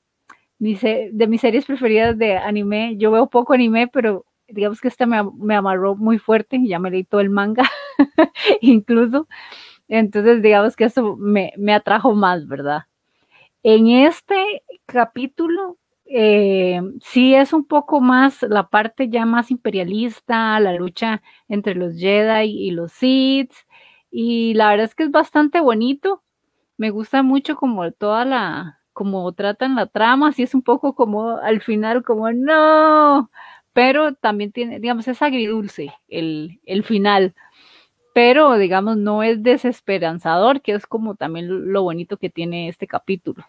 de 0.60 1.28
mis 1.28 1.42
series 1.42 1.66
preferidas 1.66 2.18
de 2.18 2.38
anime. 2.38 2.96
Yo 2.98 3.12
veo 3.12 3.28
poco 3.28 3.54
anime, 3.54 3.88
pero 3.88 4.26
digamos 4.48 4.82
que 4.82 4.88
esta 4.88 5.06
me, 5.06 5.24
me 5.38 5.56
amarró 5.56 5.96
muy 5.96 6.20
fuerte, 6.20 6.60
ya 6.66 6.80
me 6.80 6.92
leí 6.92 7.04
todo 7.04 7.22
el 7.22 7.30
manga, 7.30 7.64
incluso. 8.62 9.28
Entonces, 9.88 10.42
digamos 10.44 10.76
que 10.76 10.86
eso 10.86 11.16
me, 11.18 11.54
me 11.58 11.74
atrajo 11.74 12.16
más, 12.16 12.48
¿verdad? 12.48 12.84
En 13.64 13.88
este 13.90 14.64
capítulo, 14.86 15.78
eh, 16.06 16.82
sí 17.02 17.34
es 17.36 17.54
un 17.54 17.66
poco 17.66 18.00
más 18.02 18.44
la 18.44 18.70
parte 18.70 19.10
ya 19.10 19.26
más 19.26 19.52
imperialista, 19.52 20.60
la 20.60 20.74
lucha 20.74 21.22
entre 21.48 21.76
los 21.76 21.96
Jedi 21.98 22.46
y 22.68 22.72
los 22.72 22.92
Sith, 22.94 23.52
y 24.12 24.54
la 24.56 24.70
verdad 24.70 24.86
es 24.86 24.96
que 24.96 25.04
es 25.04 25.12
bastante 25.12 25.60
bonito. 25.62 26.24
Me 26.78 26.90
gusta 26.92 27.24
mucho 27.24 27.56
como 27.56 27.92
toda 27.92 28.26
la, 28.26 28.80
como 28.94 29.32
tratan 29.34 29.76
la 29.76 29.88
trama, 29.88 30.30
así 30.30 30.44
es 30.44 30.56
un 30.56 30.62
poco 30.64 30.96
como 30.96 31.38
al 31.38 31.62
final, 31.62 32.04
como 32.04 32.32
no, 32.32 33.32
pero 33.74 34.14
también 34.16 34.52
tiene, 34.52 34.80
digamos, 34.80 35.08
es 35.08 35.22
agridulce 35.22 35.94
el, 36.08 36.60
el 36.66 36.84
final, 36.84 37.34
pero 38.16 38.58
digamos, 38.58 38.96
no 38.96 39.24
es 39.24 39.44
desesperanzador, 39.44 40.62
que 40.62 40.72
es 40.72 40.88
como 40.88 41.16
también 41.16 41.74
lo 41.74 41.84
bonito 41.84 42.16
que 42.16 42.30
tiene 42.30 42.70
este 42.70 42.88
capítulo. 42.88 43.46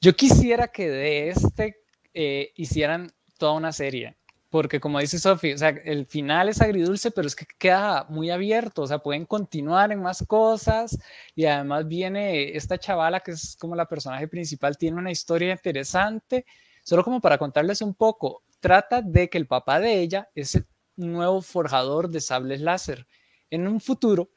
Yo 0.00 0.16
quisiera 0.16 0.68
que 0.68 0.88
de 0.88 1.28
este 1.28 1.76
eh, 2.14 2.52
hicieran 2.56 3.12
toda 3.36 3.52
una 3.52 3.70
serie, 3.72 4.16
porque 4.48 4.80
como 4.80 5.00
dice 5.00 5.18
Sophie, 5.18 5.52
o 5.52 5.58
sea, 5.58 5.68
el 5.68 6.06
final 6.06 6.48
es 6.48 6.62
agridulce, 6.62 7.10
pero 7.10 7.28
es 7.28 7.36
que 7.36 7.44
queda 7.58 8.06
muy 8.08 8.30
abierto, 8.30 8.80
o 8.80 8.86
sea, 8.86 9.00
pueden 9.00 9.26
continuar 9.26 9.92
en 9.92 10.00
más 10.00 10.24
cosas 10.26 10.98
y 11.34 11.44
además 11.44 11.86
viene 11.86 12.56
esta 12.56 12.78
chavala 12.78 13.20
que 13.20 13.32
es 13.32 13.58
como 13.60 13.76
la 13.76 13.84
personaje 13.84 14.28
principal, 14.28 14.78
tiene 14.78 14.96
una 14.96 15.10
historia 15.10 15.52
interesante, 15.52 16.46
solo 16.82 17.04
como 17.04 17.20
para 17.20 17.36
contarles 17.36 17.82
un 17.82 17.92
poco, 17.92 18.44
trata 18.60 19.02
de 19.02 19.28
que 19.28 19.36
el 19.36 19.46
papá 19.46 19.78
de 19.78 20.00
ella 20.00 20.30
es 20.34 20.54
el 20.54 20.64
nuevo 20.96 21.42
forjador 21.42 22.08
de 22.08 22.22
sables 22.22 22.62
láser. 22.62 23.06
En 23.52 23.68
un 23.68 23.80
futuro, 23.80 24.30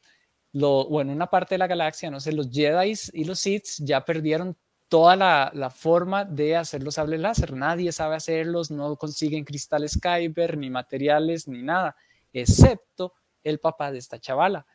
lo, 0.52 0.82
o 0.82 1.02
en 1.02 1.10
una 1.10 1.28
parte 1.28 1.56
de 1.56 1.60
la 1.60 1.68
galaxia, 1.68 2.12
no 2.12 2.20
sé, 2.20 2.34
los 2.34 2.50
Jedi 2.52 2.94
y 3.14 3.24
los 3.24 3.40
Sith 3.40 3.68
ya 3.80 4.04
perdieron 4.04 4.58
toda 4.90 5.16
la, 5.16 5.70
forma 5.70 6.26
de 6.26 6.56
hacer 6.56 6.84
los 6.84 6.96
sables 6.96 7.20
láser. 7.20 7.54
Nadie 7.54 7.92
sabe 7.92 8.16
hacerlos, 8.16 8.72
no 8.72 8.98
consiguen 8.98 9.44
cristales 9.44 9.98
Kyber, 9.98 10.58
ni 10.58 10.70
materiales, 10.70 11.48
ni 11.48 11.64
nada, 11.64 11.96
excepto 12.34 13.14
el 13.44 13.60
papá 13.60 13.92
de 13.92 14.00
esta 14.00 14.20
chavala. 14.20 14.66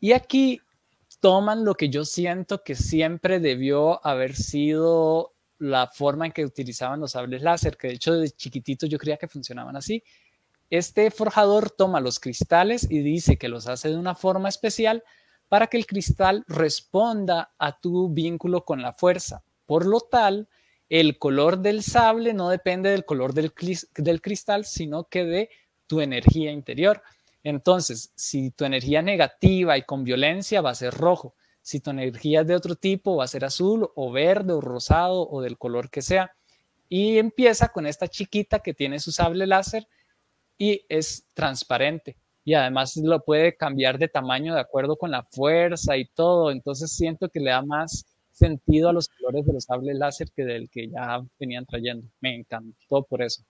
Y 0.00 0.12
aquí 0.12 0.60
toman 1.20 1.64
lo 1.64 1.74
que 1.74 1.88
yo 1.88 2.04
siento 2.04 2.62
que 2.62 2.74
siempre 2.74 3.38
debió 3.38 4.04
haber 4.06 4.34
sido 4.34 5.34
la 5.58 5.86
forma 5.86 6.26
en 6.26 6.32
que 6.32 6.44
utilizaban 6.44 7.00
los 7.00 7.12
sables 7.12 7.42
láser, 7.42 7.76
que 7.76 7.88
de 7.88 7.94
hecho 7.94 8.14
de 8.14 8.30
chiquitito 8.30 8.86
yo 8.86 8.98
creía 8.98 9.16
que 9.16 9.28
funcionaban 9.28 9.76
así. 9.76 10.02
Este 10.70 11.10
forjador 11.10 11.70
toma 11.70 12.00
los 12.00 12.18
cristales 12.18 12.90
y 12.90 13.00
dice 13.00 13.36
que 13.36 13.48
los 13.48 13.68
hace 13.68 13.90
de 13.90 13.96
una 13.96 14.14
forma 14.14 14.48
especial 14.48 15.04
para 15.48 15.66
que 15.68 15.76
el 15.76 15.86
cristal 15.86 16.44
responda 16.48 17.54
a 17.58 17.78
tu 17.78 18.08
vínculo 18.08 18.64
con 18.64 18.82
la 18.82 18.92
fuerza. 18.92 19.44
Por 19.66 19.86
lo 19.86 20.00
tal, 20.00 20.48
el 20.88 21.18
color 21.18 21.58
del 21.58 21.82
sable 21.82 22.34
no 22.34 22.48
depende 22.48 22.90
del 22.90 23.04
color 23.04 23.34
del, 23.34 23.52
cristal, 23.52 24.64
sino 24.64 25.04
que 25.04 25.24
de 25.24 25.50
tu 25.86 26.00
energía 26.00 26.50
interior. 26.50 27.02
Entonces, 27.42 28.12
si 28.14 28.50
tu 28.50 28.64
energía 28.64 29.02
negativa 29.02 29.76
y 29.76 29.82
con 29.82 30.04
violencia 30.04 30.60
va 30.60 30.70
a 30.70 30.74
ser 30.74 30.94
rojo, 30.94 31.34
si 31.62 31.80
tu 31.80 31.90
energía 31.90 32.42
es 32.42 32.46
de 32.46 32.56
otro 32.56 32.74
tipo 32.74 33.16
va 33.16 33.24
a 33.24 33.28
ser 33.28 33.44
azul 33.44 33.90
o 33.94 34.12
verde 34.12 34.52
o 34.52 34.60
rosado 34.60 35.28
o 35.28 35.40
del 35.40 35.56
color 35.56 35.90
que 35.90 36.02
sea. 36.02 36.34
Y 36.88 37.18
empieza 37.18 37.68
con 37.68 37.86
esta 37.86 38.08
chiquita 38.08 38.58
que 38.58 38.74
tiene 38.74 38.98
su 38.98 39.12
sable 39.12 39.46
láser 39.46 39.88
y 40.58 40.82
es 40.88 41.26
transparente 41.34 42.16
y 42.44 42.54
además 42.54 42.96
lo 42.96 43.24
puede 43.24 43.56
cambiar 43.56 43.98
de 43.98 44.08
tamaño 44.08 44.54
de 44.54 44.60
acuerdo 44.60 44.96
con 44.96 45.10
la 45.10 45.22
fuerza 45.22 45.96
y 45.96 46.06
todo. 46.06 46.50
Entonces 46.50 46.92
siento 46.94 47.28
que 47.30 47.40
le 47.40 47.50
da 47.50 47.62
más 47.62 48.04
sentido 48.32 48.90
a 48.90 48.92
los 48.92 49.08
colores 49.08 49.46
de 49.46 49.54
los 49.54 49.64
sables 49.64 49.96
láser 49.96 50.28
que 50.36 50.44
del 50.44 50.68
que 50.68 50.88
ya 50.90 51.22
venían 51.40 51.64
trayendo. 51.64 52.06
Me 52.20 52.34
encantó 52.34 53.02
por 53.04 53.22
eso. 53.22 53.42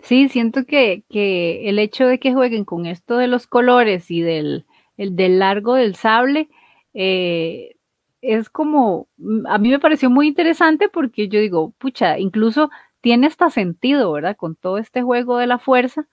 Sí, 0.00 0.28
siento 0.28 0.64
que, 0.64 1.04
el 1.10 1.78
hecho 1.78 2.06
de 2.06 2.18
que 2.18 2.32
jueguen 2.32 2.64
con 2.64 2.86
esto 2.86 3.16
de 3.16 3.26
los 3.26 3.46
colores 3.46 4.10
y 4.10 4.20
del, 4.22 4.64
del 4.96 5.38
largo 5.38 5.74
del 5.74 5.96
sable 5.96 6.48
eh, 6.94 7.76
es 8.22 8.48
como, 8.48 9.08
a 9.46 9.58
mí 9.58 9.68
me 9.68 9.80
pareció 9.80 10.08
muy 10.08 10.28
interesante 10.28 10.88
porque 10.88 11.28
yo 11.28 11.40
digo, 11.40 11.72
pucha, 11.78 12.18
incluso 12.18 12.70
tiene 13.02 13.26
hasta 13.26 13.50
sentido, 13.50 14.10
¿verdad? 14.12 14.36
Con 14.36 14.56
todo 14.56 14.78
este 14.78 15.02
juego 15.02 15.36
de 15.36 15.46
la 15.46 15.58
fuerza, 15.58 16.08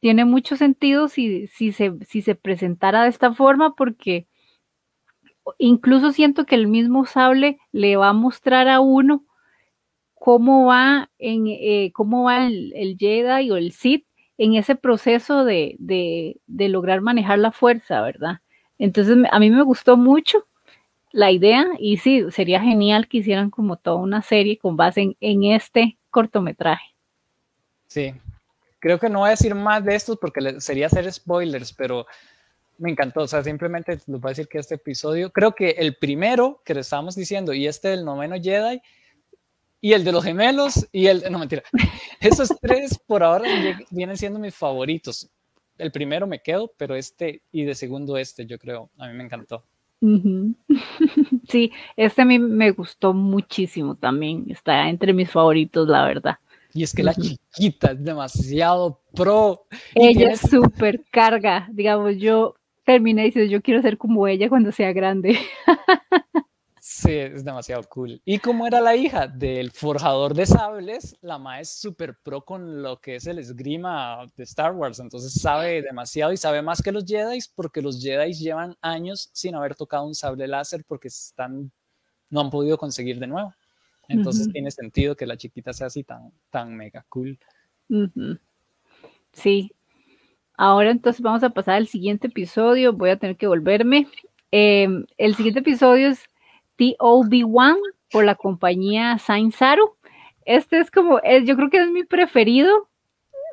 tiene 0.00 0.24
mucho 0.24 0.54
sentido 0.56 1.08
si, 1.08 1.48
si, 1.48 1.72
se, 1.72 1.92
si 2.06 2.22
se 2.22 2.36
presentara 2.36 3.02
de 3.02 3.08
esta 3.08 3.32
forma 3.32 3.74
porque 3.74 4.28
incluso 5.58 6.12
siento 6.12 6.44
que 6.44 6.54
el 6.54 6.68
mismo 6.68 7.06
sable 7.06 7.58
le 7.72 7.96
va 7.96 8.10
a 8.10 8.12
mostrar 8.12 8.68
a 8.68 8.80
uno 8.80 9.24
cómo 10.14 10.66
va 10.66 11.10
en 11.18 11.46
eh, 11.46 11.92
cómo 11.94 12.24
va 12.24 12.46
el, 12.46 12.72
el, 12.74 12.96
Jedi 12.98 13.50
o 13.50 13.56
el 13.56 13.72
Sith 13.72 14.06
en 14.38 14.54
ese 14.54 14.76
proceso 14.76 15.44
de, 15.44 15.76
de, 15.78 16.40
de, 16.46 16.68
lograr 16.68 17.00
manejar 17.00 17.38
la 17.38 17.52
fuerza, 17.52 18.02
¿verdad? 18.02 18.40
Entonces 18.78 19.16
a 19.30 19.38
mí 19.38 19.50
me 19.50 19.62
gustó 19.62 19.96
mucho 19.96 20.46
la 21.12 21.30
idea 21.30 21.66
y 21.78 21.98
sí, 21.98 22.24
sería 22.30 22.60
genial 22.60 23.08
que 23.08 23.18
hicieran 23.18 23.50
como 23.50 23.76
toda 23.76 23.96
una 23.96 24.20
serie 24.20 24.58
con 24.58 24.76
base 24.76 25.00
en, 25.02 25.16
en 25.20 25.44
este 25.44 25.96
cortometraje. 26.16 26.94
Sí, 27.88 28.14
creo 28.78 28.98
que 28.98 29.10
no 29.10 29.18
voy 29.18 29.26
a 29.26 29.30
decir 29.32 29.54
más 29.54 29.84
de 29.84 29.94
estos 29.94 30.16
porque 30.16 30.60
sería 30.60 30.86
hacer 30.86 31.12
spoilers, 31.12 31.74
pero 31.74 32.06
me 32.78 32.90
encantó. 32.90 33.20
O 33.20 33.28
sea, 33.28 33.44
simplemente 33.44 33.92
les 33.92 34.06
voy 34.06 34.30
a 34.30 34.30
decir 34.30 34.48
que 34.48 34.56
este 34.56 34.76
episodio, 34.76 35.30
creo 35.30 35.54
que 35.54 35.72
el 35.72 35.94
primero 35.96 36.62
que 36.64 36.72
le 36.72 36.80
estábamos 36.80 37.16
diciendo 37.16 37.52
y 37.52 37.66
este 37.66 37.88
del 37.88 38.06
noveno 38.06 38.36
Jedi 38.40 38.80
y 39.82 39.92
el 39.92 40.04
de 40.04 40.12
los 40.12 40.24
gemelos 40.24 40.88
y 40.90 41.08
el, 41.08 41.30
no 41.30 41.38
mentira, 41.38 41.62
esos 42.20 42.48
tres 42.62 42.98
por 43.06 43.22
ahora 43.22 43.46
vienen 43.90 44.16
siendo 44.16 44.38
mis 44.38 44.54
favoritos. 44.54 45.28
El 45.76 45.92
primero 45.92 46.26
me 46.26 46.40
quedo, 46.40 46.72
pero 46.78 46.96
este 46.96 47.42
y 47.52 47.64
de 47.64 47.74
segundo 47.74 48.16
este, 48.16 48.46
yo 48.46 48.58
creo, 48.58 48.88
a 48.96 49.08
mí 49.08 49.12
me 49.12 49.24
encantó. 49.24 49.66
Sí, 51.48 51.72
este 51.96 52.22
a 52.22 52.24
mí 52.24 52.38
me 52.38 52.70
gustó 52.72 53.12
muchísimo 53.12 53.94
también, 53.94 54.46
está 54.48 54.88
entre 54.88 55.12
mis 55.12 55.30
favoritos, 55.30 55.88
la 55.88 56.04
verdad. 56.04 56.38
Y 56.74 56.82
es 56.82 56.92
que 56.92 57.02
la 57.02 57.14
chiquita 57.14 57.92
es 57.92 58.04
demasiado 58.04 59.00
pro. 59.14 59.62
Ella 59.94 60.32
es 60.32 60.40
súper 60.40 61.04
carga, 61.10 61.68
digamos, 61.72 62.16
yo 62.18 62.54
terminé 62.84 63.24
diciendo, 63.24 63.50
yo 63.50 63.62
quiero 63.62 63.80
ser 63.80 63.96
como 63.96 64.28
ella 64.28 64.48
cuando 64.48 64.72
sea 64.72 64.92
grande. 64.92 65.38
Sí, 66.88 67.10
es 67.10 67.44
demasiado 67.44 67.82
cool. 67.88 68.22
¿Y 68.24 68.38
cómo 68.38 68.64
era 68.64 68.80
la 68.80 68.94
hija 68.94 69.26
del 69.26 69.72
forjador 69.72 70.34
de 70.34 70.46
sables? 70.46 71.16
La 71.20 71.36
ma 71.36 71.58
es 71.58 71.68
súper 71.68 72.16
pro 72.22 72.44
con 72.44 72.80
lo 72.80 73.00
que 73.00 73.16
es 73.16 73.26
el 73.26 73.40
esgrima 73.40 74.24
de 74.36 74.44
Star 74.44 74.72
Wars, 74.72 75.00
entonces 75.00 75.32
sabe 75.32 75.82
demasiado 75.82 76.32
y 76.32 76.36
sabe 76.36 76.62
más 76.62 76.80
que 76.80 76.92
los 76.92 77.04
Jedi 77.04 77.40
porque 77.56 77.82
los 77.82 78.00
Jedi 78.00 78.34
llevan 78.34 78.76
años 78.82 79.30
sin 79.32 79.56
haber 79.56 79.74
tocado 79.74 80.06
un 80.06 80.14
sable 80.14 80.46
láser 80.46 80.84
porque 80.86 81.08
están, 81.08 81.72
no 82.30 82.40
han 82.40 82.50
podido 82.50 82.78
conseguir 82.78 83.18
de 83.18 83.26
nuevo. 83.26 83.52
Entonces 84.06 84.48
tiene 84.52 84.70
sentido 84.70 85.16
que 85.16 85.26
la 85.26 85.36
chiquita 85.36 85.72
sea 85.72 85.88
así 85.88 86.04
tan, 86.04 86.30
tan 86.50 86.72
mega 86.76 87.04
cool. 87.08 87.36
Sí. 89.32 89.72
Ahora 90.56 90.92
entonces 90.92 91.20
vamos 91.20 91.42
a 91.42 91.50
pasar 91.50 91.74
al 91.74 91.88
siguiente 91.88 92.28
episodio. 92.28 92.92
Voy 92.92 93.10
a 93.10 93.18
tener 93.18 93.36
que 93.36 93.48
volverme. 93.48 94.06
Em, 94.52 95.04
el 95.18 95.34
siguiente 95.34 95.58
episodio 95.58 96.10
es 96.10 96.20
TOB1 96.78 97.76
por 98.10 98.24
la 98.24 98.34
compañía 98.34 99.18
Sainzaru. 99.18 99.96
Este 100.44 100.78
es 100.78 100.90
como, 100.90 101.18
es, 101.20 101.44
yo 101.44 101.56
creo 101.56 101.70
que 101.70 101.82
es 101.82 101.90
mi 101.90 102.04
preferido 102.04 102.88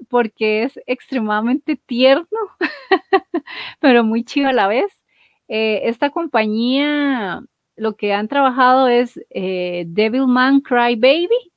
porque 0.10 0.64
es 0.64 0.80
extremadamente 0.86 1.76
tierno, 1.76 2.40
pero 3.80 4.04
muy 4.04 4.24
chido 4.24 4.50
a 4.50 4.54
la 4.54 4.68
vez. 4.68 5.04
Eh, 5.48 5.82
esta 5.86 6.10
compañía 6.10 7.44
lo 7.76 7.96
que 7.96 8.14
han 8.14 8.28
trabajado 8.28 8.88
es 8.88 9.20
eh, 9.30 9.86
Devilman 9.88 10.62
Cry 10.62 10.96
Baby 10.96 11.52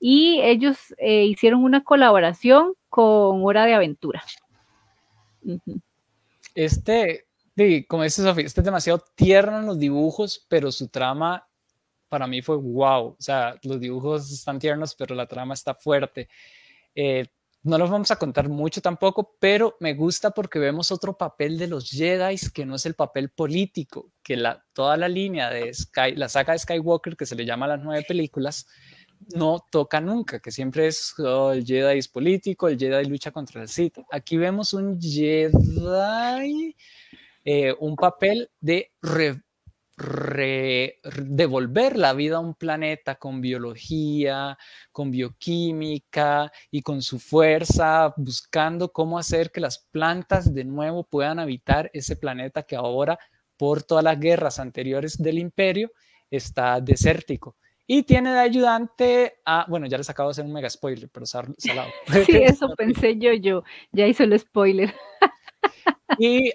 y 0.00 0.40
ellos 0.42 0.94
eh, 0.98 1.24
hicieron 1.24 1.62
una 1.62 1.82
colaboración 1.84 2.74
con 2.88 3.44
Hora 3.44 3.66
de 3.66 3.74
Aventura. 3.74 4.22
Este, 6.54 7.26
como 7.88 8.02
dice 8.02 8.22
Sofía, 8.22 8.46
este 8.46 8.60
es 8.60 8.64
demasiado 8.64 9.02
tierno 9.14 9.58
en 9.58 9.66
los 9.66 9.78
dibujos, 9.78 10.46
pero 10.48 10.70
su 10.70 10.88
trama 10.88 11.48
para 12.08 12.26
mí 12.26 12.42
fue 12.42 12.56
wow. 12.56 13.08
O 13.08 13.16
sea, 13.18 13.58
los 13.62 13.80
dibujos 13.80 14.30
están 14.30 14.58
tiernos, 14.58 14.94
pero 14.94 15.14
la 15.14 15.26
trama 15.26 15.54
está 15.54 15.74
fuerte. 15.74 16.28
Eh, 16.94 17.26
no 17.62 17.76
los 17.76 17.90
vamos 17.90 18.10
a 18.10 18.16
contar 18.16 18.48
mucho 18.48 18.80
tampoco, 18.80 19.36
pero 19.40 19.76
me 19.80 19.94
gusta 19.94 20.30
porque 20.30 20.58
vemos 20.58 20.92
otro 20.92 21.18
papel 21.18 21.58
de 21.58 21.66
los 21.66 21.90
Jedi 21.90 22.36
que 22.54 22.64
no 22.64 22.76
es 22.76 22.86
el 22.86 22.94
papel 22.94 23.30
político, 23.30 24.12
que 24.22 24.36
la, 24.36 24.64
toda 24.72 24.96
la 24.96 25.08
línea 25.08 25.50
de 25.50 25.74
Sky, 25.74 26.14
la 26.14 26.28
saga 26.28 26.52
de 26.52 26.60
Skywalker, 26.60 27.16
que 27.16 27.26
se 27.26 27.34
le 27.34 27.44
llama 27.44 27.66
las 27.66 27.82
nueve 27.82 28.04
películas, 28.06 28.66
no 29.34 29.64
toca 29.70 30.00
nunca, 30.00 30.38
que 30.38 30.52
siempre 30.52 30.86
es 30.86 31.12
oh, 31.18 31.52
el 31.52 31.64
Jedi 31.64 31.98
es 31.98 32.08
político, 32.08 32.68
el 32.68 32.78
Jedi 32.78 33.04
lucha 33.06 33.32
contra 33.32 33.60
el 33.62 33.68
Sith. 33.68 33.98
Aquí 34.10 34.36
vemos 34.36 34.72
un 34.72 35.00
Jedi, 35.00 36.76
eh, 37.50 37.74
un 37.80 37.96
papel 37.96 38.50
de 38.60 38.92
devolver 41.24 41.96
la 41.96 42.12
vida 42.12 42.36
a 42.36 42.40
un 42.40 42.52
planeta 42.52 43.14
con 43.14 43.40
biología, 43.40 44.58
con 44.92 45.10
bioquímica 45.10 46.52
y 46.70 46.82
con 46.82 47.00
su 47.00 47.18
fuerza, 47.18 48.12
buscando 48.18 48.92
cómo 48.92 49.18
hacer 49.18 49.50
que 49.50 49.62
las 49.62 49.78
plantas 49.90 50.52
de 50.52 50.64
nuevo 50.64 51.04
puedan 51.04 51.38
habitar 51.38 51.90
ese 51.94 52.16
planeta 52.16 52.64
que 52.64 52.76
ahora, 52.76 53.18
por 53.56 53.82
todas 53.82 54.04
las 54.04 54.20
guerras 54.20 54.58
anteriores 54.58 55.16
del 55.16 55.38
imperio, 55.38 55.90
está 56.30 56.82
desértico. 56.82 57.56
Y 57.86 58.02
tiene 58.02 58.30
de 58.30 58.40
ayudante 58.40 59.40
a, 59.46 59.64
bueno, 59.70 59.86
ya 59.86 59.96
les 59.96 60.10
acabo 60.10 60.28
de 60.28 60.32
hacer 60.32 60.44
un 60.44 60.52
mega 60.52 60.68
spoiler, 60.68 61.08
pero 61.08 61.24
salado. 61.24 61.56
Sí, 62.26 62.42
eso 62.42 62.68
pensé 62.76 63.16
yo, 63.16 63.32
yo, 63.32 63.64
ya 63.90 64.06
hizo 64.06 64.24
el 64.24 64.38
spoiler. 64.38 64.94
Y 66.18 66.52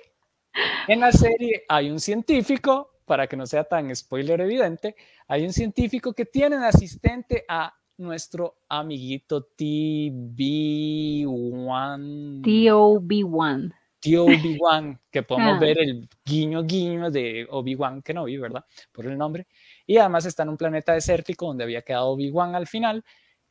en 0.88 0.99
la 0.99 1.12
serie 1.12 1.64
hay 1.68 1.89
un 1.89 1.99
científico, 1.99 2.91
para 3.06 3.28
que 3.28 3.36
no 3.36 3.45
sea 3.45 3.64
tan 3.64 3.95
spoiler 3.95 4.41
evidente, 4.41 4.95
hay 5.28 5.43
un 5.43 5.54
científico 5.54 6.14
que 6.14 6.26
tiene 6.26 6.58
de 6.58 6.68
asistente 6.68 7.45
a 7.47 7.74
nuestro 7.97 8.56
amiguito 8.70 9.49
TB1. 9.56 12.41
TOB1. 12.41 13.74
TOB1, 14.01 14.99
que 15.10 15.24
podemos 15.24 15.56
ah. 15.56 15.60
ver 15.60 15.80
el 15.80 16.10
guiño 16.26 16.64
guiño 16.64 17.10
de 17.10 17.47
Obi-Wan 17.49 18.01
Kenobi, 18.01 18.38
¿verdad? 18.38 18.66
Por 18.91 19.06
el 19.06 19.18
nombre 19.18 19.47
y 19.86 19.97
además 19.97 20.26
está 20.26 20.43
en 20.43 20.49
un 20.49 20.58
planeta 20.58 20.93
desértico 20.93 21.47
donde 21.47 21.64
había 21.64 21.82
quedado 21.82 22.10
Obi-Wan 22.10 22.56
al 22.56 22.68
final. 22.68 23.04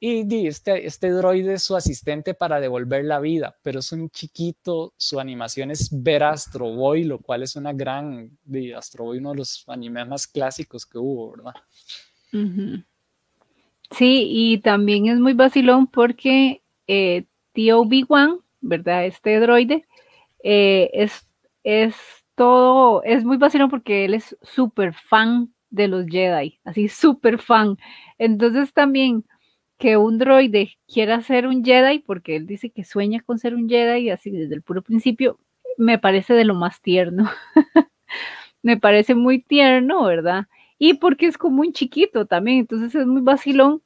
Y 0.04 0.48
este, 0.48 0.84
este 0.84 1.10
droide 1.10 1.52
es 1.52 1.62
su 1.62 1.76
asistente 1.76 2.34
para 2.34 2.58
devolver 2.58 3.04
la 3.04 3.20
vida, 3.20 3.54
pero 3.62 3.78
es 3.78 3.92
un 3.92 4.10
chiquito, 4.10 4.94
su 4.96 5.20
animación 5.20 5.70
es 5.70 5.90
ver 5.92 6.24
a 6.24 6.30
Astro 6.30 6.74
Boy, 6.74 7.04
lo 7.04 7.20
cual 7.20 7.44
es 7.44 7.54
una 7.54 7.72
gran, 7.72 8.36
Astro 8.76 9.04
Boy, 9.04 9.18
uno 9.18 9.30
de 9.30 9.36
los 9.36 9.62
animes 9.68 10.08
más 10.08 10.26
clásicos 10.26 10.86
que 10.86 10.98
hubo, 10.98 11.36
¿verdad? 11.36 11.54
Sí, 13.92 14.26
y 14.28 14.58
también 14.58 15.06
es 15.06 15.20
muy 15.20 15.34
vacilón 15.34 15.86
porque 15.86 16.62
eh, 16.88 17.26
tío 17.52 17.82
Obi-Wan, 17.82 18.40
¿verdad? 18.60 19.06
Este 19.06 19.38
droide, 19.38 19.86
eh, 20.42 20.90
es, 20.94 21.28
es 21.62 21.94
todo, 22.34 23.04
es 23.04 23.24
muy 23.24 23.36
vacilón 23.36 23.70
porque 23.70 24.06
él 24.06 24.14
es 24.14 24.36
súper 24.42 24.94
fan 24.94 25.54
de 25.70 25.86
los 25.86 26.06
Jedi, 26.06 26.58
así 26.64 26.88
súper 26.88 27.38
fan. 27.38 27.78
Entonces 28.18 28.72
también 28.72 29.24
que 29.82 29.96
un 29.96 30.16
droide 30.16 30.78
quiera 30.86 31.20
ser 31.22 31.48
un 31.48 31.64
Jedi, 31.64 31.98
porque 31.98 32.36
él 32.36 32.46
dice 32.46 32.70
que 32.70 32.84
sueña 32.84 33.20
con 33.20 33.40
ser 33.40 33.56
un 33.56 33.68
Jedi, 33.68 34.10
así 34.10 34.30
desde 34.30 34.54
el 34.54 34.62
puro 34.62 34.80
principio, 34.80 35.40
me 35.76 35.98
parece 35.98 36.34
de 36.34 36.44
lo 36.44 36.54
más 36.54 36.80
tierno. 36.80 37.28
me 38.62 38.76
parece 38.76 39.16
muy 39.16 39.42
tierno, 39.42 40.04
¿verdad? 40.04 40.46
Y 40.78 40.94
porque 40.94 41.26
es 41.26 41.36
como 41.36 41.62
un 41.62 41.72
chiquito 41.72 42.26
también, 42.26 42.58
entonces 42.58 42.94
es 42.94 43.08
muy 43.08 43.22
vacilón. 43.22 43.82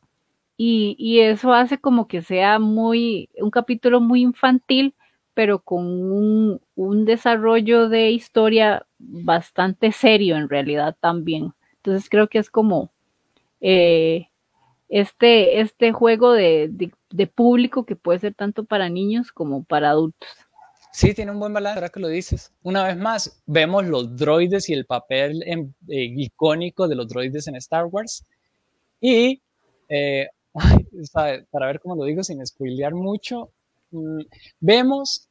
Y, 0.59 1.21
eso 1.21 1.55
hace 1.55 1.79
como 1.79 2.09
que 2.09 2.21
sea 2.21 2.59
muy, 2.59 3.31
un 3.39 3.51
capítulo 3.51 4.03
muy 4.03 4.21
infantil, 4.21 4.95
pero 5.33 5.61
con 5.61 5.87
un, 5.87 6.61
un 6.75 7.07
desarrollo 7.07 7.89
de 7.89 8.11
historia 8.11 8.87
bastante 8.99 9.93
serio 9.93 10.37
en 10.37 10.51
realidad 10.51 10.95
también. 11.01 11.55
Entonces 11.77 12.11
creo 12.11 12.29
que 12.29 12.39
es 12.39 12.51
como 12.51 12.91
eh, 13.63 14.29
este, 14.89 15.61
este 15.61 15.93
juego 15.93 16.33
de, 16.33 16.93
público 17.35 17.85
que 17.85 17.97
puede 17.97 18.21
ser 18.21 18.35
tanto 18.35 18.65
para 18.65 18.89
niños 18.89 19.33
como 19.33 19.65
para 19.65 19.91
adultos. 19.91 20.29
Sí, 20.93 21.13
tiene 21.13 21.31
un 21.31 21.41
buen 21.41 21.53
balance, 21.53 21.79
ahora 21.79 21.89
que 21.91 22.01
lo 22.01 22.09
dices. 22.09 22.53
Una 22.63 22.85
vez 22.85 22.97
más, 22.97 23.43
vemos 23.47 23.85
los 23.87 24.17
droides 24.17 24.69
y 24.71 24.73
el 24.73 24.87
papel 24.87 25.43
eh, 25.43 25.67
icónico 25.89 26.89
de 26.89 26.95
los 26.95 27.09
droides 27.09 27.47
en 27.49 27.57
Star 27.57 27.85
Wars. 27.87 28.25
Y 29.01 29.43
eh, 29.89 30.29
para 31.51 31.67
ver 31.67 31.81
cómo 31.81 31.97
lo 31.97 32.05
digo 32.05 32.25
sin 32.25 32.45
spoilear 32.47 32.95
mucho, 32.95 33.51
mm, 33.91 34.21
vemos 34.61 35.29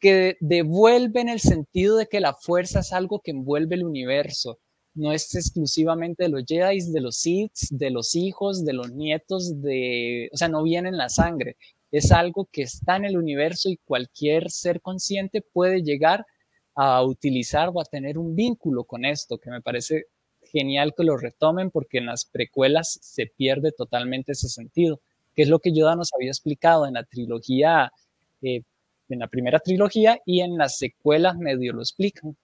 que 0.00 0.36
devuelven 0.40 1.30
el 1.30 1.40
sentido 1.40 1.96
de 1.96 2.06
que 2.06 2.20
la 2.20 2.34
fuerza 2.34 2.80
es 2.80 2.92
algo 2.92 3.20
que 3.20 3.30
envuelve 3.30 3.76
el 3.76 3.84
universo 3.84 4.58
no 4.96 5.12
es 5.12 5.34
exclusivamente 5.34 6.24
de 6.24 6.30
los 6.30 6.44
Jedi, 6.46 6.90
de 6.90 7.00
los 7.00 7.16
Sith, 7.18 7.52
de 7.70 7.90
los 7.90 8.14
hijos, 8.16 8.64
de 8.64 8.72
los 8.72 8.90
nietos, 8.92 9.62
de, 9.62 10.28
o 10.32 10.36
sea, 10.36 10.48
no 10.48 10.62
viene 10.62 10.88
en 10.88 10.96
la 10.96 11.08
sangre. 11.08 11.56
Es 11.92 12.10
algo 12.12 12.48
que 12.50 12.62
está 12.62 12.96
en 12.96 13.04
el 13.04 13.16
universo 13.16 13.68
y 13.68 13.76
cualquier 13.76 14.50
ser 14.50 14.80
consciente 14.80 15.42
puede 15.42 15.82
llegar 15.82 16.26
a 16.74 17.02
utilizar 17.04 17.70
o 17.72 17.80
a 17.80 17.84
tener 17.84 18.18
un 18.18 18.34
vínculo 18.34 18.84
con 18.84 19.04
esto, 19.04 19.38
que 19.38 19.50
me 19.50 19.60
parece 19.60 20.06
genial 20.50 20.94
que 20.96 21.04
lo 21.04 21.16
retomen 21.16 21.70
porque 21.70 21.98
en 21.98 22.06
las 22.06 22.24
precuelas 22.24 22.98
se 23.02 23.26
pierde 23.26 23.72
totalmente 23.72 24.32
ese 24.32 24.48
sentido, 24.48 25.00
que 25.34 25.42
es 25.42 25.48
lo 25.48 25.58
que 25.58 25.74
Yoda 25.74 25.96
nos 25.96 26.12
había 26.14 26.30
explicado 26.30 26.86
en 26.86 26.94
la 26.94 27.04
trilogía, 27.04 27.92
eh, 28.42 28.62
en 29.08 29.18
la 29.18 29.28
primera 29.28 29.58
trilogía 29.60 30.20
y 30.24 30.40
en 30.40 30.56
las 30.56 30.78
secuelas 30.78 31.36
medio 31.36 31.72
lo 31.74 31.82
explican. 31.82 32.36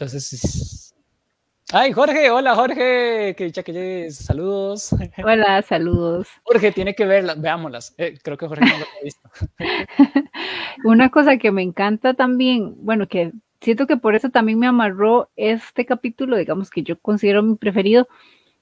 Entonces, 0.00 0.94
ay, 1.74 1.92
Jorge, 1.92 2.30
hola 2.30 2.54
Jorge, 2.54 3.34
que 3.36 3.44
dicha 3.44 3.62
que 3.62 4.10
saludos. 4.10 4.96
Hola, 5.22 5.60
saludos. 5.60 6.26
Jorge 6.44 6.72
tiene 6.72 6.94
que 6.94 7.04
verlas, 7.04 7.38
veámoslas. 7.38 7.94
Eh, 7.98 8.18
creo 8.22 8.38
que 8.38 8.48
Jorge 8.48 8.64
no 8.64 8.78
lo 8.78 8.84
ha 8.86 9.04
visto. 9.04 9.28
Una 10.84 11.10
cosa 11.10 11.36
que 11.36 11.52
me 11.52 11.60
encanta 11.60 12.14
también, 12.14 12.76
bueno, 12.78 13.08
que 13.08 13.32
siento 13.60 13.86
que 13.86 13.98
por 13.98 14.14
eso 14.14 14.30
también 14.30 14.58
me 14.58 14.66
amarró 14.66 15.28
este 15.36 15.84
capítulo, 15.84 16.38
digamos 16.38 16.70
que 16.70 16.82
yo 16.82 16.98
considero 16.98 17.42
mi 17.42 17.56
preferido, 17.56 18.08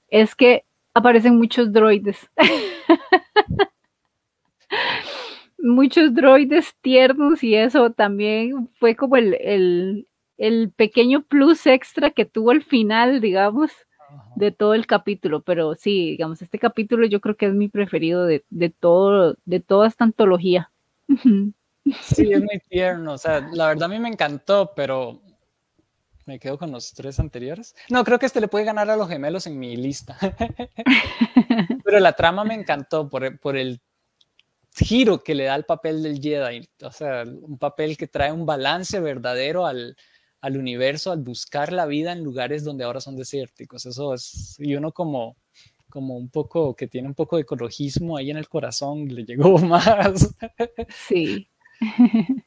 es 0.09 0.35
que 0.35 0.65
aparecen 0.93 1.37
muchos 1.37 1.71
droides. 1.71 2.17
muchos 5.57 6.13
droides 6.13 6.75
tiernos 6.81 7.41
y 7.45 7.55
eso 7.55 7.91
también 7.91 8.69
fue 8.77 8.97
como 8.97 9.15
el, 9.15 9.35
el 9.35 10.08
pequeño 10.75 11.23
plus 11.23 11.67
extra 11.67 12.11
que 12.11 12.25
tuvo 12.25 12.51
al 12.51 12.63
final, 12.63 13.19
digamos, 13.21 13.71
de 14.35 14.51
todo 14.51 14.73
el 14.73 14.87
capítulo. 14.87 15.41
Pero 15.41 15.75
sí, 15.75 16.11
digamos, 16.11 16.41
este 16.41 16.59
capítulo 16.59 17.05
yo 17.05 17.19
creo 17.19 17.35
que 17.35 17.47
es 17.47 17.53
mi 17.53 17.67
preferido 17.67 18.25
de, 18.25 18.43
todo, 18.79 19.35
de 19.45 19.59
toda 19.59 19.87
esta 19.87 20.03
antología. 20.03 20.71
Sí, 22.03 22.31
es 22.31 22.39
muy 22.39 22.61
tierno. 22.69 23.13
O 23.13 23.17
sea, 23.17 23.49
la 23.51 23.69
verdad 23.69 23.85
a 23.85 23.87
mí 23.87 23.99
me 23.99 24.09
encantó, 24.09 24.73
pero 24.75 25.21
me 26.25 26.37
quedo 26.37 26.59
con 26.59 26.71
los 26.71 26.93
tres 26.93 27.19
anteriores. 27.19 27.73
No, 27.89 28.03
creo 28.03 28.19
que 28.19 28.27
este 28.27 28.41
le 28.41 28.47
puede 28.47 28.65
ganar 28.65 28.87
a 28.91 28.95
los 28.95 29.09
gemelos 29.09 29.47
en 29.47 29.57
mi 29.57 29.75
lista. 29.75 30.15
pero 31.83 31.99
la 31.99 32.13
trama 32.13 32.43
me 32.43 32.53
encantó 32.53 33.09
por, 33.09 33.39
por 33.39 33.57
el 33.57 33.81
giro 34.75 35.23
que 35.23 35.33
le 35.33 35.45
da 35.45 35.55
el 35.55 35.63
papel 35.63 36.03
del 36.03 36.21
Jedi. 36.21 36.69
O 36.83 36.91
sea, 36.91 37.23
un 37.23 37.57
papel 37.57 37.97
que 37.97 38.07
trae 38.07 38.31
un 38.31 38.45
balance 38.45 38.99
verdadero 38.99 39.65
al, 39.65 39.97
al 40.41 40.57
universo 40.57 41.11
al 41.11 41.19
buscar 41.19 41.73
la 41.73 41.85
vida 41.85 42.11
en 42.11 42.23
lugares 42.23 42.63
donde 42.63 42.83
ahora 42.83 43.01
son 43.01 43.15
desérticos. 43.15 43.85
Eso 43.85 44.13
es, 44.13 44.55
y 44.59 44.75
uno 44.75 44.91
como, 44.91 45.35
como 45.89 46.17
un 46.17 46.29
poco, 46.29 46.75
que 46.75 46.87
tiene 46.87 47.07
un 47.07 47.15
poco 47.15 47.35
de 47.35 47.43
ecologismo 47.43 48.17
ahí 48.17 48.31
en 48.31 48.37
el 48.37 48.47
corazón, 48.47 49.07
le 49.07 49.25
llegó 49.25 49.57
más. 49.59 50.35
Sí. 51.07 51.47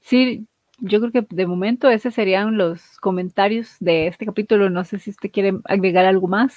Sí, 0.00 0.46
yo 0.78 1.00
creo 1.00 1.12
que 1.12 1.34
de 1.34 1.46
momento 1.46 1.88
esos 1.88 2.12
serían 2.14 2.58
los 2.58 2.98
comentarios 3.00 3.76
de 3.80 4.08
este 4.08 4.26
capítulo. 4.26 4.68
No 4.68 4.84
sé 4.84 4.98
si 4.98 5.10
usted 5.10 5.30
quiere 5.30 5.58
agregar 5.64 6.04
algo 6.04 6.26
más. 6.26 6.56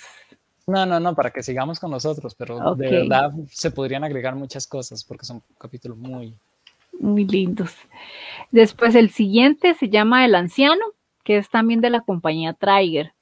No, 0.68 0.86
no, 0.86 1.00
no, 1.00 1.14
para 1.14 1.30
que 1.30 1.44
sigamos 1.44 1.80
con 1.80 1.92
nosotros, 1.92 2.34
pero 2.34 2.76
de 2.76 2.90
verdad 2.90 3.32
se 3.52 3.70
podrían 3.70 4.04
agregar 4.04 4.36
muchas 4.36 4.66
cosas 4.66 5.04
porque 5.04 5.26
son 5.26 5.44
capítulos 5.60 5.98
muy, 5.98 6.34
muy 7.00 7.26
lindos. 7.26 7.76
Después 8.52 8.96
el 8.96 9.10
siguiente 9.10 9.74
se 9.74 9.90
llama 9.90 10.26
El 10.26 10.36
Anciano, 10.36 10.86
que 11.24 11.38
es 11.38 11.50
también 11.50 11.82
de 11.82 11.90
la 11.90 12.02
compañía 12.02 12.54
Trigger. 12.54 13.14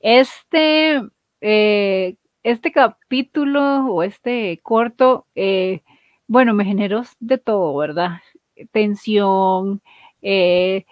Este, 0.00 1.00
eh, 1.40 2.16
este 2.42 2.72
capítulo 2.72 3.86
o 3.86 4.02
este 4.02 4.58
corto, 4.62 5.26
eh, 5.34 5.82
bueno, 6.26 6.54
me 6.54 6.64
generó 6.64 7.02
de 7.20 7.38
todo, 7.38 7.76
¿verdad? 7.76 8.20
Tensión, 8.72 9.82
eh, 10.22 10.84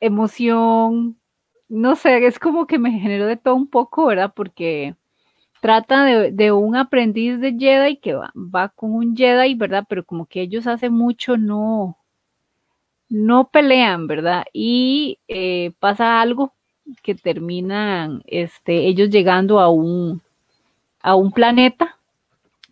emoción, 0.00 1.18
no 1.68 1.96
sé, 1.96 2.26
es 2.26 2.38
como 2.38 2.66
que 2.66 2.78
me 2.78 2.92
generó 2.92 3.26
de 3.26 3.36
todo 3.36 3.54
un 3.54 3.68
poco, 3.68 4.06
¿verdad? 4.06 4.32
Porque 4.34 4.94
trata 5.64 6.04
de, 6.04 6.52
un 6.52 6.76
aprendiz 6.76 7.40
de 7.40 7.56
Jedi 7.58 7.96
que 7.96 8.12
va, 8.12 8.68
con 8.68 8.92
un 8.92 9.16
Jedi, 9.16 9.54
¿verdad? 9.54 9.86
Pero 9.88 10.04
como 10.04 10.26
que 10.26 10.42
ellos 10.42 10.66
hace 10.66 10.90
mucho 10.90 11.38
no, 11.38 11.96
no 13.08 13.48
pelean, 13.48 14.06
¿verdad? 14.06 14.44
Y 14.52 15.20
eh, 15.26 15.72
pasa 15.80 16.20
algo 16.20 16.52
que 17.02 17.14
terminan 17.14 18.22
este, 18.26 18.86
ellos 18.88 19.08
llegando 19.08 19.58
a 19.58 19.70
un, 19.70 20.20
a 21.00 21.14
un 21.14 21.32
planeta. 21.32 21.96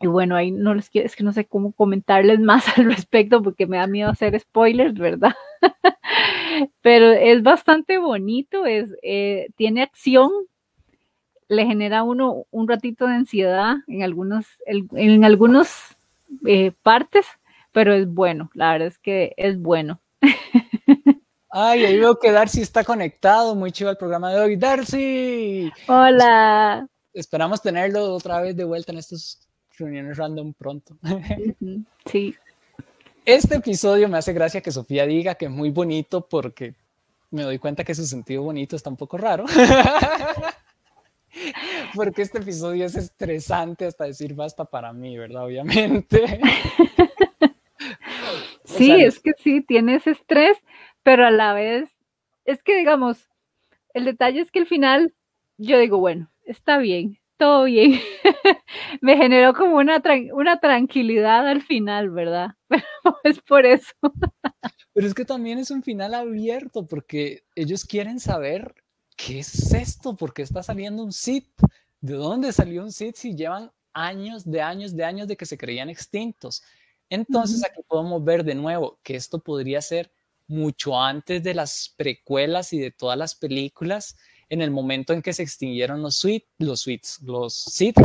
Y 0.02 0.06
bueno, 0.08 0.36
ahí 0.36 0.50
no 0.50 0.74
les 0.74 0.90
quiero, 0.90 1.06
es 1.06 1.16
que 1.16 1.24
no 1.24 1.32
sé 1.32 1.46
cómo 1.46 1.72
comentarles 1.72 2.40
más 2.40 2.76
al 2.76 2.84
respecto 2.84 3.42
porque 3.42 3.66
me 3.66 3.78
da 3.78 3.86
miedo 3.86 4.10
hacer 4.10 4.38
spoilers, 4.38 4.98
¿verdad? 4.98 5.32
Pero 6.82 7.10
es 7.10 7.42
bastante 7.42 7.96
bonito, 7.96 8.66
es, 8.66 8.94
eh, 9.02 9.48
tiene 9.56 9.80
acción, 9.80 10.30
le 11.52 11.66
genera 11.66 11.98
a 11.98 12.02
uno 12.02 12.46
un 12.50 12.66
ratito 12.66 13.06
de 13.06 13.14
ansiedad 13.14 13.76
en 13.86 14.02
algunos, 14.02 14.46
en 14.66 15.24
algunos 15.24 15.68
eh, 16.46 16.72
partes, 16.82 17.26
pero 17.72 17.92
es 17.92 18.08
bueno, 18.08 18.50
la 18.54 18.72
verdad 18.72 18.88
es 18.88 18.98
que 18.98 19.34
es 19.36 19.60
bueno. 19.60 20.00
Ay, 21.50 21.84
ahí 21.84 21.98
veo 21.98 22.18
que 22.18 22.32
Darcy 22.32 22.62
está 22.62 22.82
conectado, 22.82 23.54
muy 23.54 23.70
chido 23.72 23.90
el 23.90 23.98
programa 23.98 24.32
de 24.32 24.40
hoy. 24.40 24.56
Darcy. 24.56 25.70
Hola. 25.86 26.86
Esperamos 27.12 27.60
tenerlo 27.60 28.14
otra 28.14 28.40
vez 28.40 28.56
de 28.56 28.64
vuelta 28.64 28.92
en 28.92 28.98
estas 28.98 29.46
reuniones 29.76 30.16
random 30.16 30.54
pronto. 30.54 30.96
Sí. 32.06 32.34
Este 33.24 33.56
episodio 33.56 34.08
me 34.08 34.18
hace 34.18 34.32
gracia 34.32 34.62
que 34.62 34.72
Sofía 34.72 35.06
diga 35.06 35.34
que 35.34 35.44
es 35.44 35.50
muy 35.50 35.70
bonito 35.70 36.26
porque 36.26 36.74
me 37.30 37.42
doy 37.42 37.58
cuenta 37.58 37.84
que 37.84 37.94
su 37.94 38.06
sentido 38.06 38.42
bonito 38.42 38.74
está 38.74 38.90
un 38.90 38.96
poco 38.96 39.18
raro. 39.18 39.44
porque 41.94 42.22
este 42.22 42.38
episodio 42.38 42.86
es 42.86 42.96
estresante 42.96 43.86
hasta 43.86 44.04
decir 44.04 44.34
basta 44.34 44.64
para 44.64 44.92
mí, 44.92 45.16
¿verdad? 45.16 45.44
Obviamente. 45.44 46.40
Sí, 48.64 48.90
es 48.90 49.20
que 49.20 49.32
sí, 49.38 49.60
tiene 49.60 49.96
ese 49.96 50.12
estrés, 50.12 50.56
pero 51.02 51.26
a 51.26 51.30
la 51.30 51.52
vez, 51.52 51.90
es 52.44 52.62
que 52.62 52.76
digamos, 52.76 53.28
el 53.92 54.04
detalle 54.04 54.40
es 54.40 54.50
que 54.50 54.60
al 54.60 54.66
final 54.66 55.14
yo 55.58 55.78
digo, 55.78 55.98
bueno, 55.98 56.30
está 56.44 56.78
bien, 56.78 57.18
todo 57.36 57.64
bien. 57.64 58.00
Me 59.00 59.16
generó 59.16 59.52
como 59.52 59.76
una, 59.76 60.02
una 60.32 60.60
tranquilidad 60.60 61.46
al 61.46 61.62
final, 61.62 62.10
¿verdad? 62.10 62.50
Pero 62.68 62.84
es 63.24 63.40
por 63.40 63.66
eso. 63.66 63.92
Pero 64.94 65.06
es 65.06 65.14
que 65.14 65.24
también 65.24 65.58
es 65.58 65.70
un 65.70 65.82
final 65.82 66.14
abierto 66.14 66.86
porque 66.86 67.44
ellos 67.54 67.84
quieren 67.84 68.20
saber 68.20 68.74
qué 69.24 69.40
es 69.40 69.72
esto, 69.72 70.16
por 70.16 70.32
qué 70.32 70.42
está 70.42 70.62
saliendo 70.62 71.02
un 71.02 71.12
Sith, 71.12 71.48
de 72.00 72.14
dónde 72.14 72.52
salió 72.52 72.82
un 72.82 72.92
Sith 72.92 73.16
si 73.16 73.34
llevan 73.34 73.70
años 73.92 74.50
de 74.50 74.60
años 74.60 74.96
de 74.96 75.04
años 75.04 75.28
de 75.28 75.36
que 75.36 75.46
se 75.46 75.58
creían 75.58 75.90
extintos. 75.90 76.62
Entonces 77.08 77.64
aquí 77.64 77.80
podemos 77.86 78.24
ver 78.24 78.42
de 78.42 78.54
nuevo 78.54 78.98
que 79.02 79.16
esto 79.16 79.38
podría 79.38 79.82
ser 79.82 80.10
mucho 80.48 81.00
antes 81.00 81.42
de 81.42 81.54
las 81.54 81.94
precuelas 81.96 82.72
y 82.72 82.78
de 82.78 82.90
todas 82.90 83.18
las 83.18 83.34
películas, 83.34 84.16
en 84.48 84.60
el 84.60 84.70
momento 84.70 85.12
en 85.12 85.22
que 85.22 85.32
se 85.32 85.42
extinguieron 85.42 86.02
los 86.02 86.16
suites, 86.16 86.50
los 86.58 86.80
suites, 86.80 87.20
los 87.22 87.54
Sith. 87.54 87.96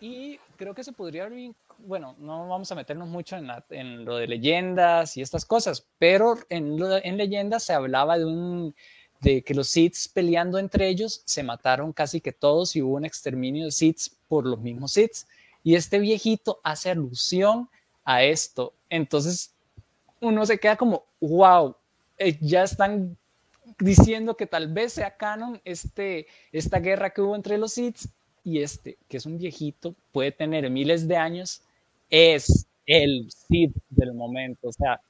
Y 0.00 0.38
creo 0.56 0.74
que 0.74 0.84
se 0.84 0.92
podría 0.92 1.24
abrir, 1.24 1.54
bueno, 1.78 2.14
no 2.18 2.48
vamos 2.48 2.70
a 2.70 2.74
meternos 2.74 3.08
mucho 3.08 3.36
en, 3.70 4.04
lo 4.04 4.16
de 4.16 4.26
leyendas 4.26 5.16
y 5.16 5.22
estas 5.22 5.44
cosas, 5.44 5.86
pero 5.98 6.38
en, 6.48 6.78
en 7.02 7.16
leyendas 7.16 7.64
se 7.64 7.72
hablaba 7.72 8.18
de 8.18 8.24
un 8.24 8.74
de 9.22 9.42
que 9.42 9.54
los 9.54 9.68
Sith 9.68 9.96
peleando 10.12 10.58
entre 10.58 10.88
ellos 10.88 11.22
se 11.24 11.44
mataron 11.44 11.92
casi 11.92 12.20
que 12.20 12.32
todos 12.32 12.74
y 12.74 12.82
hubo 12.82 12.96
un 12.96 13.04
exterminio 13.04 13.66
de 13.66 13.70
Sith 13.70 14.08
por 14.28 14.44
los 14.44 14.60
mismos 14.60 14.92
Sith. 14.92 15.28
Y 15.62 15.76
este 15.76 16.00
viejito 16.00 16.60
hace 16.64 16.90
alusión 16.90 17.68
a 18.04 18.24
esto. 18.24 18.74
Entonces 18.90 19.54
uno 20.20 20.44
se 20.44 20.58
queda 20.58 20.76
como, 20.76 21.04
wow, 21.20 21.76
eh, 22.18 22.36
ya 22.40 22.64
están 22.64 23.16
diciendo 23.78 24.36
que 24.36 24.46
tal 24.46 24.72
vez 24.72 24.94
sea 24.94 25.16
canon 25.16 25.60
este, 25.64 26.26
esta 26.50 26.80
guerra 26.80 27.10
que 27.10 27.20
hubo 27.20 27.36
entre 27.36 27.58
los 27.58 27.72
Sith 27.74 28.06
y 28.44 28.60
este, 28.60 28.96
que 29.08 29.16
es 29.18 29.26
un 29.26 29.38
viejito, 29.38 29.94
puede 30.12 30.32
tener 30.32 30.68
miles 30.70 31.06
de 31.08 31.16
años, 31.16 31.62
es 32.10 32.66
el 32.86 33.30
Sith 33.30 33.74
del 33.90 34.14
momento. 34.14 34.68
O 34.68 34.72
sea, 34.72 35.00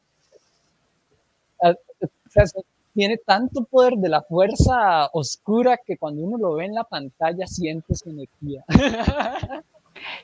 tiene 2.95 3.17
tanto 3.19 3.65
poder 3.65 3.95
de 3.95 4.09
la 4.09 4.23
fuerza 4.23 5.09
oscura 5.13 5.79
que 5.85 5.97
cuando 5.97 6.23
uno 6.23 6.37
lo 6.39 6.55
ve 6.55 6.67
en 6.67 6.75
la 6.75 6.85
pantalla 6.85 7.47
siente 7.47 7.95
su 7.95 8.11
energía. 8.11 8.65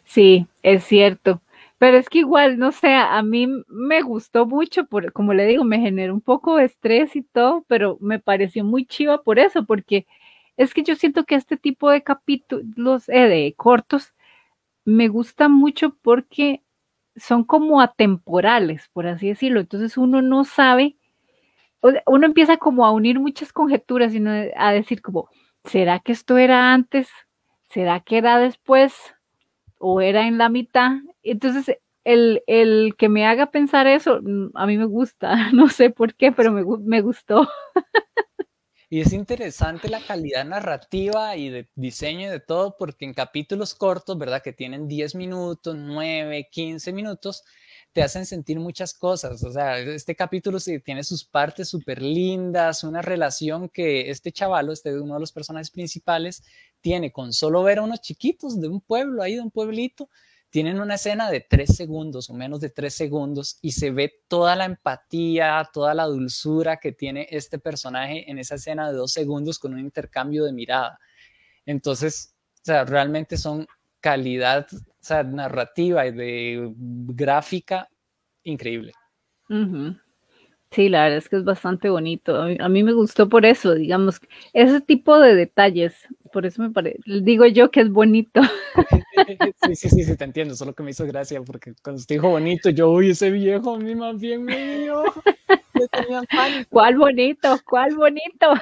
Sí, 0.05 0.47
es 0.63 0.85
cierto. 0.85 1.41
Pero 1.79 1.99
es 1.99 2.09
que 2.09 2.19
igual, 2.21 2.59
no 2.59 2.73
sé, 2.73 2.89
a 2.95 3.23
mí 3.23 3.47
me 3.69 4.03
gustó 4.03 4.47
mucho, 4.47 4.87
por, 4.87 5.13
como 5.13 5.35
le 5.35 5.47
digo, 5.47 5.65
me 5.65 5.79
generó 5.81 6.15
un 6.15 6.21
poco 6.21 6.57
de 6.57 6.65
estrés 6.65 7.15
y 7.17 7.23
todo, 7.23 7.65
pero 7.69 7.99
me 8.01 8.19
pareció 8.19 8.65
muy 8.65 8.87
chiva 8.87 9.23
por 9.23 9.39
eso, 9.39 9.65
porque 9.65 10.07
es 10.59 10.75
que 10.75 10.83
yo 10.83 10.97
siento 10.97 11.25
que 11.25 11.37
este 11.37 11.57
tipo 11.57 11.91
de 11.91 12.03
capítulos, 12.03 13.09
eh, 13.09 13.29
de 13.29 13.55
cortos, 13.57 14.15
me 14.85 15.09
gusta 15.09 15.49
mucho 15.49 15.97
porque 16.03 16.63
son 17.17 17.45
como 17.45 17.81
atemporales, 17.81 18.89
por 18.93 19.07
así 19.07 19.29
decirlo. 19.29 19.61
Entonces 19.61 19.97
uno 19.97 20.23
no 20.23 20.45
sabe, 20.45 20.97
uno 22.07 22.27
empieza 22.27 22.59
como 22.59 22.87
a 22.87 22.93
unir 22.93 23.21
muchas 23.21 23.53
conjeturas 23.53 24.15
y 24.15 24.23
a 24.57 24.73
decir 24.73 25.03
como, 25.03 25.31
¿será 25.65 26.01
que 26.01 26.13
esto 26.13 26.39
era 26.39 26.75
antes? 26.75 27.09
¿Será 27.69 28.01
que 28.01 28.19
era 28.19 28.39
después? 28.39 28.95
o 29.79 30.01
era 30.01 30.27
en 30.27 30.39
la 30.39 30.49
mitad. 30.49 30.99
Entonces, 31.23 31.79
el, 32.05 32.43
el, 32.47 32.95
que 32.97 33.09
me 33.09 33.27
haga 33.27 33.51
pensar 33.51 33.87
eso, 33.87 34.21
mm, 34.23 34.51
a 34.55 34.67
mí 34.67 34.79
me 34.79 34.87
gusta, 34.87 35.35
no 35.53 35.69
sé 35.69 35.91
por 35.91 36.15
qué, 36.15 36.33
pero 36.33 36.53
me, 36.53 36.65
me 36.81 37.01
gustó. 37.01 37.49
Y 38.91 39.03
es 39.03 39.13
interesante 39.13 39.89
la 39.91 40.01
calidad 40.01 40.47
narrativa 40.47 41.37
y 41.37 41.51
de 41.51 41.69
diseño 41.75 42.29
y 42.29 42.31
de 42.31 42.41
todo, 42.41 42.75
porque 42.79 43.05
en 43.05 43.13
capítulos 43.13 43.75
cortos, 43.75 44.17
¿verdad? 44.17 44.43
Que 44.43 44.55
tienen 44.55 44.89
10 44.89 45.15
minutos, 45.15 45.77
9, 45.77 46.49
15 46.51 46.93
minutos, 46.95 47.45
te 47.93 48.03
hacen 48.03 48.25
sentir 48.25 48.59
muchas 48.59 48.95
cosas. 48.95 49.45
O 49.45 49.53
sea, 49.53 49.79
este 49.79 50.17
capítulo 50.17 50.59
sí 50.59 50.81
tiene 50.81 51.05
sus 51.05 51.23
partes 51.25 51.69
súper 51.69 52.01
lindas, 52.01 52.83
una 52.83 53.03
relación 53.03 53.69
que 53.69 54.09
este 54.09 54.33
chavalo, 54.33 54.73
este 54.73 54.99
uno 54.99 55.15
de 55.15 55.21
los 55.21 55.33
personajes 55.33 55.71
principales, 55.71 56.43
tiene 56.81 57.13
con 57.13 57.35
solo 57.35 57.63
ver 57.63 57.79
a 57.79 57.83
unos 57.83 58.01
chiquitos 58.01 58.59
de 58.59 58.69
un 58.69 58.81
pueblo, 58.81 59.23
ahí 59.23 59.35
de 59.35 59.43
un 59.43 59.51
pueblito, 59.51 60.09
tienen 60.51 60.81
una 60.81 60.95
escena 60.95 61.31
de 61.31 61.41
tres 61.41 61.77
segundos 61.77 62.31
o 62.31 62.35
menos 62.35 62.61
de 62.61 62.71
tres 62.71 62.95
segundos 62.95 63.59
y 63.61 63.73
se 63.73 63.91
ve 63.91 64.23
toda 64.29 64.57
la 64.57 64.65
empatía, 64.65 65.69
toda 65.73 65.95
la 65.95 66.05
dulzura 66.05 66.79
que 66.79 66.93
tiene 66.93 67.27
este 67.31 67.59
personaje 67.59 68.31
en 68.31 68.39
esa 68.39 68.55
escena 68.55 68.91
de 68.91 68.97
dos 68.97 69.13
segundos 69.13 69.59
con 69.59 69.75
un 69.75 69.81
intercambio 69.81 70.45
de 70.45 70.53
mirada. 70.53 70.99
Entonces, 71.67 72.35
o 72.55 72.65
sea, 72.65 72.85
realmente 72.85 73.37
son 73.37 73.67
calidad 74.01 74.67
narrativa 75.27 76.07
y 76.07 76.13
de 76.13 76.73
gráfica 76.77 77.89
increíble. 78.43 78.93
Sí, 80.71 80.91
la 80.91 81.05
verdad 81.05 81.19
es 81.19 81.29
que 81.29 81.37
es 81.37 81.45
bastante 81.45 81.89
bonito. 81.89 82.37
A 82.37 82.69
mí, 82.69 82.83
me 82.83 82.93
gustó 82.93 83.29
por 83.29 83.47
eso, 83.47 83.75
digamos, 83.75 84.21
ese 84.53 84.81
tipo 84.83 85.19
de 85.19 85.35
detalles. 85.35 85.95
Por 86.31 86.45
eso 86.45 86.61
me 86.61 86.71
parece, 86.71 86.99
digo 87.07 87.47
yo 87.47 87.71
que 87.71 87.81
es 87.81 87.91
bonito. 87.91 88.41
Sí, 89.65 89.75
sí, 89.75 89.89
sí, 89.91 90.05
sí, 90.05 90.17
te 90.17 90.25
entiendo. 90.25 90.55
Solo 90.55 90.73
que 90.75 90.83
me 90.83 90.93
hizo 90.93 91.05
gracia 91.05 91.43
porque 91.43 91.75
cuando 91.83 92.03
te 92.05 92.15
dijo 92.15 92.31
bonito, 92.31 92.71
yo, 92.71 92.91
uy, 92.91 93.11
ese 93.11 93.31
viejo 93.31 93.75
a 93.75 93.79
mí 93.79 93.95
más 93.95 94.19
bien 94.19 94.45
mío. 94.45 95.03
¿Cuál 96.71 96.97
bonito? 96.97 97.59
¿Cuál 97.65 97.97
bonito? 97.97 98.55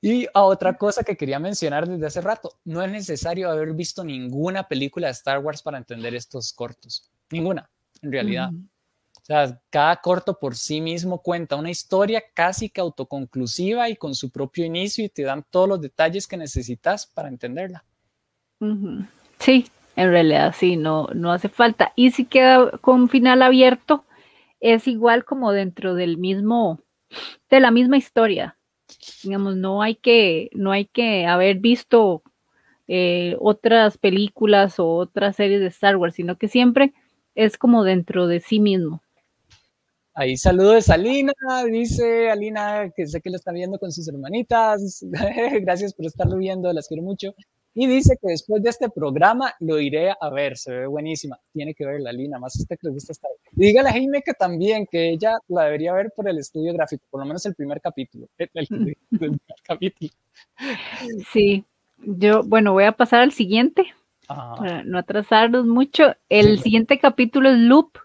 Y 0.00 0.26
a 0.32 0.42
otra 0.42 0.76
cosa 0.76 1.04
que 1.04 1.16
quería 1.16 1.38
mencionar 1.38 1.86
desde 1.86 2.06
hace 2.06 2.20
rato, 2.20 2.58
no 2.64 2.82
es 2.82 2.90
necesario 2.90 3.50
haber 3.50 3.74
visto 3.74 4.02
ninguna 4.02 4.66
película 4.66 5.08
de 5.08 5.12
Star 5.12 5.38
Wars 5.38 5.62
para 5.62 5.78
entender 5.78 6.14
estos 6.14 6.52
cortos. 6.52 7.10
Ninguna, 7.30 7.70
en 8.00 8.12
realidad. 8.12 8.50
O 9.22 9.24
sea, 9.24 9.60
cada 9.70 9.96
corto 9.96 10.36
por 10.36 10.56
sí 10.56 10.80
mismo 10.80 11.22
cuenta 11.22 11.54
una 11.54 11.70
historia 11.70 12.24
casi 12.34 12.68
que 12.68 12.80
autoconclusiva 12.80 13.88
y 13.88 13.94
con 13.94 14.16
su 14.16 14.30
propio 14.30 14.64
inicio 14.64 15.04
y 15.04 15.08
te 15.08 15.22
dan 15.22 15.44
todos 15.48 15.68
los 15.68 15.80
detalles 15.80 16.26
que 16.26 16.36
necesitas 16.36 17.06
para 17.06 17.28
entenderla. 17.28 17.84
Sí, 19.38 19.66
en 19.94 20.10
realidad 20.10 20.52
sí, 20.58 20.76
no, 20.76 21.06
no 21.14 21.30
hace 21.30 21.48
falta. 21.48 21.92
Y 21.94 22.10
si 22.10 22.24
queda 22.24 22.72
con 22.78 23.08
final 23.08 23.42
abierto, 23.42 24.04
es 24.58 24.88
igual 24.88 25.24
como 25.24 25.52
dentro 25.52 25.94
del 25.94 26.18
mismo, 26.18 26.80
de 27.48 27.60
la 27.60 27.70
misma 27.70 27.98
historia. 27.98 28.58
Digamos, 29.22 29.54
no 29.54 29.82
hay 29.82 29.94
que, 29.94 30.50
no 30.52 30.72
hay 30.72 30.86
que 30.86 31.26
haber 31.26 31.58
visto 31.58 32.24
eh, 32.88 33.36
otras 33.38 33.98
películas 33.98 34.80
o 34.80 34.88
otras 34.96 35.36
series 35.36 35.60
de 35.60 35.68
Star 35.68 35.96
Wars, 35.96 36.16
sino 36.16 36.38
que 36.38 36.48
siempre 36.48 36.92
es 37.36 37.56
como 37.56 37.84
dentro 37.84 38.26
de 38.26 38.40
sí 38.40 38.58
mismo. 38.58 39.00
Ahí 40.14 40.36
saludos 40.36 40.90
a 40.90 40.94
Alina, 40.94 41.32
dice 41.70 42.30
Alina 42.30 42.90
que 42.94 43.06
sé 43.06 43.22
que 43.22 43.30
lo 43.30 43.36
está 43.36 43.50
viendo 43.50 43.78
con 43.78 43.90
sus 43.90 44.06
hermanitas. 44.08 45.02
Gracias 45.62 45.94
por 45.94 46.04
estarlo 46.04 46.36
viendo, 46.36 46.70
las 46.72 46.86
quiero 46.86 47.02
mucho. 47.02 47.34
Y 47.74 47.86
dice 47.86 48.18
que 48.20 48.28
después 48.28 48.62
de 48.62 48.68
este 48.68 48.90
programa 48.90 49.54
lo 49.60 49.80
iré 49.80 50.10
a 50.10 50.28
ver, 50.28 50.58
se 50.58 50.70
ve 50.70 50.86
buenísima. 50.86 51.38
Tiene 51.54 51.74
que 51.74 51.86
verla, 51.86 52.12
Lina, 52.12 52.38
más 52.38 52.54
usted 52.56 52.76
que 52.78 52.88
le 52.88 52.92
gusta 52.92 53.12
estar. 53.12 53.30
Y 53.52 53.66
dígale 53.66 53.88
a 53.88 53.92
Jaime 53.92 54.20
que 54.20 54.34
también, 54.34 54.86
que 54.86 55.08
ella 55.08 55.38
la 55.48 55.64
debería 55.64 55.94
ver 55.94 56.12
por 56.14 56.28
el 56.28 56.38
estudio 56.38 56.74
gráfico, 56.74 57.06
por 57.08 57.20
lo 57.20 57.26
menos 57.26 57.46
el 57.46 57.54
primer 57.54 57.80
capítulo. 57.80 58.28
El, 58.38 58.66
primer 58.66 58.96
capítulo. 59.62 60.10
Sí, 61.32 61.64
yo, 61.96 62.42
bueno, 62.42 62.74
voy 62.74 62.84
a 62.84 62.92
pasar 62.92 63.20
al 63.20 63.32
siguiente, 63.32 63.86
para 64.28 64.84
no 64.84 64.98
atrasarnos 64.98 65.64
mucho. 65.64 66.14
El 66.28 66.58
siguiente 66.58 66.98
capítulo 66.98 67.48
es 67.48 67.56
Loop, 67.56 67.96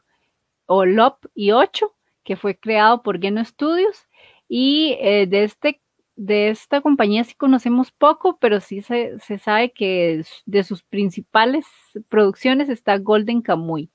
o 0.68 0.86
Lop 0.86 1.26
y 1.34 1.52
8, 1.52 1.94
que 2.28 2.36
fue 2.36 2.58
creado 2.58 3.02
por 3.04 3.22
Geno 3.22 3.44
Studios. 3.44 4.06
Y 4.50 4.98
eh, 5.00 5.28
de 5.28 5.46
este 5.46 5.82
de 6.18 6.50
esta 6.50 6.82
compañía 6.82 7.24
sí 7.24 7.36
conocemos 7.36 7.92
poco, 7.92 8.38
pero 8.42 8.60
sí 8.60 8.82
se, 8.82 9.18
sabe 9.40 9.72
que 9.72 10.26
de 10.46 10.64
sus 10.64 10.84
principales 10.84 11.66
producciones 12.10 12.70
está 12.70 12.98
Golden 12.98 13.42
Kamuy. 13.42 13.90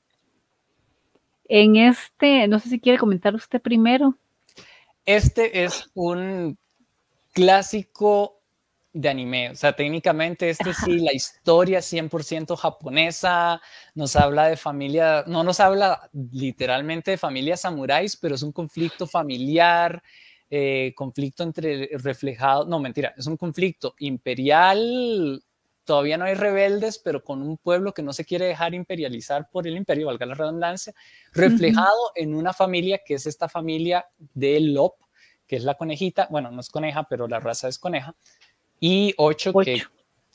En 1.48 1.76
este, 1.76 2.46
no 2.46 2.60
sé 2.60 2.68
si 2.68 2.80
quiere 2.80 2.98
comentar 2.98 3.34
usted 3.34 3.60
primero. 3.60 4.16
Este 5.04 5.64
es 5.64 5.90
un 5.94 6.56
clásico 7.34 8.40
de 8.92 9.08
anime, 9.08 9.50
o 9.50 9.54
sea, 9.54 9.74
técnicamente 9.74 10.50
este 10.50 10.74
sí, 10.74 10.98
la 10.98 11.14
historia 11.14 11.80
100% 11.80 12.56
japonesa, 12.56 13.60
nos 13.94 14.16
habla 14.16 14.48
de 14.48 14.56
familia, 14.56 15.24
no 15.26 15.42
nos 15.42 15.60
habla 15.60 16.10
literalmente 16.30 17.12
de 17.12 17.16
familias 17.18 17.62
samuráis, 17.62 18.16
pero 18.16 18.34
es 18.34 18.42
un 18.42 18.52
conflicto 18.52 19.06
familiar, 19.06 20.02
eh, 20.50 20.92
conflicto 20.94 21.42
entre 21.42 21.88
reflejado, 21.94 22.66
no 22.66 22.78
mentira, 22.78 23.14
es 23.16 23.26
un 23.26 23.38
conflicto 23.38 23.94
imperial, 23.98 25.42
todavía 25.84 26.18
no 26.18 26.26
hay 26.26 26.34
rebeldes, 26.34 26.98
pero 26.98 27.24
con 27.24 27.40
un 27.40 27.56
pueblo 27.56 27.94
que 27.94 28.02
no 28.02 28.12
se 28.12 28.26
quiere 28.26 28.46
dejar 28.46 28.74
imperializar 28.74 29.48
por 29.50 29.66
el 29.66 29.76
imperio, 29.76 30.06
valga 30.06 30.26
la 30.26 30.34
redundancia, 30.34 30.92
reflejado 31.32 32.12
en 32.14 32.34
una 32.34 32.52
familia 32.52 33.00
que 33.04 33.14
es 33.14 33.26
esta 33.26 33.48
familia 33.48 34.06
de 34.18 34.60
Lop, 34.60 34.96
que 35.46 35.56
es 35.56 35.64
la 35.64 35.74
conejita, 35.74 36.28
bueno, 36.30 36.50
no 36.50 36.60
es 36.60 36.70
coneja, 36.70 37.04
pero 37.04 37.28
la 37.28 37.40
raza 37.40 37.68
es 37.68 37.78
coneja, 37.78 38.14
y 38.84 39.14
Ocho, 39.16 39.52
que 39.52 39.80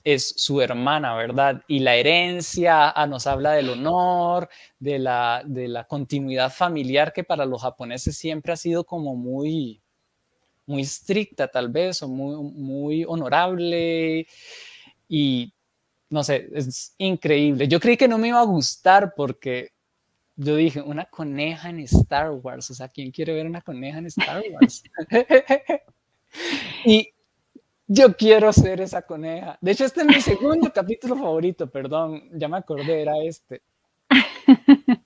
es 0.06 0.36
su 0.38 0.62
hermana, 0.62 1.14
¿verdad? 1.16 1.62
Y 1.68 1.80
la 1.80 1.98
herencia 1.98 2.92
ah, 2.92 3.06
nos 3.06 3.28
habla 3.28 3.52
del 3.52 3.72
honor, 3.72 4.48
de 4.80 5.00
la, 5.00 5.44
de 5.46 5.68
la 5.68 5.84
continuidad 5.84 6.50
familiar 6.50 7.12
que 7.12 7.26
para 7.26 7.46
los 7.46 7.62
japoneses 7.62 8.16
siempre 8.18 8.54
ha 8.54 8.56
sido 8.56 8.86
como 8.86 9.18
muy, 9.18 9.82
muy 10.66 10.84
estricta 10.84 11.50
tal 11.50 11.68
vez 11.68 12.02
o 12.04 12.08
muy, 12.08 12.52
muy 12.54 13.04
honorable 13.04 14.26
y 15.10 15.54
no 16.10 16.24
sé, 16.24 16.48
es 16.54 16.96
increíble. 17.00 17.68
Yo 17.68 17.82
creí 17.82 17.98
que 17.98 18.08
no 18.08 18.18
me 18.18 18.30
iba 18.30 18.40
a 18.40 18.46
gustar 18.46 19.14
porque 19.14 19.72
yo 20.38 20.56
dije, 20.56 20.82
una 20.82 21.04
coneja 21.04 21.70
en 21.70 21.80
Star 21.80 22.32
Wars, 22.32 22.72
o 22.72 22.74
sea, 22.74 22.88
¿quién 22.88 23.12
quiere 23.12 23.34
ver 23.34 23.46
una 23.46 23.60
coneja 23.60 23.98
en 23.98 24.06
Star 24.06 24.42
Wars? 24.54 24.84
y 26.86 27.12
yo 27.88 28.16
quiero 28.16 28.52
ser 28.54 28.82
esa 28.82 29.02
coneja. 29.02 29.58
De 29.62 29.72
hecho, 29.72 29.86
este 29.86 30.02
es 30.02 30.08
mi 30.08 30.22
segundo 30.22 30.72
capítulo 30.74 31.16
favorito, 31.16 31.70
perdón, 31.70 32.30
ya 32.34 32.48
me 32.48 32.58
acordé, 32.58 33.02
era 33.02 33.14
este. 33.24 33.62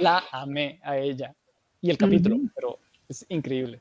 La 0.00 0.22
amé 0.32 0.80
a 0.82 0.96
ella 0.96 1.34
y 1.80 1.90
el 1.90 1.98
capítulo, 1.98 2.36
pero 2.54 2.78
es 3.08 3.24
increíble. 3.28 3.80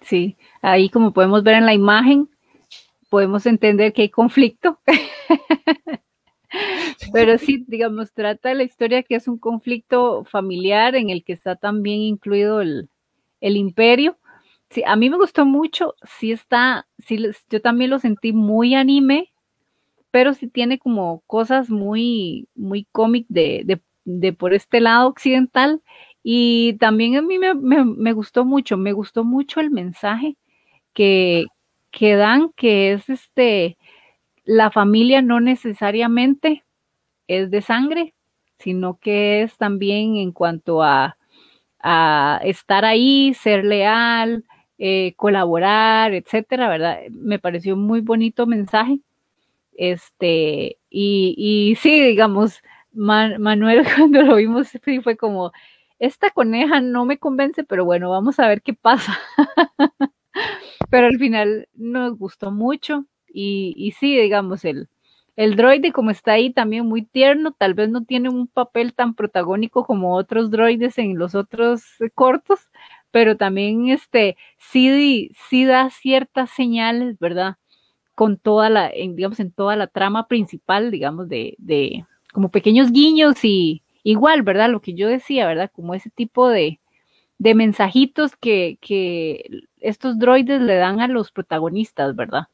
Sí, 0.00 0.36
ahí 0.60 0.88
como 0.88 1.12
podemos 1.12 1.42
ver 1.42 1.54
en 1.54 1.66
la 1.66 1.74
imagen, 1.74 2.28
podemos 3.08 3.46
entender 3.46 3.92
que 3.92 4.02
hay 4.02 4.08
conflicto. 4.10 4.78
Pero 7.12 7.38
sí, 7.38 7.64
digamos, 7.66 8.12
trata 8.12 8.54
la 8.54 8.62
historia 8.62 9.02
que 9.02 9.16
es 9.16 9.28
un 9.28 9.38
conflicto 9.38 10.24
familiar 10.24 10.94
en 10.94 11.10
el 11.10 11.24
que 11.24 11.32
está 11.32 11.56
también 11.56 12.00
incluido 12.00 12.60
el, 12.60 12.88
imperio. 13.40 14.18
Sí, 14.70 14.82
a 14.86 14.96
mí 14.96 15.08
me 15.10 15.16
gustó 15.16 15.44
mucho, 15.44 15.94
sí 16.18 16.32
está, 16.32 16.86
sí, 16.98 17.18
yo 17.50 17.60
también 17.62 17.90
lo 17.90 17.98
sentí 17.98 18.32
muy 18.32 18.74
anime, 18.74 19.32
pero 20.10 20.34
sí 20.34 20.48
tiene 20.48 20.78
como 20.78 21.22
cosas 21.26 21.70
muy, 21.70 22.48
muy 22.54 22.86
cómic 22.90 23.26
de, 23.28 23.62
de, 23.64 23.80
de 24.04 24.32
por 24.32 24.54
este 24.54 24.80
lado 24.80 25.08
occidental 25.08 25.82
y 26.26 26.78
también 26.78 27.16
a 27.16 27.22
mí 27.22 27.38
me, 27.38 28.12
gustó 28.14 28.46
mucho, 28.46 28.78
me 28.78 28.92
gustó 28.92 29.24
mucho 29.24 29.60
el 29.60 29.70
mensaje 29.70 30.36
que, 30.94 31.44
que 31.90 32.16
dan, 32.16 32.50
que 32.56 32.94
es 32.94 33.10
este, 33.10 33.76
la 34.44 34.70
familia 34.70 35.20
no 35.20 35.40
necesariamente 35.40 36.64
es 37.28 37.50
de 37.50 37.60
sangre, 37.60 38.14
sino 38.58 38.98
que 38.98 39.42
es 39.42 39.58
también 39.58 40.16
en 40.16 40.32
cuanto 40.32 40.82
a, 40.82 41.16
estar 42.42 42.86
ahí, 42.86 43.34
ser 43.34 43.62
leal, 43.62 44.44
eh, 44.78 45.14
colaborar, 45.16 46.14
etcétera, 46.14 46.68
¿verdad? 46.68 47.00
Me 47.10 47.38
pareció 47.38 47.76
muy 47.76 48.00
bonito 48.00 48.46
mensaje. 48.46 49.00
Este, 49.76 50.78
y, 50.90 51.34
y 51.36 51.76
sí, 51.76 52.02
digamos, 52.02 52.62
Manuel 52.92 53.84
cuando 53.96 54.22
lo 54.22 54.36
vimos, 54.36 54.70
fue 55.02 55.16
como, 55.16 55.52
esta 55.98 56.30
coneja 56.30 56.80
no 56.80 57.04
me 57.04 57.18
convence, 57.18 57.64
pero 57.64 57.84
bueno, 57.84 58.10
vamos 58.10 58.38
a 58.38 58.48
ver 58.48 58.62
qué 58.62 58.74
pasa. 58.74 59.18
pero 60.90 61.06
al 61.06 61.18
final 61.18 61.68
nos 61.74 62.18
gustó 62.18 62.50
mucho 62.50 63.04
y, 63.26 63.94
sí, 63.98 64.16
digamos, 64.16 64.64
el, 64.64 64.88
el 65.36 65.56
droide 65.56 65.92
como 65.92 66.10
está 66.10 66.32
ahí 66.32 66.52
también 66.52 66.86
muy 66.86 67.02
tierno, 67.02 67.52
tal 67.52 67.74
vez 67.74 67.88
no 67.90 68.04
tiene 68.04 68.28
un 68.28 68.46
papel 68.46 68.94
tan 68.94 69.14
protagónico 69.14 69.84
como 69.84 70.14
otros 70.14 70.50
droides 70.50 70.98
en 70.98 71.18
los 71.18 71.34
otros 71.34 71.82
cortos, 72.14 72.68
pero 73.14 73.36
también 73.36 73.90
este 73.90 74.36
sí, 74.58 75.30
sí 75.48 75.64
da 75.64 75.88
ciertas 75.90 76.50
señales, 76.50 77.16
¿verdad? 77.20 77.58
Con 78.16 78.38
toda 78.38 78.68
la, 78.70 78.90
digamos, 78.90 79.38
en 79.38 79.52
toda 79.52 79.76
la 79.76 79.86
trama 79.86 80.26
principal, 80.26 80.90
digamos, 80.90 81.28
de, 81.28 81.54
de 81.58 82.04
como 82.32 82.48
pequeños 82.48 82.90
guiños 82.90 83.44
y, 83.44 83.84
igual, 84.02 84.42
¿verdad? 84.42 84.68
Lo 84.68 84.82
que 84.82 84.94
yo 84.94 85.06
decía, 85.06 85.46
¿verdad? 85.46 85.70
Como 85.72 85.94
ese 85.94 86.10
tipo 86.10 86.48
de, 86.48 86.80
mensajitos 87.38 88.34
que, 88.34 88.80
estos 89.78 90.18
droides 90.18 90.60
le 90.60 90.74
dan 90.74 91.00
a 91.00 91.06
los 91.06 91.30
protagonistas, 91.30 92.16
¿verdad? 92.16 92.48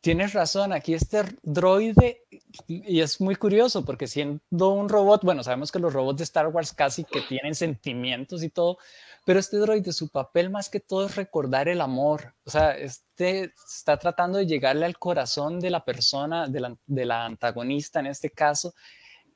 Tienes 0.00 0.32
razón, 0.32 0.72
aquí 0.72 0.94
este 0.94 1.24
droide, 1.42 2.22
y 2.66 3.00
es 3.00 3.20
muy 3.20 3.36
curioso 3.36 3.84
porque 3.84 4.06
siendo 4.06 4.70
un 4.70 4.88
robot, 4.88 5.24
bueno, 5.24 5.42
sabemos 5.42 5.70
que 5.70 5.78
los 5.78 5.92
robots 5.92 6.16
de 6.16 6.24
Star 6.24 6.48
Wars 6.48 6.72
casi 6.72 7.04
que 7.04 7.20
tienen 7.20 7.54
sentimientos 7.54 8.42
y 8.42 8.48
todo, 8.48 8.78
pero 9.26 9.40
este 9.40 9.56
droide, 9.56 9.92
su 9.92 10.08
papel 10.08 10.50
más 10.50 10.70
que 10.70 10.78
todo 10.78 11.06
es 11.06 11.16
recordar 11.16 11.66
el 11.66 11.80
amor, 11.80 12.36
o 12.44 12.50
sea, 12.50 12.70
este 12.78 13.52
está 13.68 13.98
tratando 13.98 14.38
de 14.38 14.46
llegarle 14.46 14.86
al 14.86 15.00
corazón 15.00 15.58
de 15.58 15.70
la 15.70 15.84
persona, 15.84 16.46
de 16.46 16.60
la, 16.60 16.76
de 16.86 17.04
la 17.04 17.24
antagonista 17.24 17.98
en 17.98 18.06
este 18.06 18.30
caso, 18.30 18.72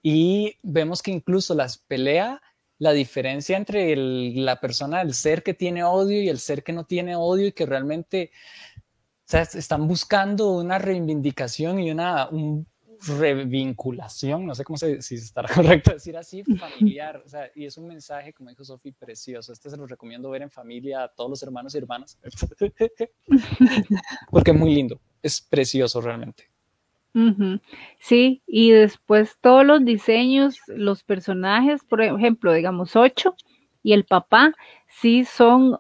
y 0.01 0.57
vemos 0.63 1.03
que 1.03 1.11
incluso 1.11 1.57
las 1.57 1.79
pelea 1.79 2.41
la 2.79 2.93
diferencia 2.93 3.57
entre 3.57 3.97
la 3.97 4.61
persona, 4.61 5.03
el 5.03 5.13
ser 5.13 5.43
que 5.43 5.55
tiene 5.55 5.83
odio 5.83 6.23
y 6.23 6.29
el 6.29 6.39
ser 6.39 6.63
que 6.63 6.73
no 6.73 6.85
tiene 6.85 7.17
odio 7.17 7.49
y 7.49 7.53
que 7.53 7.67
realmente 7.67 8.31
están 9.29 9.89
buscando 9.89 10.53
una 10.53 10.79
reivindicación 10.79 11.81
y 11.81 11.91
una 11.91 12.31
revinculación, 13.07 14.47
no 14.47 14.55
sé 14.55 14.65
cómo 14.65 14.77
se, 14.77 15.01
si 15.03 15.17
estará 15.17 15.49
correcto 15.55 15.93
decir 15.93 16.17
así, 16.17 16.43
familiar. 16.45 17.23
y 17.55 17.65
es 17.65 17.77
un 17.79 17.87
mensaje, 17.87 18.33
como 18.33 18.51
dijo 18.51 18.65
Sofi, 18.65 18.93
precioso. 18.93 19.53
Este 19.53 19.71
se 19.71 19.77
lo 19.77 19.87
recomiendo 19.87 20.31
ver 20.31 20.43
en 20.43 20.51
familia 20.51 21.05
a 21.05 21.09
todos 21.09 21.31
los 21.31 21.43
hermanos 21.43 21.75
y 21.75 21.79
hermanas, 21.79 22.19
porque 24.31 24.51
es 24.51 24.57
muy 24.57 24.75
lindo, 24.75 25.01
es 25.23 25.41
precioso 25.41 26.01
realmente. 26.01 26.49
Sí, 27.99 28.41
y 28.47 28.71
después 28.71 29.37
todos 29.41 29.67
los 29.67 29.85
diseños, 29.85 30.61
los 30.69 31.03
personajes, 31.03 31.83
por 31.83 32.03
ejemplo, 32.03 32.53
digamos, 32.53 32.95
ocho 32.95 33.35
y 33.83 33.95
el 33.95 34.05
papá, 34.05 34.55
sí 34.87 35.25
son 35.25 35.79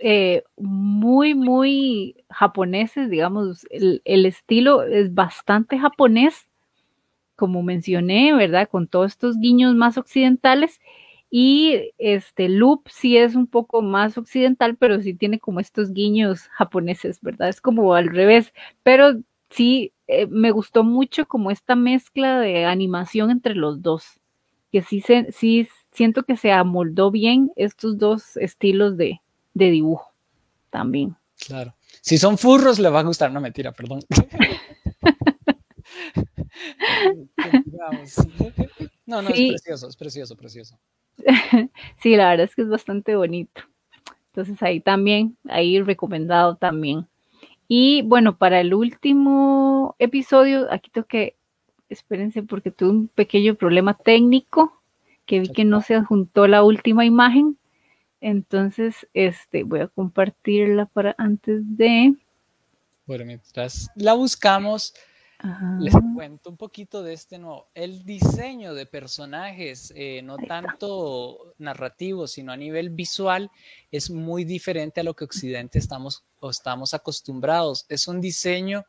eh, 0.00 0.42
muy, 0.56 1.34
muy 1.34 2.24
japoneses, 2.30 3.10
digamos, 3.10 3.66
el, 3.70 4.26
estilo 4.26 4.82
es 4.82 5.14
bastante 5.14 5.78
japonés, 5.78 6.48
como 7.36 7.62
mencioné, 7.62 8.34
¿verdad? 8.34 8.68
Con 8.68 8.86
todos 8.88 9.12
estos 9.12 9.38
guiños 9.38 9.74
más 9.74 9.98
occidentales. 9.98 10.80
Y 11.30 11.90
este 11.98 12.48
Loop 12.48 12.88
sí 12.88 13.16
es 13.16 13.34
un 13.34 13.46
poco 13.46 13.82
más 13.82 14.16
occidental, 14.16 14.76
pero 14.76 15.00
sí 15.02 15.14
tiene 15.14 15.40
como 15.40 15.58
estos 15.58 15.92
guiños 15.92 16.48
japoneses, 16.52 17.20
¿verdad? 17.20 17.48
Es 17.48 17.60
como 17.60 17.94
al 17.94 18.08
revés, 18.08 18.52
pero 18.84 19.14
sí 19.50 19.92
eh, 20.06 20.26
me 20.26 20.50
gustó 20.50 20.84
mucho 20.84 21.26
como 21.26 21.50
esta 21.50 21.74
mezcla 21.74 22.38
de 22.38 22.66
animación 22.66 23.30
entre 23.30 23.54
los 23.54 23.82
dos, 23.82 24.20
que 24.70 24.82
sí, 24.82 25.00
se, 25.00 25.32
sí 25.32 25.68
siento 25.92 26.24
que 26.24 26.36
se 26.36 26.52
amoldó 26.52 27.10
bien 27.10 27.50
estos 27.56 27.98
dos 27.98 28.36
estilos 28.36 28.96
de, 28.96 29.20
dibujo 29.54 30.12
también. 30.70 31.16
Claro. 31.46 31.74
Si 32.00 32.18
son 32.18 32.36
furros, 32.36 32.78
le 32.78 32.90
va 32.90 33.00
a 33.00 33.04
gustar. 33.04 33.32
No, 33.32 33.40
mentira, 33.40 33.72
perdón. 33.72 34.00
No, 39.06 39.20
no, 39.20 39.28
es 39.28 39.50
precioso, 39.50 39.88
es 39.88 39.96
precioso, 39.96 40.34
precioso. 40.34 40.78
sí, 42.02 42.16
la 42.16 42.30
verdad 42.30 42.46
es 42.46 42.54
que 42.54 42.62
es 42.62 42.68
bastante 42.68 43.16
bonito. 43.16 43.60
Entonces 44.28 44.62
ahí 44.62 44.80
también, 44.80 45.36
ahí 45.46 45.78
recomendado 45.82 46.56
también. 46.56 47.06
Y 47.68 48.02
bueno, 48.02 48.36
para 48.36 48.60
el 48.60 48.74
último 48.74 49.94
episodio, 49.98 50.70
aquí 50.72 50.90
tengo 50.90 51.06
que, 51.06 51.36
espérense 51.88 52.42
porque 52.42 52.70
tuve 52.70 52.90
un 52.90 53.08
pequeño 53.08 53.54
problema 53.54 53.94
técnico, 53.94 54.80
que 55.26 55.40
vi 55.40 55.48
que 55.48 55.64
no 55.64 55.82
se 55.82 55.94
adjuntó 55.94 56.46
la 56.46 56.62
última 56.62 57.04
imagen. 57.04 57.58
Entonces, 58.20 59.06
este, 59.14 59.64
voy 59.64 59.80
a 59.80 59.88
compartirla 59.88 60.86
para 60.86 61.14
antes 61.18 61.62
de... 61.76 62.14
Bueno, 63.06 63.26
mientras 63.26 63.90
la 63.96 64.14
buscamos, 64.14 64.94
les 65.80 65.94
cuento 66.14 66.50
un 66.50 66.56
poquito 66.56 67.02
de 67.02 67.12
este 67.12 67.38
nuevo. 67.38 67.68
El 67.74 68.04
diseño 68.04 68.74
de 68.74 68.86
personajes, 68.86 69.92
eh, 69.96 70.22
no 70.22 70.36
tanto 70.36 71.54
narrativo, 71.58 72.26
sino 72.26 72.52
a 72.52 72.56
nivel 72.56 72.90
visual, 72.90 73.50
es 73.90 74.10
muy 74.10 74.44
diferente 74.44 75.00
a 75.00 75.04
lo 75.04 75.14
que 75.14 75.24
Occidente 75.24 75.78
estamos, 75.78 76.24
estamos 76.50 76.94
acostumbrados. 76.94 77.84
Es 77.88 78.08
un 78.08 78.20
diseño 78.20 78.84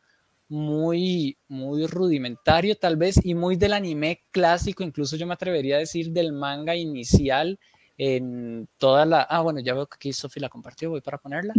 muy, 0.48 1.38
muy 1.48 1.88
rudimentario 1.88 2.78
tal 2.78 2.98
vez 2.98 3.20
y 3.24 3.34
muy 3.34 3.56
del 3.56 3.74
anime 3.74 4.22
clásico, 4.32 4.84
incluso 4.84 5.16
yo 5.16 5.26
me 5.26 5.34
atrevería 5.34 5.78
a 5.78 5.80
decir 5.80 6.12
del 6.12 6.34
manga 6.34 6.76
inicial 6.76 7.60
en 7.98 8.68
toda 8.78 9.06
la... 9.06 9.22
Ah, 9.22 9.42
bueno, 9.42 9.60
ya 9.60 9.74
veo 9.74 9.88
que 9.88 9.96
aquí 9.96 10.14
Sofi 10.14 10.40
la 10.40 10.50
compartió, 10.50 10.90
voy 10.90 11.02
para 11.02 11.18
ponerla. 11.18 11.54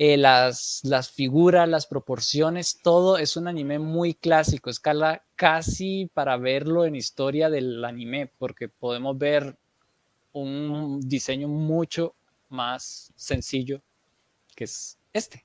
Eh, 0.00 0.16
las, 0.16 0.80
las 0.84 1.10
figuras, 1.10 1.68
las 1.68 1.86
proporciones, 1.86 2.78
todo 2.82 3.18
es 3.18 3.36
un 3.36 3.48
anime 3.48 3.80
muy 3.80 4.14
clásico, 4.14 4.70
escala 4.70 5.24
casi 5.34 6.08
para 6.14 6.36
verlo 6.36 6.84
en 6.84 6.94
historia 6.94 7.50
del 7.50 7.84
anime, 7.84 8.30
porque 8.38 8.68
podemos 8.68 9.18
ver 9.18 9.58
un 10.32 11.00
diseño 11.00 11.48
mucho 11.48 12.14
más 12.48 13.12
sencillo 13.16 13.82
que 14.54 14.64
es 14.64 14.98
este. 15.12 15.44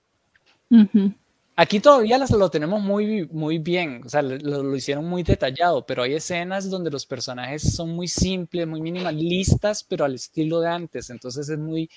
Aquí 1.56 1.80
todavía 1.80 2.18
lo 2.18 2.49
tenemos 2.49 2.82
muy, 2.82 3.28
muy 3.28 3.60
bien, 3.60 4.01
o 4.04 4.10
sea, 4.10 4.24
lo, 4.24 4.64
lo, 4.64 4.76
hicieron 4.76 5.06
muy 5.06 5.22
detallado, 5.22 5.86
pero 5.86 6.01
hay 6.01 6.16
escenas 6.16 6.68
donde 6.68 6.89
los 6.89 7.06
personajes 7.06 7.76
son 7.76 7.91
muy 7.91 8.08
simples, 8.08 8.68
muy 8.68 8.82
minimalistas, 8.82 9.84
pero 9.84 10.04
al 10.04 10.16
estilo 10.16 10.62
de 10.62 10.70
antes, 10.70 11.12
entonces 11.12 11.47
es 11.47 11.60
muy, 11.60 11.91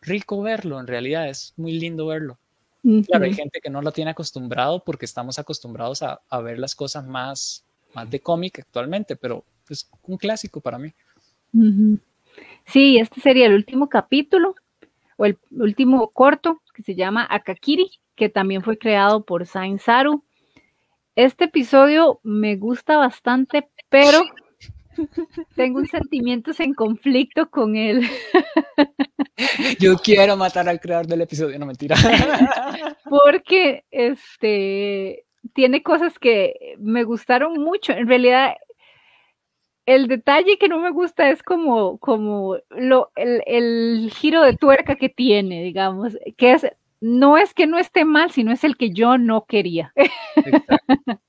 rico 0.00 0.42
verlo, 0.42 0.80
en 0.80 0.86
realidad 0.86 1.28
es 1.28 1.54
muy 1.56 1.72
lindo 1.72 2.06
verlo. 2.06 2.38
Claro, 3.06 3.24
hay 3.24 3.34
gente 3.34 3.60
que 3.60 3.70
no 3.70 3.82
lo 3.82 3.92
tiene 3.92 4.12
acostumbrado 4.12 4.82
porque 4.82 5.04
estamos 5.04 5.38
acostumbrados 5.38 6.02
a, 6.02 6.40
ver 6.40 6.58
las 6.58 6.74
cosas 6.74 7.06
más, 7.06 7.64
más 7.94 8.08
de 8.08 8.20
cómic 8.20 8.60
actualmente, 8.60 9.16
pero 9.16 9.44
es 9.68 9.90
un 10.04 10.16
clásico 10.16 10.60
para 10.60 10.78
mí. 10.78 10.92
Sí, 12.64 12.98
este 12.98 13.20
sería 13.20 13.46
el 13.46 13.54
último 13.54 13.88
capítulo 13.88 14.54
o 15.16 15.26
el 15.26 15.36
último 15.50 16.08
corto 16.10 16.62
que 16.72 16.82
se 16.82 16.94
llama 16.94 17.26
Akakiri, 17.28 17.90
que 18.14 18.28
también 18.28 18.62
fue 18.62 18.78
creado 18.78 19.24
por 19.24 19.44
Sain 19.46 19.78
Saru. 19.78 20.24
Este 21.16 21.44
episodio 21.44 22.20
me 22.22 22.56
gusta 22.56 22.96
bastante, 22.96 23.68
pero 23.88 24.22
tengo 25.56 25.84
sentimientos 25.84 26.60
en 26.60 26.74
conflicto 26.74 27.50
con 27.50 27.76
él. 27.76 28.08
Yo 29.78 29.96
quiero 29.98 30.36
matar 30.36 30.68
al 30.68 30.80
creador 30.80 31.06
del 31.06 31.22
episodio, 31.22 31.58
no 31.58 31.66
mentira. 31.66 31.96
Porque 33.08 33.84
este 33.90 35.24
tiene 35.54 35.82
cosas 35.82 36.18
que 36.18 36.74
me 36.78 37.04
gustaron 37.04 37.54
mucho. 37.60 37.92
En 37.92 38.08
realidad, 38.08 38.54
el 39.86 40.08
detalle 40.08 40.58
que 40.58 40.68
no 40.68 40.78
me 40.78 40.90
gusta 40.90 41.30
es 41.30 41.42
como, 41.42 41.98
como 41.98 42.58
lo, 42.70 43.10
el, 43.16 44.12
giro 44.14 44.42
de 44.42 44.56
tuerca 44.56 44.96
que 44.96 45.08
tiene, 45.08 45.62
digamos, 45.62 46.18
que 46.36 46.52
es, 46.52 46.66
no 47.00 47.38
es 47.38 47.54
que 47.54 47.66
no 47.66 47.78
esté 47.78 48.04
mal, 48.04 48.30
sino 48.30 48.52
es 48.52 48.64
el 48.64 48.76
que 48.76 48.90
yo 48.90 49.18
no 49.18 49.46
quería. 49.46 49.92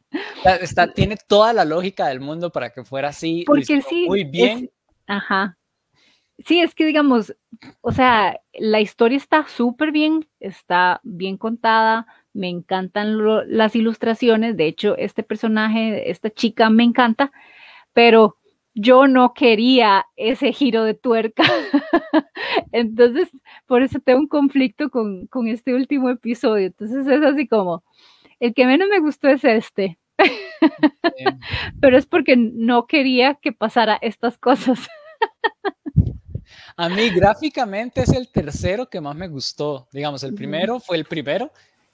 Está, 0.62 0.92
tiene 0.92 1.16
toda 1.28 1.54
la 1.54 1.66
lógica 1.66 2.08
del 2.08 2.20
mundo 2.20 2.52
para 2.52 2.72
que 2.72 2.84
fuera 2.84 3.10
así. 3.10 3.44
Porque 3.46 3.82
sí. 3.82 4.06
Muy 4.08 4.24
bien. 4.24 4.72
ajá. 5.06 5.59
Sí, 6.46 6.62
es 6.62 6.74
que 6.74 6.86
digamos, 6.86 7.36
o 7.82 7.92
sea, 7.92 8.40
la 8.54 8.80
historia 8.80 9.18
está 9.18 9.46
súper 9.48 9.92
bien, 9.92 10.28
está 10.40 11.02
bien 11.04 11.38
contada, 11.38 12.08
me 12.34 12.48
encantan 12.48 13.18
las 13.48 13.76
ilustraciones, 13.76 14.56
de 14.56 14.68
hecho, 14.68 14.96
este 14.98 15.24
personaje, 15.24 16.10
esta 16.10 16.30
chica 16.30 16.70
me 16.70 16.84
encanta, 16.84 17.32
pero 17.94 18.38
yo 18.76 19.08
no 19.08 19.34
quería 19.34 20.06
ese 20.18 20.54
giro 20.54 20.84
de 20.86 20.94
tuerca. 20.96 21.44
Entonces, 22.72 23.30
por 23.68 23.82
eso 23.84 24.00
tengo 24.00 24.22
un 24.22 24.28
conflicto 24.28 24.90
con, 24.90 25.28
con 25.28 25.48
este 25.48 25.74
último 25.76 26.10
episodio. 26.10 26.68
Entonces, 26.68 27.08
es 27.08 27.22
así 27.24 27.48
como, 27.48 27.84
el 28.40 28.54
que 28.54 28.66
menos 28.68 28.90
me 28.90 29.00
gustó 29.00 29.30
es 29.30 29.44
este. 29.46 30.00
Pero 31.82 31.98
es 31.98 32.06
porque 32.08 32.38
no 32.38 32.88
quería 32.88 33.36
que 33.36 33.54
pasara 33.54 33.98
estas 34.02 34.38
cosas. 34.38 34.80
A 36.76 36.90
mí 36.90 37.10
gráficamente 37.10 38.02
es 38.02 38.10
el 38.10 38.30
tercero 38.30 38.90
que 38.90 39.02
más 39.02 39.16
me 39.16 39.28
gustó. 39.28 39.88
Digamos, 39.92 40.24
el 40.24 40.34
primero 40.34 40.80
fue 40.80 40.98
el 40.98 41.06
primero, 41.06 41.52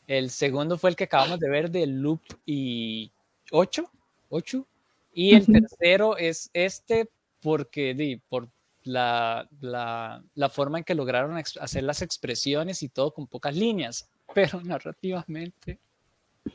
el 0.08 0.30
segundo 0.30 0.78
fue 0.78 0.92
el 0.92 0.96
que 0.96 1.06
acabamos 1.06 1.40
de 1.40 1.50
ver 1.50 1.72
de 1.72 1.88
Loop 1.88 2.22
y 2.46 3.12
8, 3.52 3.90
8 4.30 4.68
y 5.14 5.34
el 5.34 5.46
tercero 5.46 6.18
es 6.18 6.50
este 6.54 7.10
porque 7.42 7.94
di, 7.94 8.18
por 8.18 8.50
la, 8.84 9.48
la, 9.62 10.24
la, 10.36 10.50
forma 10.50 10.78
en 10.78 10.84
que 10.84 10.94
lograron 10.94 11.38
hacer 11.38 11.84
las 11.84 12.02
expresiones 12.02 12.84
y 12.84 12.90
todo 12.90 13.14
con 13.14 13.26
pocas 13.28 13.56
líneas, 13.56 14.10
pero 14.34 14.62
narrativamente 14.62 15.80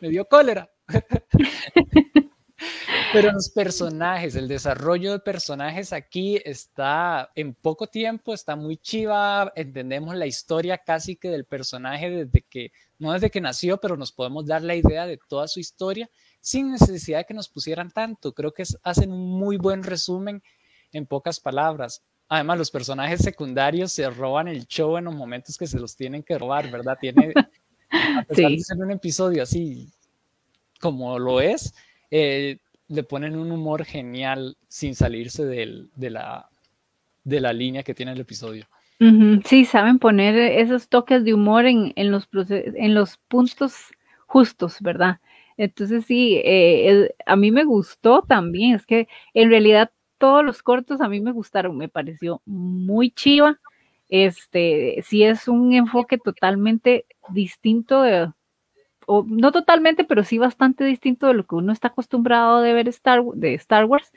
me 0.01 0.09
dio 0.09 0.27
cólera. 0.27 0.71
Pero 3.13 3.33
los 3.33 3.51
personajes, 3.51 4.37
el 4.37 4.47
desarrollo 4.47 5.13
de 5.13 5.19
personajes 5.19 5.93
aquí 5.93 6.41
está 6.45 7.31
en 7.35 7.55
poco 7.55 7.89
tiempo, 7.89 8.33
está 8.33 8.55
muy 8.55 8.77
chiva, 8.77 9.53
entendemos 9.57 10.15
la 10.15 10.27
historia 10.27 10.79
casi 10.79 11.17
que 11.17 11.29
del 11.29 11.45
personaje 11.45 12.09
desde 12.09 12.43
que, 12.43 12.73
no 12.99 13.13
desde 13.13 13.31
que 13.31 13.41
nació, 13.41 13.79
pero 13.79 13.97
nos 13.97 14.13
podemos 14.13 14.47
dar 14.47 14.63
la 14.63 14.77
idea 14.77 15.07
de 15.07 15.19
toda 15.29 15.49
su 15.49 15.59
historia 15.59 16.09
sin 16.41 16.71
necesidad 16.71 17.19
de 17.19 17.25
que 17.25 17.35
nos 17.35 17.49
pusieran 17.49 17.91
tanto. 17.91 18.33
Creo 18.33 18.53
que 18.53 18.63
hacen 18.85 19.13
un 19.13 19.39
muy 19.39 19.57
buen 19.57 19.83
resumen 19.83 20.43
en 20.93 21.07
pocas 21.07 21.41
palabras. 21.41 22.03
Además, 22.29 22.59
los 22.59 22.71
personajes 22.71 23.23
secundarios 23.23 23.91
se 23.91 24.09
roban 24.09 24.47
el 24.47 24.67
show 24.67 24.97
en 24.97 25.07
los 25.07 25.15
momentos 25.15 25.59
que 25.59 25.67
se 25.67 25.81
los 25.81 25.97
tienen 25.97 26.23
que 26.23 26.39
robar, 26.39 26.71
¿verdad? 26.71 26.97
Tiene, 27.01 27.33
a 27.91 28.23
pesar 28.23 28.51
de 28.53 28.61
ser 28.61 28.77
un 28.79 28.93
episodio 28.93 29.43
así 29.43 29.93
como 30.81 31.19
lo 31.19 31.41
es, 31.41 31.75
eh, 32.11 32.59
le 32.91 33.05
ponen 33.05 33.37
un 33.37 33.53
humor 33.53 33.85
genial 33.85 34.57
sin 34.69 34.95
salirse 34.95 35.45
de, 35.45 36.11
la, 36.11 36.49
de 37.23 37.41
la 37.41 37.53
línea 37.53 37.85
que 37.85 37.95
tiene 37.95 38.13
el 38.13 38.21
episodio. 38.21 38.67
Sí, 39.47 39.65
saben 39.65 39.99
poner 39.99 40.37
esos 40.37 40.89
toques 40.89 41.25
de 41.25 41.33
humor 41.33 41.65
en, 41.65 41.95
los, 42.11 42.29
en 42.53 42.95
los 42.95 43.17
puntos 43.29 43.75
justos, 44.27 44.77
¿verdad? 44.81 45.21
Entonces 45.57 46.05
sí, 46.05 46.41
eh, 46.45 47.15
a 47.25 47.37
mí 47.37 47.51
me 47.51 47.65
gustó 47.65 48.23
también, 48.23 48.75
es 48.75 48.85
que 48.85 49.09
en 49.33 49.49
realidad 49.49 49.91
todos 50.19 50.45
los 50.45 50.63
cortos 50.63 51.01
a 51.01 51.09
mí 51.09 51.21
me 51.21 51.33
gustaron, 51.33 51.79
me 51.79 51.89
pareció 51.89 52.43
muy 52.45 53.11
chiva. 53.11 53.59
Este, 54.09 55.03
sí 55.07 55.23
es 55.23 55.47
un 55.47 55.73
enfoque 55.73 56.19
totalmente 56.19 57.07
distinto 57.31 58.03
de, 58.03 58.33
no 59.27 59.53
totalmente, 59.53 60.05
pero 60.05 60.25
sí 60.25 60.39
bastante 60.39 60.85
distinto 60.85 61.27
de 61.27 61.35
lo 61.35 61.47
que 61.47 61.57
uno 61.57 61.73
está 61.73 61.89
acostumbrado 61.89 62.61
de 62.61 62.73
ver 62.73 62.89
Star, 62.89 63.23
de 63.35 63.55
Star 63.55 63.85
Wars. 63.85 64.13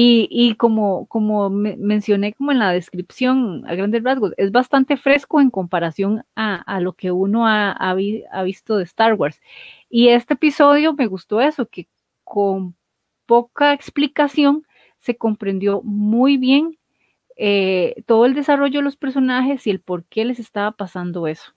Y, 0.00 0.54
como, 0.56 1.06
como 1.06 1.50
mencioné 1.50 2.32
como 2.34 2.52
en 2.52 2.60
la 2.60 2.70
descripción 2.72 3.64
a 3.66 3.74
grandes 3.74 4.04
rasgos, 4.04 4.32
es 4.36 4.52
bastante 4.52 4.96
fresco 4.96 5.40
en 5.40 5.50
comparación 5.50 6.24
a, 6.36 6.80
lo 6.80 6.92
que 6.92 7.10
uno 7.10 7.48
ha, 7.48 7.94
visto 8.44 8.76
de 8.76 8.84
Star 8.84 9.14
Wars. 9.14 9.40
Y 9.90 10.08
este 10.08 10.34
episodio 10.34 10.92
me 10.92 11.06
gustó 11.06 11.40
eso, 11.40 11.66
que 11.66 11.88
con 12.22 12.76
poca 13.26 13.72
explicación 13.72 14.64
se 15.00 15.16
comprendió 15.16 15.82
muy 15.82 16.36
bien 16.36 16.78
eh, 17.36 18.02
todo 18.06 18.24
el 18.26 18.34
desarrollo 18.34 18.80
de 18.80 18.84
los 18.84 18.96
personajes 18.96 19.66
y 19.66 19.70
el 19.70 19.80
por 19.80 20.04
qué 20.04 20.24
les 20.24 20.38
estaba 20.38 20.72
pasando 20.72 21.26
eso. 21.26 21.54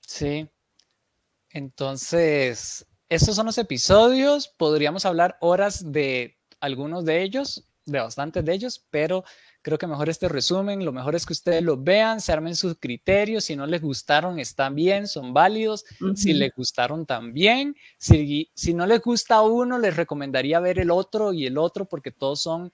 Sí, 0.00 0.48
entonces, 1.56 2.86
estos 3.08 3.34
son 3.34 3.46
los 3.46 3.56
episodios. 3.56 4.46
Podríamos 4.46 5.06
hablar 5.06 5.38
horas 5.40 5.90
de 5.90 6.36
algunos 6.60 7.06
de 7.06 7.22
ellos, 7.22 7.66
de 7.86 7.98
bastantes 7.98 8.44
de 8.44 8.52
ellos, 8.52 8.84
pero 8.90 9.24
creo 9.62 9.78
que 9.78 9.86
mejor 9.86 10.10
este 10.10 10.28
resumen, 10.28 10.84
lo 10.84 10.92
mejor 10.92 11.14
es 11.14 11.24
que 11.24 11.32
ustedes 11.32 11.62
lo 11.62 11.78
vean, 11.78 12.20
se 12.20 12.30
armen 12.30 12.54
sus 12.54 12.76
criterios, 12.78 13.44
si 13.44 13.56
no 13.56 13.66
les 13.66 13.80
gustaron, 13.80 14.38
están 14.38 14.74
bien, 14.74 15.08
son 15.08 15.32
válidos, 15.32 15.86
si 16.14 16.34
les 16.34 16.52
gustaron 16.54 17.06
también, 17.06 17.74
si, 17.96 18.50
si 18.54 18.74
no 18.74 18.84
les 18.84 19.00
gusta 19.00 19.40
uno, 19.40 19.78
les 19.78 19.96
recomendaría 19.96 20.60
ver 20.60 20.78
el 20.78 20.90
otro 20.90 21.32
y 21.32 21.46
el 21.46 21.56
otro, 21.56 21.86
porque 21.86 22.12
todos 22.12 22.42
son 22.42 22.70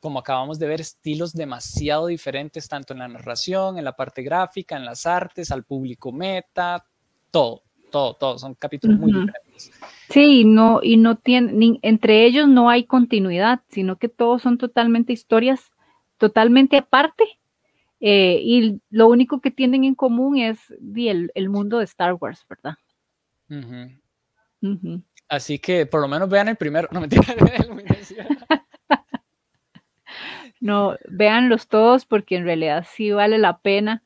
como 0.00 0.18
acabamos 0.18 0.58
de 0.58 0.68
ver, 0.68 0.82
estilos 0.82 1.32
demasiado 1.32 2.08
diferentes, 2.08 2.68
tanto 2.68 2.92
en 2.92 2.98
la 2.98 3.08
narración, 3.08 3.78
en 3.78 3.84
la 3.84 3.96
parte 3.96 4.22
gráfica, 4.22 4.76
en 4.76 4.84
las 4.84 5.06
artes, 5.06 5.50
al 5.50 5.64
público 5.64 6.12
meta, 6.12 6.84
todo, 7.30 7.62
todo, 7.90 8.14
todo, 8.14 8.38
son 8.38 8.54
capítulos 8.54 8.98
muy 8.98 9.12
diferentes. 9.12 9.72
Sí, 10.08 10.44
no, 10.44 10.80
y 10.82 10.96
no 10.96 11.16
tienen, 11.16 11.78
entre 11.82 12.24
ellos 12.24 12.48
no 12.48 12.70
hay 12.70 12.84
continuidad, 12.84 13.60
sino 13.68 13.96
que 13.96 14.08
todos 14.08 14.42
son 14.42 14.58
totalmente 14.58 15.12
historias 15.12 15.72
totalmente 16.18 16.76
aparte. 16.76 17.24
Eh, 18.00 18.40
y 18.42 18.80
lo 18.90 19.08
único 19.08 19.40
que 19.40 19.50
tienen 19.50 19.84
en 19.84 19.94
común 19.94 20.38
es 20.38 20.58
el, 20.94 21.48
mundo 21.48 21.78
de 21.78 21.84
Star 21.84 22.14
Wars, 22.14 22.44
¿verdad? 22.48 22.74
Así 25.28 25.58
que 25.58 25.86
por 25.86 26.00
lo 26.00 26.08
menos 26.08 26.28
vean 26.28 26.48
el 26.48 26.56
primero. 26.56 26.88
No, 26.92 27.00
mentira. 27.00 27.24
no, 30.60 30.96
véanlos 31.08 31.66
todos 31.68 32.04
porque 32.04 32.36
en 32.36 32.44
realidad 32.44 32.86
sí 32.88 33.10
vale 33.10 33.38
la 33.38 33.58
pena 33.58 34.02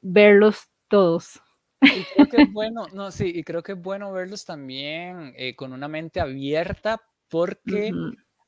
verlos 0.00 0.68
todos. 0.88 1.40
Y 1.84 2.04
creo 2.14 2.28
que 2.28 2.42
es 2.42 2.52
bueno, 2.52 2.86
no, 2.92 3.10
sí, 3.10 3.30
y 3.34 3.42
creo 3.42 3.62
que 3.62 3.72
es 3.72 3.80
bueno 3.80 4.12
verlos 4.12 4.44
también 4.44 5.32
eh, 5.36 5.54
con 5.54 5.72
una 5.72 5.88
mente 5.88 6.20
abierta 6.20 7.00
porque 7.28 7.92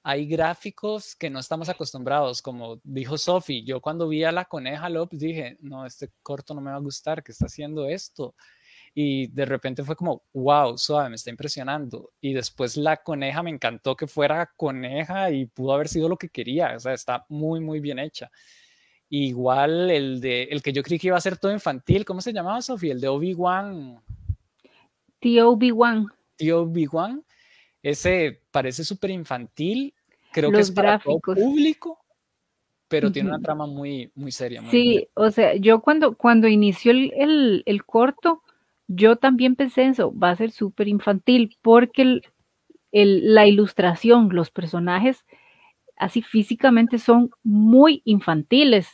hay 0.03 0.27
gráficos 0.27 1.17
que 1.17 1.29
no 1.31 1.41
estamos 1.41 1.69
acostumbrados, 1.69 2.41
como 2.41 2.81
dijo 2.85 3.19
Sophie, 3.19 3.65
yo 3.65 3.81
cuando 3.81 4.07
vi 4.07 4.23
a 4.23 4.31
la 4.31 4.45
coneja 4.45 4.89
López 4.89 5.19
dije, 5.19 5.57
no, 5.61 5.85
este 5.85 6.13
corto 6.23 6.55
no 6.55 6.61
me 6.61 6.71
va 6.71 6.77
a 6.77 6.81
gustar, 6.81 7.25
que 7.25 7.33
está 7.33 7.47
haciendo 7.47 7.89
esto? 7.89 8.37
Y 8.95 9.27
de 9.27 9.45
repente 9.45 9.83
fue 9.83 9.97
como, 9.97 10.23
wow, 10.33 10.79
suave, 10.79 11.09
me 11.09 11.17
está 11.17 11.31
impresionando. 11.31 12.13
Y 12.21 12.35
después 12.35 12.77
la 12.77 12.99
coneja 12.99 13.43
me 13.43 13.51
encantó 13.51 13.97
que 13.97 14.07
fuera 14.07 14.53
coneja 14.57 15.31
y 15.33 15.47
pudo 15.47 15.75
haber 15.75 15.89
sido 15.89 16.09
lo 16.09 16.17
que 16.17 16.29
quería, 16.29 16.77
o 16.77 16.79
sea, 16.79 16.93
está 16.93 17.27
muy, 17.29 17.59
muy 17.59 17.81
bien 17.81 17.99
hecha. 17.99 18.31
Igual 19.09 19.91
el 19.91 20.21
de 20.21 20.45
el 20.45 20.63
que 20.63 20.73
yo 20.73 20.83
creí 20.83 20.99
que 20.99 21.09
iba 21.09 21.17
a 21.17 21.21
ser 21.21 21.37
todo 21.37 21.53
infantil, 21.53 22.05
¿cómo 22.05 22.21
se 22.21 22.33
llamaba, 22.33 22.61
Sofía? 22.61 22.93
El 22.93 23.01
de 23.01 23.09
Obi-Wan. 23.09 24.01
Tío 25.21 25.51
Obi-Wan. 25.51 26.07
Tío 26.37 26.63
Obi-Wan. 26.63 27.25
Ese 27.83 28.43
parece 28.51 28.83
súper 28.83 29.11
infantil. 29.11 29.95
Creo 30.33 30.51
que 30.51 30.61
es 30.61 30.73
para 30.73 30.99
todo 30.99 31.21
público, 31.21 31.99
pero 32.89 33.11
tiene 33.11 33.31
una 33.31 33.41
trama 33.41 33.67
muy, 33.67 34.11
muy 34.15 34.33
seria. 34.33 34.63
sí, 34.71 35.09
o 35.15 35.31
sea, 35.31 35.55
yo 35.55 35.81
cuando, 35.81 36.17
cuando 36.17 36.47
inició 36.49 36.93
el, 36.93 37.63
el, 37.65 37.85
corto, 37.85 38.43
yo 38.87 39.17
también 39.17 39.57
pensé 39.57 39.85
en 39.85 39.91
eso, 39.93 40.13
va 40.17 40.31
a 40.31 40.37
ser 40.37 40.51
súper 40.51 40.89
infantil, 40.89 41.57
porque 41.63 42.03
el, 42.03 43.35
la 43.35 43.47
ilustración, 43.47 44.29
los 44.33 44.51
personajes 44.51 45.25
así 45.97 46.23
físicamente 46.23 46.99
son 46.99 47.31
muy 47.43 48.03
infantiles. 48.05 48.89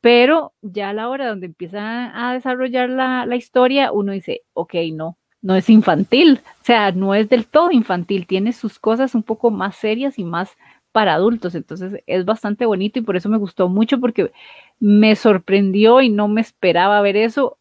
Pero 0.00 0.52
ya 0.62 0.90
a 0.90 0.92
la 0.92 1.08
hora 1.08 1.28
donde 1.28 1.46
empiezan 1.46 2.14
a 2.14 2.32
desarrollar 2.32 2.88
la, 2.90 3.36
historia, 3.36 3.90
uno 3.92 4.12
dice, 4.12 4.42
ok, 4.52 4.74
no, 4.92 5.18
no 5.42 5.56
es 5.56 5.68
infantil, 5.68 6.40
o 6.60 6.64
sea, 6.64 6.92
no 6.92 7.14
es 7.14 7.28
del 7.28 7.46
todo 7.46 7.72
infantil, 7.72 8.26
tiene 8.26 8.52
sus 8.52 8.78
cosas 8.78 9.14
un 9.14 9.22
poco 9.22 9.50
más 9.50 9.76
serias 9.76 10.18
y 10.18 10.24
más 10.24 10.56
para 10.92 11.14
adultos, 11.14 11.54
entonces 11.54 12.02
es 12.06 12.24
bastante 12.24 12.66
bonito 12.66 12.98
y 12.98 13.02
por 13.02 13.16
eso 13.16 13.28
me 13.28 13.36
gustó 13.36 13.68
mucho 13.68 14.00
porque 14.00 14.32
me 14.78 15.16
sorprendió 15.16 16.00
y 16.00 16.08
no 16.08 16.28
me 16.28 16.40
esperaba 16.40 17.00
ver 17.00 17.16
eso 17.16 17.58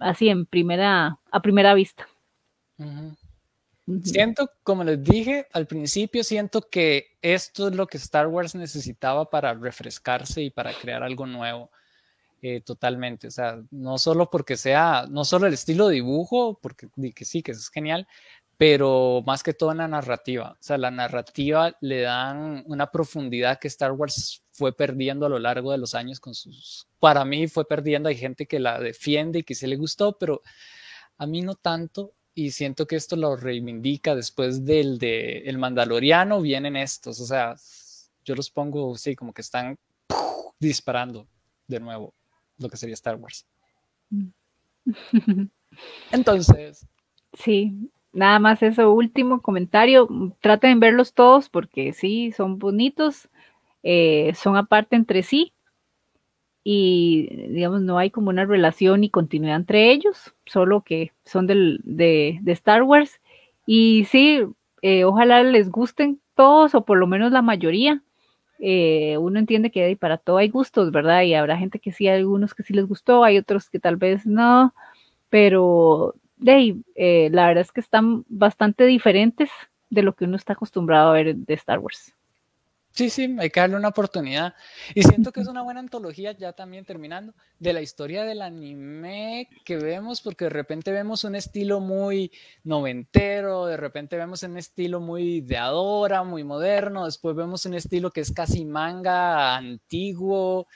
así 0.00 0.28
en 0.28 0.46
primera, 0.46 1.18
a 1.30 1.42
primera 1.42 1.74
vista. 1.74 2.08
Siento, 4.04 4.48
como 4.62 4.84
les 4.84 5.02
dije 5.02 5.48
al 5.52 5.66
principio, 5.66 6.22
siento 6.22 6.68
que 6.70 7.16
esto 7.20 7.68
es 7.68 7.74
lo 7.74 7.86
que 7.86 7.96
Star 7.96 8.28
Wars 8.28 8.54
necesitaba 8.54 9.28
para 9.28 9.54
refrescarse 9.54 10.42
y 10.42 10.50
para 10.50 10.72
crear 10.72 11.02
algo 11.02 11.26
nuevo. 11.26 11.70
Eh, 12.44 12.60
totalmente, 12.60 13.28
o 13.28 13.30
sea, 13.30 13.62
no 13.70 13.98
solo 13.98 14.28
porque 14.28 14.56
sea, 14.56 15.06
no 15.08 15.24
solo 15.24 15.46
el 15.46 15.54
estilo 15.54 15.86
de 15.86 15.94
dibujo, 15.94 16.58
porque 16.60 16.88
que 17.14 17.24
sí, 17.24 17.40
que 17.40 17.52
es 17.52 17.68
genial, 17.70 18.08
pero 18.56 19.22
más 19.26 19.44
que 19.44 19.54
todo 19.54 19.70
en 19.72 19.78
la 19.78 19.88
narrativa. 19.88 20.52
O 20.52 20.62
sea, 20.62 20.76
la 20.76 20.90
narrativa 20.90 21.76
le 21.80 22.00
dan 22.00 22.64
una 22.66 22.90
profundidad 22.90 23.60
que 23.60 23.68
Star 23.68 23.92
Wars 23.92 24.42
fue 24.50 24.76
perdiendo 24.76 25.26
a 25.26 25.28
lo 25.28 25.38
largo 25.38 25.70
de 25.72 25.78
los 25.78 25.94
años 25.94 26.20
con 26.20 26.34
sus... 26.34 26.88
Para 26.98 27.24
mí 27.24 27.46
fue 27.46 27.64
perdiendo, 27.64 28.08
hay 28.08 28.16
gente 28.16 28.46
que 28.46 28.58
la 28.58 28.80
defiende 28.80 29.40
y 29.40 29.42
que 29.44 29.54
se 29.54 29.68
le 29.68 29.76
gustó, 29.76 30.18
pero 30.18 30.42
a 31.18 31.26
mí 31.26 31.42
no 31.42 31.54
tanto 31.54 32.12
y 32.34 32.50
siento 32.50 32.86
que 32.86 32.96
esto 32.96 33.16
lo 33.16 33.36
reivindica 33.36 34.14
después 34.14 34.64
del 34.64 34.98
de 34.98 35.38
El 35.40 35.58
Mandaloriano, 35.58 36.40
vienen 36.40 36.76
estos, 36.76 37.20
o 37.20 37.26
sea, 37.26 37.54
yo 38.24 38.34
los 38.34 38.50
pongo, 38.50 38.96
sí, 38.96 39.14
como 39.14 39.32
que 39.32 39.42
están 39.42 39.78
disparando 40.58 41.26
de 41.66 41.80
nuevo 41.80 42.14
lo 42.58 42.68
que 42.68 42.76
sería 42.76 42.94
Star 42.94 43.16
Wars. 43.16 43.46
Entonces. 46.10 46.86
Sí, 47.32 47.90
nada 48.12 48.38
más 48.38 48.62
eso 48.62 48.92
último 48.92 49.40
comentario, 49.40 50.08
traten 50.40 50.78
de 50.78 50.86
verlos 50.86 51.14
todos 51.14 51.48
porque 51.48 51.92
sí, 51.92 52.32
son 52.32 52.58
bonitos, 52.58 53.28
eh, 53.82 54.32
son 54.34 54.56
aparte 54.56 54.96
entre 54.96 55.22
sí 55.22 55.52
y 56.64 57.28
digamos 57.48 57.82
no 57.82 57.98
hay 57.98 58.10
como 58.10 58.30
una 58.30 58.44
relación 58.44 59.04
y 59.04 59.10
continuidad 59.10 59.56
entre 59.56 59.90
ellos, 59.90 60.34
solo 60.46 60.82
que 60.82 61.12
son 61.24 61.46
del, 61.46 61.80
de, 61.84 62.40
Star 62.46 62.82
Wars. 62.84 63.20
Y 63.66 64.06
sí, 64.06 64.42
eh, 64.82 65.04
ojalá 65.04 65.42
les 65.42 65.70
gusten 65.70 66.20
todos 66.34 66.74
o 66.74 66.84
por 66.84 66.98
lo 66.98 67.06
menos 67.06 67.32
la 67.32 67.42
mayoría. 67.42 68.02
Eh, 68.58 69.16
uno 69.18 69.38
entiende 69.40 69.70
que 69.72 69.96
para 69.96 70.18
todo 70.18 70.36
hay 70.38 70.48
gustos, 70.48 70.92
¿verdad? 70.92 71.22
Y 71.22 71.34
habrá 71.34 71.56
gente 71.56 71.80
que 71.80 71.92
sí, 71.92 72.06
algunos 72.08 72.54
que 72.54 72.62
sí 72.62 72.72
les 72.74 72.86
gustó, 72.86 73.24
hay 73.24 73.38
otros 73.38 73.68
que 73.68 73.80
tal 73.80 73.96
vez 73.96 74.24
no, 74.24 74.72
pero 75.30 76.14
de, 76.36 76.76
eh, 76.94 77.28
la 77.32 77.48
verdad 77.48 77.62
es 77.62 77.72
que 77.72 77.80
están 77.80 78.24
bastante 78.28 78.84
diferentes 78.86 79.50
de 79.90 80.02
lo 80.02 80.14
que 80.14 80.26
uno 80.26 80.36
está 80.36 80.52
acostumbrado 80.52 81.10
a 81.10 81.14
ver 81.14 81.34
de 81.36 81.54
Star 81.54 81.80
Wars. 81.80 82.14
Sí, 82.94 83.08
sí, 83.08 83.36
hay 83.38 83.48
que 83.48 83.60
darle 83.60 83.76
una 83.76 83.88
oportunidad. 83.88 84.54
Y 84.94 85.02
siento 85.02 85.32
que 85.32 85.40
es 85.40 85.48
una 85.48 85.62
buena 85.62 85.80
antología, 85.80 86.32
ya 86.32 86.52
también 86.52 86.84
terminando, 86.84 87.32
de 87.58 87.72
la 87.72 87.80
historia 87.80 88.24
del 88.24 88.42
anime 88.42 89.48
que 89.64 89.76
vemos, 89.78 90.20
porque 90.20 90.44
de 90.44 90.50
repente 90.50 90.92
vemos 90.92 91.24
un 91.24 91.34
estilo 91.34 91.80
muy 91.80 92.30
noventero, 92.64 93.64
de 93.64 93.78
repente 93.78 94.16
vemos 94.18 94.42
un 94.42 94.58
estilo 94.58 95.00
muy 95.00 95.40
de 95.40 95.56
Adora, 95.56 96.22
muy 96.22 96.44
moderno, 96.44 97.06
después 97.06 97.34
vemos 97.34 97.64
un 97.64 97.74
estilo 97.74 98.10
que 98.10 98.20
es 98.20 98.30
casi 98.30 98.66
manga 98.66 99.56
antiguo. 99.56 100.66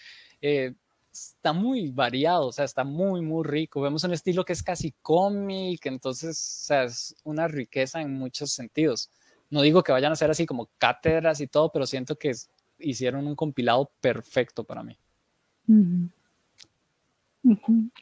Eh, 0.41 0.75
está 1.13 1.53
muy 1.53 1.91
variado, 1.91 2.47
o 2.49 2.53
sea, 2.53 2.65
está 2.65 2.85
muy, 2.85 3.21
muy 3.21 3.45
rico. 3.45 3.83
Vemos 3.83 4.05
un 4.05 4.15
estilo 4.15 4.45
que 4.45 4.55
es 4.55 4.63
casi 4.63 4.93
cómic, 5.03 5.85
entonces, 5.87 6.61
o 6.63 6.67
sea, 6.67 6.85
es 6.85 7.15
una 7.25 7.47
riqueza 7.47 8.01
en 8.01 8.15
muchos 8.15 8.53
sentidos. 8.53 9.11
No 9.51 9.63
digo 9.63 9.83
que 9.83 9.93
vayan 9.93 10.13
a 10.13 10.17
ser 10.17 10.31
así 10.31 10.47
como 10.47 10.69
cátedras 10.79 11.41
y 11.41 11.47
todo, 11.47 11.71
pero 11.71 11.87
siento 11.87 12.17
que 12.17 12.33
hicieron 12.79 13.27
un 13.27 13.37
compilado 13.37 13.91
perfecto 14.01 14.65
para 14.65 14.83
mí. 14.83 14.99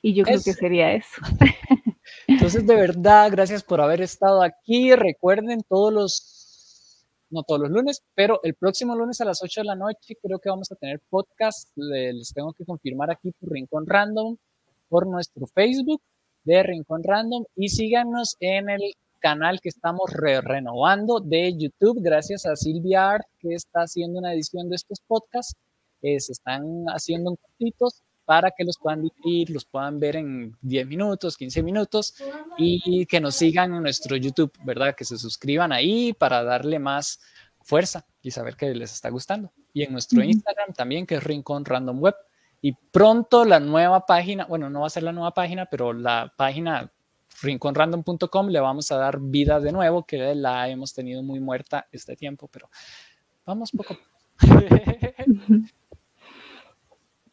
Y 0.03 0.15
yo 0.15 0.25
creo 0.25 0.41
que 0.43 0.53
sería 0.53 0.95
eso. 0.95 1.21
Entonces, 2.27 2.67
de 2.67 2.75
verdad, 2.75 3.31
gracias 3.31 3.63
por 3.63 3.81
haber 3.81 4.01
estado 4.01 4.43
aquí. 4.43 4.95
Recuerden 4.95 5.63
todos 5.69 5.93
los, 5.93 7.07
no 7.31 7.43
todos 7.43 7.61
los 7.63 7.71
lunes, 7.71 8.03
pero 8.15 8.41
el 8.43 8.55
próximo 8.55 8.97
lunes 8.97 9.21
a 9.21 9.25
las 9.25 9.43
8 9.43 9.61
de 9.61 9.67
la 9.67 9.77
noche 9.77 10.17
creo 10.23 10.39
que 10.39 10.49
vamos 10.49 10.73
a 10.73 10.77
tener 10.77 11.01
podcast. 11.11 11.71
Les 11.77 12.33
tengo 12.33 12.53
que 12.53 12.65
confirmar 12.65 13.11
aquí 13.11 13.33
por 13.33 13.51
Rincón 13.51 13.87
Random, 13.87 14.37
por 14.89 15.07
nuestro 15.07 15.47
Facebook 15.47 16.03
de 16.45 16.63
Rincón 16.63 17.03
Random 17.03 17.45
y 17.57 17.69
síganos 17.69 18.37
en 18.41 18.71
el 18.71 18.83
canal 19.25 19.59
que 19.63 19.71
estamos 19.71 20.13
renovando 20.13 21.19
de 21.19 21.57
YouTube, 21.57 21.97
gracias 22.03 22.45
a 22.45 22.57
Silvia 22.57 23.13
Art, 23.13 23.27
que 23.39 23.55
está 23.55 23.81
haciendo 23.85 24.19
una 24.19 24.35
edición 24.35 24.69
de 24.69 24.77
estos 24.77 25.01
podcasts. 25.01 25.57
Eh, 26.03 26.21
se 26.21 26.33
están 26.33 26.85
haciendo 26.89 27.31
un 27.31 27.37
cortitos 27.37 28.03
para 28.27 28.51
que 28.51 28.65
los 28.65 28.77
puedan 28.77 29.01
dividir, 29.01 29.49
los 29.49 29.65
puedan 29.65 29.99
ver 29.99 30.17
en 30.17 30.55
10 30.61 30.87
minutos, 30.87 31.39
15 31.39 31.63
minutos 31.63 32.17
y 32.59 33.07
que 33.07 33.19
nos 33.19 33.37
sigan 33.37 33.73
en 33.73 33.83
nuestro 33.85 34.15
YouTube, 34.15 34.53
¿verdad? 34.63 34.95
Que 34.95 35.07
se 35.07 35.17
suscriban 35.17 35.73
ahí 35.73 36.13
para 36.13 36.45
darle 36.45 36.79
más 36.79 37.19
fuerza 37.63 38.05
y 38.21 38.31
saber 38.31 38.57
que 38.57 38.75
les 38.75 38.93
está 38.93 39.09
gustando. 39.09 39.51
Y 39.73 39.85
en 39.85 39.93
nuestro 39.93 40.23
Instagram 40.23 40.75
también, 40.75 41.07
que 41.07 41.15
es 41.15 41.25
Rincón 41.25 41.65
Random 41.65 41.99
Web. 41.99 42.17
Y 42.61 42.73
pronto 42.73 43.47
la 43.47 43.59
nueva 43.59 44.05
página, 44.05 44.45
bueno, 44.45 44.69
no 44.69 44.83
va 44.83 44.89
a 44.89 44.91
ser 44.91 45.03
la 45.03 45.13
nueva 45.13 45.33
página, 45.33 45.65
pero 45.65 45.95
la 45.95 46.31
página 46.37 46.93
rinconrandom.com 47.43 48.49
le 48.49 48.61
vamos 48.61 48.91
a 48.93 48.97
dar 48.97 49.19
vida 49.21 49.61
de 49.61 49.73
nuevo, 49.73 50.05
que 50.05 50.35
la 50.35 50.69
hemos 50.69 50.95
tenido 50.95 51.23
muy 51.23 51.41
muerta 51.41 51.87
este 51.93 52.17
tiempo, 52.17 52.49
pero 52.49 52.69
vamos 53.45 53.71
poco. 53.73 53.97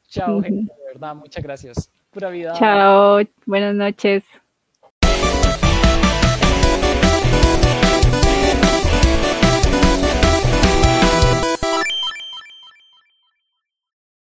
Chao, 0.08 0.42
gente, 0.42 0.74
de 0.74 0.86
verdad, 0.88 1.16
muchas 1.16 1.44
gracias. 1.44 1.92
Pura 2.12 2.30
vida. 2.30 2.54
Chao, 2.54 3.22
buenas 3.46 3.76
noches. 3.76 4.24